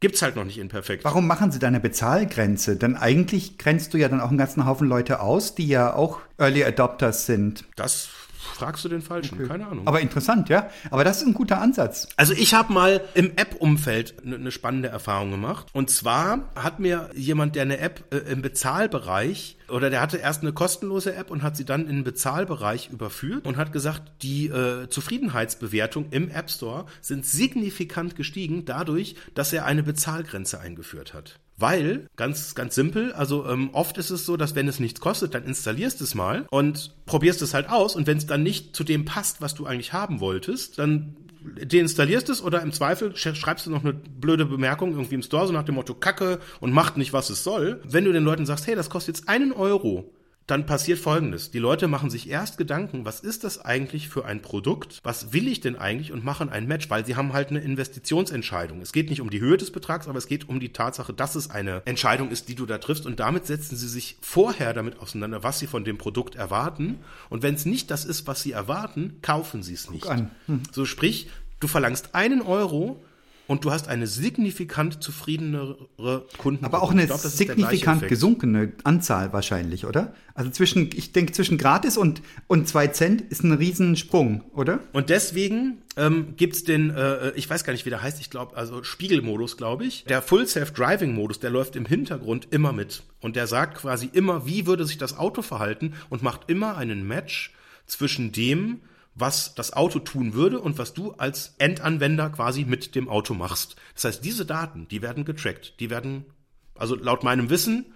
gibt's 0.00 0.20
halt 0.20 0.36
noch 0.36 0.44
nicht 0.44 0.58
in 0.58 0.68
perfekt. 0.68 1.04
Warum 1.04 1.26
machen 1.26 1.50
sie 1.50 1.58
da 1.58 1.68
eine 1.68 1.80
Bezahlgrenze? 1.80 2.76
Denn 2.76 2.96
eigentlich 2.96 3.56
grenzt 3.56 3.94
du 3.94 3.98
ja 3.98 4.08
dann 4.08 4.20
auch 4.20 4.28
einen 4.28 4.38
ganzen 4.38 4.66
Haufen 4.66 4.88
Leute 4.88 5.20
aus, 5.20 5.54
die 5.54 5.66
ja 5.66 5.94
auch 5.94 6.20
Early 6.38 6.64
Adopters 6.64 7.24
sind. 7.24 7.64
Das 7.76 8.10
fragst 8.38 8.84
du 8.84 8.88
den 8.88 9.02
Falschen, 9.02 9.38
okay. 9.38 9.48
keine 9.48 9.66
Ahnung. 9.66 9.86
Aber 9.86 10.00
interessant, 10.00 10.48
ja. 10.48 10.70
Aber 10.90 11.04
das 11.04 11.18
ist 11.18 11.26
ein 11.26 11.34
guter 11.34 11.60
Ansatz. 11.60 12.08
Also 12.16 12.32
ich 12.32 12.54
habe 12.54 12.72
mal 12.72 13.00
im 13.14 13.32
App-Umfeld 13.36 14.14
eine 14.24 14.38
ne 14.38 14.50
spannende 14.50 14.88
Erfahrung 14.88 15.30
gemacht. 15.30 15.68
Und 15.72 15.90
zwar 15.90 16.50
hat 16.54 16.80
mir 16.80 17.10
jemand, 17.14 17.56
der 17.56 17.62
eine 17.62 17.78
App 17.78 18.04
äh, 18.12 18.18
im 18.30 18.42
Bezahlbereich 18.42 19.56
oder 19.68 19.90
der 19.90 20.00
hatte 20.00 20.18
erst 20.18 20.42
eine 20.42 20.52
kostenlose 20.52 21.14
App 21.14 21.30
und 21.30 21.42
hat 21.42 21.56
sie 21.56 21.64
dann 21.64 21.82
in 21.82 21.96
den 21.96 22.04
Bezahlbereich 22.04 22.90
überführt 22.90 23.46
und 23.46 23.56
hat 23.56 23.72
gesagt, 23.72 24.22
die 24.22 24.46
äh, 24.46 24.88
Zufriedenheitsbewertung 24.88 26.06
im 26.10 26.30
App 26.30 26.50
Store 26.50 26.86
sind 27.00 27.26
signifikant 27.26 28.16
gestiegen 28.16 28.64
dadurch, 28.64 29.16
dass 29.34 29.52
er 29.52 29.64
eine 29.64 29.82
Bezahlgrenze 29.82 30.60
eingeführt 30.60 31.14
hat. 31.14 31.40
Weil, 31.58 32.08
ganz, 32.16 32.54
ganz 32.54 32.74
simpel, 32.74 33.12
also 33.12 33.46
ähm, 33.48 33.70
oft 33.72 33.96
ist 33.96 34.10
es 34.10 34.26
so, 34.26 34.36
dass 34.36 34.54
wenn 34.54 34.68
es 34.68 34.78
nichts 34.78 35.00
kostet, 35.00 35.34
dann 35.34 35.44
installierst 35.44 36.02
es 36.02 36.14
mal 36.14 36.44
und 36.50 36.94
probierst 37.06 37.40
es 37.40 37.54
halt 37.54 37.70
aus 37.70 37.96
und 37.96 38.06
wenn 38.06 38.18
es 38.18 38.26
dann 38.26 38.42
nicht 38.42 38.76
zu 38.76 38.84
dem 38.84 39.06
passt, 39.06 39.40
was 39.40 39.54
du 39.54 39.64
eigentlich 39.64 39.94
haben 39.94 40.20
wolltest, 40.20 40.78
dann 40.78 41.16
deinstallierst 41.64 42.28
es 42.28 42.42
oder 42.42 42.60
im 42.60 42.72
Zweifel 42.72 43.12
sch- 43.12 43.34
schreibst 43.36 43.64
du 43.66 43.70
noch 43.70 43.84
eine 43.84 43.94
blöde 43.94 44.44
Bemerkung 44.44 44.90
irgendwie 44.90 45.14
im 45.14 45.22
Store, 45.22 45.46
so 45.46 45.52
nach 45.52 45.62
dem 45.62 45.76
Motto 45.76 45.94
Kacke 45.94 46.40
und 46.60 46.72
macht 46.72 46.96
nicht, 46.98 47.12
was 47.12 47.30
es 47.30 47.42
soll. 47.42 47.80
Wenn 47.84 48.04
du 48.04 48.12
den 48.12 48.24
Leuten 48.24 48.44
sagst, 48.44 48.66
hey, 48.66 48.74
das 48.74 48.90
kostet 48.90 49.16
jetzt 49.16 49.28
einen 49.28 49.52
Euro, 49.52 50.12
dann 50.46 50.64
passiert 50.64 51.00
Folgendes. 51.00 51.50
Die 51.50 51.58
Leute 51.58 51.88
machen 51.88 52.08
sich 52.08 52.28
erst 52.28 52.56
Gedanken, 52.56 53.04
was 53.04 53.20
ist 53.20 53.42
das 53.42 53.64
eigentlich 53.64 54.08
für 54.08 54.24
ein 54.24 54.42
Produkt? 54.42 55.00
Was 55.02 55.32
will 55.32 55.48
ich 55.48 55.60
denn 55.60 55.76
eigentlich? 55.76 56.12
Und 56.12 56.24
machen 56.24 56.48
ein 56.50 56.68
Match, 56.68 56.88
weil 56.88 57.04
sie 57.04 57.16
haben 57.16 57.32
halt 57.32 57.50
eine 57.50 57.60
Investitionsentscheidung. 57.60 58.80
Es 58.80 58.92
geht 58.92 59.10
nicht 59.10 59.20
um 59.20 59.30
die 59.30 59.40
Höhe 59.40 59.56
des 59.56 59.72
Betrags, 59.72 60.06
aber 60.06 60.18
es 60.18 60.28
geht 60.28 60.48
um 60.48 60.60
die 60.60 60.72
Tatsache, 60.72 61.12
dass 61.12 61.34
es 61.34 61.50
eine 61.50 61.82
Entscheidung 61.84 62.30
ist, 62.30 62.48
die 62.48 62.54
du 62.54 62.64
da 62.64 62.78
triffst. 62.78 63.06
Und 63.06 63.18
damit 63.18 63.46
setzen 63.46 63.76
sie 63.76 63.88
sich 63.88 64.18
vorher 64.20 64.72
damit 64.72 65.00
auseinander, 65.00 65.42
was 65.42 65.58
sie 65.58 65.66
von 65.66 65.84
dem 65.84 65.98
Produkt 65.98 66.36
erwarten. 66.36 67.00
Und 67.28 67.42
wenn 67.42 67.54
es 67.54 67.66
nicht 67.66 67.90
das 67.90 68.04
ist, 68.04 68.28
was 68.28 68.42
sie 68.42 68.52
erwarten, 68.52 69.18
kaufen 69.22 69.64
sie 69.64 69.74
es 69.74 69.90
nicht. 69.90 70.06
an. 70.06 70.30
So 70.70 70.84
sprich, 70.84 71.28
du 71.58 71.66
verlangst 71.66 72.14
einen 72.14 72.40
Euro 72.40 73.02
und 73.46 73.64
du 73.64 73.70
hast 73.70 73.88
eine 73.88 74.06
signifikant 74.06 75.02
zufriedenere 75.02 76.26
Kunden. 76.38 76.64
Aber 76.64 76.82
auch 76.82 76.90
eine 76.90 77.06
glaub, 77.06 77.20
signifikant 77.20 78.08
gesunkene 78.08 78.72
Anzahl 78.84 79.32
wahrscheinlich, 79.32 79.86
oder? 79.86 80.14
Also 80.34 80.50
zwischen, 80.50 80.90
ich 80.94 81.12
denke, 81.12 81.32
zwischen 81.32 81.56
gratis 81.56 81.96
und, 81.96 82.22
und 82.46 82.68
zwei 82.68 82.88
Cent 82.88 83.20
ist 83.20 83.44
ein 83.44 83.52
Riesensprung, 83.52 84.42
oder? 84.52 84.80
Und 84.92 85.08
deswegen 85.10 85.78
ähm, 85.96 86.34
gibt's 86.36 86.64
den, 86.64 86.90
äh, 86.90 87.30
ich 87.36 87.48
weiß 87.48 87.64
gar 87.64 87.72
nicht, 87.72 87.86
wie 87.86 87.90
der 87.90 88.02
heißt, 88.02 88.20
ich 88.20 88.30
glaube, 88.30 88.56
also 88.56 88.82
Spiegelmodus, 88.82 89.56
glaube 89.56 89.84
ich. 89.84 90.04
Der 90.04 90.22
Full 90.22 90.46
Self-Driving-Modus, 90.46 91.40
der 91.40 91.50
läuft 91.50 91.76
im 91.76 91.86
Hintergrund 91.86 92.48
immer 92.50 92.72
mit. 92.72 93.02
Und 93.20 93.36
der 93.36 93.46
sagt 93.46 93.78
quasi 93.78 94.10
immer, 94.12 94.46
wie 94.46 94.66
würde 94.66 94.84
sich 94.84 94.98
das 94.98 95.16
Auto 95.16 95.42
verhalten 95.42 95.94
und 96.10 96.22
macht 96.22 96.50
immer 96.50 96.76
einen 96.76 97.06
Match 97.06 97.54
zwischen 97.86 98.32
dem, 98.32 98.80
was 99.16 99.54
das 99.54 99.72
Auto 99.72 99.98
tun 99.98 100.34
würde 100.34 100.60
und 100.60 100.78
was 100.78 100.92
du 100.94 101.12
als 101.12 101.54
Endanwender 101.58 102.30
quasi 102.30 102.64
mit 102.64 102.94
dem 102.94 103.08
Auto 103.08 103.34
machst. 103.34 103.76
Das 103.94 104.04
heißt, 104.04 104.24
diese 104.24 104.44
Daten, 104.44 104.86
die 104.88 105.02
werden 105.02 105.24
getrackt, 105.24 105.80
die 105.80 105.90
werden, 105.90 106.26
also 106.74 106.94
laut 106.94 107.24
meinem 107.24 107.50
Wissen, 107.50 107.86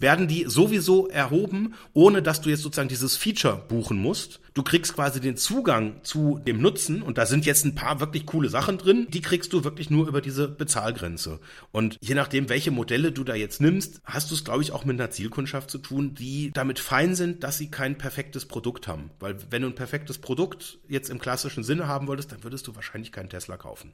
werden 0.00 0.26
die 0.26 0.44
sowieso 0.48 1.06
erhoben, 1.08 1.74
ohne 1.92 2.22
dass 2.22 2.40
du 2.40 2.50
jetzt 2.50 2.62
sozusagen 2.62 2.88
dieses 2.88 3.16
Feature 3.16 3.64
buchen 3.68 3.98
musst. 3.98 4.40
Du 4.54 4.62
kriegst 4.62 4.94
quasi 4.94 5.20
den 5.20 5.36
Zugang 5.36 6.02
zu 6.02 6.40
dem 6.44 6.60
Nutzen 6.60 7.02
und 7.02 7.18
da 7.18 7.26
sind 7.26 7.46
jetzt 7.46 7.64
ein 7.64 7.74
paar 7.74 8.00
wirklich 8.00 8.26
coole 8.26 8.48
Sachen 8.48 8.78
drin, 8.78 9.06
die 9.10 9.20
kriegst 9.20 9.52
du 9.52 9.62
wirklich 9.62 9.90
nur 9.90 10.08
über 10.08 10.20
diese 10.20 10.48
Bezahlgrenze. 10.48 11.38
Und 11.70 11.96
je 12.00 12.14
nachdem, 12.14 12.48
welche 12.48 12.70
Modelle 12.70 13.12
du 13.12 13.22
da 13.22 13.34
jetzt 13.34 13.60
nimmst, 13.60 14.00
hast 14.04 14.30
du 14.30 14.34
es, 14.34 14.44
glaube 14.44 14.62
ich, 14.62 14.72
auch 14.72 14.84
mit 14.84 14.98
einer 14.98 15.10
Zielkundschaft 15.10 15.70
zu 15.70 15.78
tun, 15.78 16.14
die 16.14 16.50
damit 16.52 16.78
fein 16.78 17.14
sind, 17.14 17.44
dass 17.44 17.58
sie 17.58 17.70
kein 17.70 17.96
perfektes 17.96 18.46
Produkt 18.46 18.88
haben. 18.88 19.10
Weil 19.20 19.36
wenn 19.50 19.62
du 19.62 19.68
ein 19.68 19.74
perfektes 19.74 20.18
Produkt 20.18 20.78
jetzt 20.88 21.10
im 21.10 21.20
klassischen 21.20 21.62
Sinne 21.62 21.86
haben 21.86 22.08
wolltest, 22.08 22.32
dann 22.32 22.42
würdest 22.42 22.66
du 22.66 22.74
wahrscheinlich 22.74 23.12
keinen 23.12 23.30
Tesla 23.30 23.56
kaufen. 23.56 23.92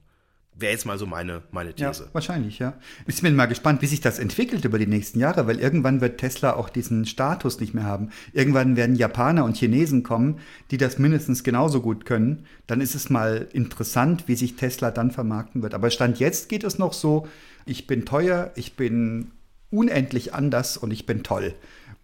Wäre 0.58 0.72
jetzt 0.72 0.86
mal 0.86 0.98
so 0.98 1.04
meine, 1.04 1.42
meine 1.50 1.74
Ja, 1.76 1.90
These. 1.90 2.08
wahrscheinlich, 2.12 2.58
ja. 2.58 2.72
Ich 3.06 3.20
bin 3.20 3.36
mal 3.36 3.44
gespannt, 3.44 3.82
wie 3.82 3.86
sich 3.86 4.00
das 4.00 4.18
entwickelt 4.18 4.64
über 4.64 4.78
die 4.78 4.86
nächsten 4.86 5.20
Jahre, 5.20 5.46
weil 5.46 5.60
irgendwann 5.60 6.00
wird 6.00 6.18
Tesla 6.18 6.54
auch 6.54 6.70
diesen 6.70 7.04
Status 7.04 7.60
nicht 7.60 7.74
mehr 7.74 7.84
haben. 7.84 8.08
Irgendwann 8.32 8.74
werden 8.74 8.96
Japaner 8.96 9.44
und 9.44 9.58
Chinesen 9.58 10.02
kommen, 10.02 10.38
die 10.70 10.78
das 10.78 10.98
mindestens 10.98 11.44
genauso 11.44 11.82
gut 11.82 12.06
können. 12.06 12.46
Dann 12.66 12.80
ist 12.80 12.94
es 12.94 13.10
mal 13.10 13.48
interessant, 13.52 14.28
wie 14.28 14.34
sich 14.34 14.56
Tesla 14.56 14.90
dann 14.90 15.10
vermarkten 15.10 15.62
wird. 15.62 15.74
Aber 15.74 15.90
Stand 15.90 16.18
jetzt 16.20 16.48
geht 16.48 16.64
es 16.64 16.78
noch 16.78 16.94
so, 16.94 17.28
ich 17.66 17.86
bin 17.86 18.06
teuer, 18.06 18.52
ich 18.54 18.76
bin 18.76 19.32
unendlich 19.70 20.32
anders 20.32 20.78
und 20.78 20.90
ich 20.90 21.04
bin 21.04 21.22
toll. 21.22 21.54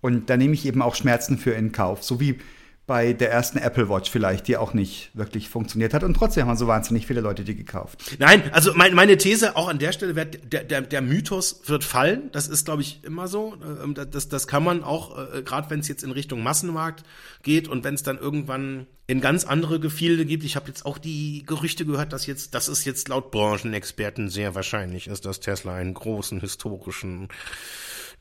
Und 0.03 0.29
da 0.29 0.37
nehme 0.37 0.53
ich 0.53 0.67
eben 0.67 0.83
auch 0.83 0.95
Schmerzen 0.95 1.39
für 1.39 1.53
in 1.53 1.73
Kauf. 1.73 2.03
So 2.03 2.21
wie 2.21 2.39
bei 2.87 3.13
der 3.13 3.31
ersten 3.31 3.59
Apple 3.59 3.89
Watch 3.89 4.11
vielleicht, 4.11 4.49
die 4.49 4.57
auch 4.57 4.75
nicht 4.75 5.11
wirklich 5.15 5.49
funktioniert 5.49 5.95
hat. 5.95 6.03
Und 6.03 6.15
trotzdem 6.15 6.47
haben 6.47 6.57
so 6.57 6.67
wahnsinnig 6.67 7.07
viele 7.07 7.21
Leute 7.21 7.45
die 7.45 7.55
gekauft. 7.55 8.17
Nein, 8.19 8.43
also 8.53 8.73
mein, 8.75 8.95
meine 8.95 9.17
These 9.17 9.55
auch 9.57 9.69
an 9.69 9.79
der 9.79 9.93
Stelle 9.93 10.17
wird, 10.17 10.53
der, 10.53 10.65
der, 10.65 10.83
der 10.83 11.01
Mythos 11.01 11.63
wird 11.67 11.85
fallen. 11.85 12.31
Das 12.33 12.49
ist, 12.49 12.65
glaube 12.65 12.83
ich, 12.83 13.05
immer 13.05 13.29
so. 13.29 13.57
Ähm, 13.83 13.95
Das, 13.95 14.29
das 14.29 14.49
kann 14.49 14.65
man 14.65 14.83
auch, 14.83 15.17
äh, 15.33 15.43
gerade 15.43 15.71
wenn 15.71 15.79
es 15.81 15.89
jetzt 15.89 16.03
in 16.03 16.11
Richtung 16.11 16.43
Massenmarkt 16.43 17.05
geht 17.43 17.69
und 17.69 17.85
wenn 17.85 17.95
es 17.95 18.03
dann 18.03 18.19
irgendwann 18.19 18.87
in 19.07 19.21
ganz 19.21 19.45
andere 19.45 19.79
Gefilde 19.79 20.25
gibt. 20.25 20.43
Ich 20.43 20.57
habe 20.57 20.69
jetzt 20.69 20.85
auch 20.85 20.99
die 20.99 21.45
Gerüchte 21.47 21.85
gehört, 21.85 22.13
dass 22.13 22.27
jetzt, 22.27 22.55
das 22.55 22.69
ist 22.69 22.85
jetzt 22.85 23.09
laut 23.09 23.31
Branchenexperten 23.31 24.29
sehr 24.29 24.55
wahrscheinlich 24.55 25.07
ist, 25.07 25.25
dass 25.25 25.41
Tesla 25.41 25.75
einen 25.75 25.95
großen 25.95 26.41
historischen 26.41 27.29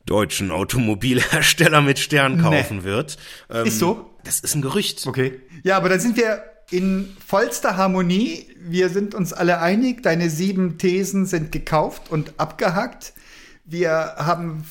deutschen 0.06 0.50
Automobilhersteller 0.50 1.80
mit 1.80 1.98
Stern 1.98 2.40
kaufen 2.40 2.84
wird. 2.84 3.16
Ähm, 3.50 3.66
Ist 3.66 3.78
so? 3.78 4.10
Das 4.24 4.40
ist 4.40 4.54
ein 4.54 4.62
Gerücht. 4.62 5.06
Okay. 5.06 5.40
Ja, 5.62 5.76
aber 5.76 5.88
dann 5.88 6.00
sind 6.00 6.16
wir 6.16 6.42
in 6.70 7.16
vollster 7.26 7.76
Harmonie. 7.76 8.46
Wir 8.58 8.88
sind 8.88 9.14
uns 9.14 9.32
alle 9.32 9.60
einig. 9.60 10.02
Deine 10.02 10.30
sieben 10.30 10.78
Thesen 10.78 11.26
sind 11.26 11.52
gekauft 11.52 12.10
und 12.10 12.34
abgehackt. 12.38 13.12
Wir 13.64 13.90
haben, 14.16 14.64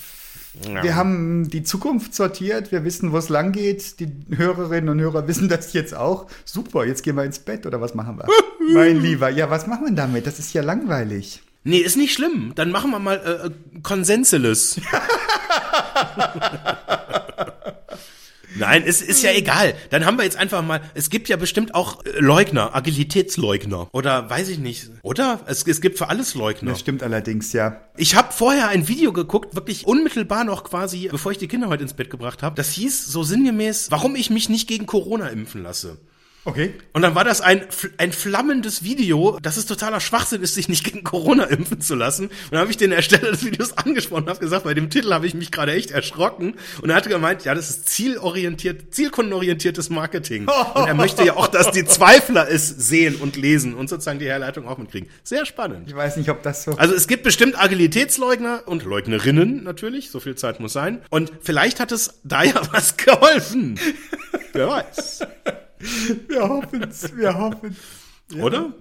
Ja. 0.68 0.84
wir 0.84 0.96
haben 0.96 1.50
die 1.50 1.64
Zukunft 1.64 2.14
sortiert. 2.16 2.72
Wir 2.72 2.84
wissen, 2.84 3.12
wo 3.12 3.18
es 3.18 3.30
lang 3.30 3.52
geht. 3.52 4.00
Die 4.00 4.10
Hörerinnen 4.36 4.90
und 4.90 5.00
Hörer 5.00 5.28
wissen 5.28 5.48
das 5.50 5.74
jetzt 5.74 5.94
auch. 5.96 6.28
Super, 6.46 6.86
jetzt 6.86 7.04
gehen 7.04 7.16
wir 7.16 7.24
ins 7.24 7.40
Bett 7.40 7.66
oder 7.66 7.80
was 7.82 7.94
machen 7.94 8.18
wir? 8.18 8.28
mein 8.74 9.02
Lieber, 9.02 9.30
ja, 9.30 9.50
was 9.50 9.68
machen 9.68 9.86
wir 9.88 9.94
damit? 9.96 10.28
Das 10.28 10.40
ist 10.40 10.54
ja 10.54 10.62
langweilig. 10.62 11.42
Nee, 11.64 11.78
ist 11.78 11.96
nicht 11.96 12.14
schlimm. 12.14 12.54
Dann 12.56 12.72
machen 12.72 12.90
wir 12.92 13.00
mal 13.00 13.18
äh, 13.18 13.48
äh, 13.48 13.52
Konsensules. 13.84 14.82
Nein, 18.56 18.84
es 18.86 19.02
ist 19.02 19.24
ja 19.24 19.32
egal. 19.32 19.74
Dann 19.92 20.06
haben 20.06 20.18
wir 20.18 20.24
jetzt 20.24 20.38
einfach 20.38 20.62
mal, 20.62 20.82
es 20.94 21.10
gibt 21.10 21.30
ja 21.30 21.38
bestimmt 21.38 21.74
auch 21.74 22.04
äh, 22.06 22.20
Leugner, 22.20 22.76
Agilitätsleugner. 22.76 23.90
Oder 23.92 24.30
weiß 24.30 24.50
ich 24.50 24.60
nicht. 24.60 24.90
Oder? 25.04 25.40
Es, 25.46 25.66
es 25.66 25.82
gibt 25.82 25.98
für 25.98 26.10
alles 26.10 26.36
Leugner. 26.36 26.72
Das 26.72 26.80
stimmt 26.80 27.04
allerdings, 27.04 27.54
ja. 27.54 27.82
Ich 27.96 28.16
habe 28.16 28.34
vorher 28.34 28.68
ein 28.70 28.88
Video 28.88 29.14
geguckt, 29.14 29.56
wirklich 29.56 29.86
unmittelbar 29.86 30.44
noch 30.44 30.64
quasi, 30.64 31.08
bevor 31.10 31.32
ich 31.32 31.38
die 31.38 31.48
Kinder 31.48 31.70
heute 31.70 31.84
ins 31.84 31.94
Bett 31.94 32.10
gebracht 32.10 32.44
habe. 32.44 32.56
Das 32.56 32.72
hieß 32.72 33.06
so 33.06 33.24
sinngemäß, 33.24 33.92
warum 33.92 34.16
ich 34.16 34.30
mich 34.30 34.50
nicht 34.50 34.68
gegen 34.68 34.86
Corona 34.86 35.28
impfen 35.28 35.64
lasse. 35.64 36.00
Okay. 36.44 36.74
Und 36.94 37.04
dann 37.04 37.14
war 37.14 37.24
das 37.24 37.40
ein, 37.40 37.64
ein 37.98 38.12
flammendes 38.12 38.84
Video, 38.84 39.38
dass 39.42 39.58
es 39.58 39.68
totaler 39.68 40.00
Schwachsinn 40.00 40.42
ist, 40.42 40.56
sich 40.56 40.70
nicht 40.70 40.84
gegen 40.84 41.04
Corona 41.04 41.44
impfen 41.44 41.82
zu 41.82 41.94
lassen. 41.94 42.28
Und 42.28 42.52
dann 42.52 42.62
habe 42.62 42.72
ich 42.72 42.78
den 42.78 42.92
Ersteller 42.92 43.30
des 43.32 43.46
Videos 43.46 43.74
angesprochen 43.78 44.24
und 44.24 44.30
habe 44.30 44.40
gesagt, 44.40 44.64
bei 44.64 44.74
dem 44.74 44.90
Titel 44.90 45.14
habe 45.14 45.28
ich 45.28 45.36
mich 45.36 45.52
gerade 45.52 45.74
echt 45.74 45.92
erschrocken. 45.92 46.56
Und 46.82 46.90
er 46.90 46.96
hatte 46.96 47.10
gemeint, 47.10 47.46
ja, 47.46 47.54
das 47.54 47.70
ist 47.70 47.90
zielorientiert, 47.90 48.94
zielkundenorientiertes 48.94 49.92
Marketing. 49.92 50.48
Und 50.74 50.88
er 50.88 50.96
möchte 50.96 51.24
ja 51.24 51.36
auch, 51.36 51.48
dass 51.48 51.72
die 51.72 51.86
Zweifler 51.86 52.50
es 52.50 52.68
sehen 52.68 53.18
und 53.18 53.36
lesen 53.36 53.76
und 53.76 53.88
sozusagen 53.88 54.18
die 54.18 54.26
Herleitung 54.26 54.68
auch 54.68 54.80
mitkriegen. 54.80 55.10
Sehr 55.24 55.46
spannend. 55.46 55.88
Ich 55.88 55.96
weiß 55.96 56.18
nicht, 56.18 56.30
ob 56.30 56.42
das 56.42 56.64
so. 56.64 56.72
Also 56.72 56.96
es 56.96 57.08
gibt 57.08 57.22
bestimmt 57.24 57.62
Agilitätsleugner 57.62 58.64
und 58.66 58.84
Leugnerinnen 58.84 59.64
natürlich, 59.64 60.10
so 60.10 60.20
viel 60.20 60.36
Zeit 60.36 60.60
muss 60.60 60.74
sein. 60.74 61.02
Und 61.12 61.32
vielleicht 61.42 61.80
hat 61.80 61.92
es 61.92 62.20
da 62.24 62.44
ja 62.44 62.62
was 62.72 62.98
geholfen. 62.98 63.80
Wer 64.54 64.68
weiß. 64.68 65.22
Wir 66.28 66.48
hoffen's, 66.48 67.16
wir 67.16 67.38
hoffen's. 67.38 67.78
Oder? 68.40 68.74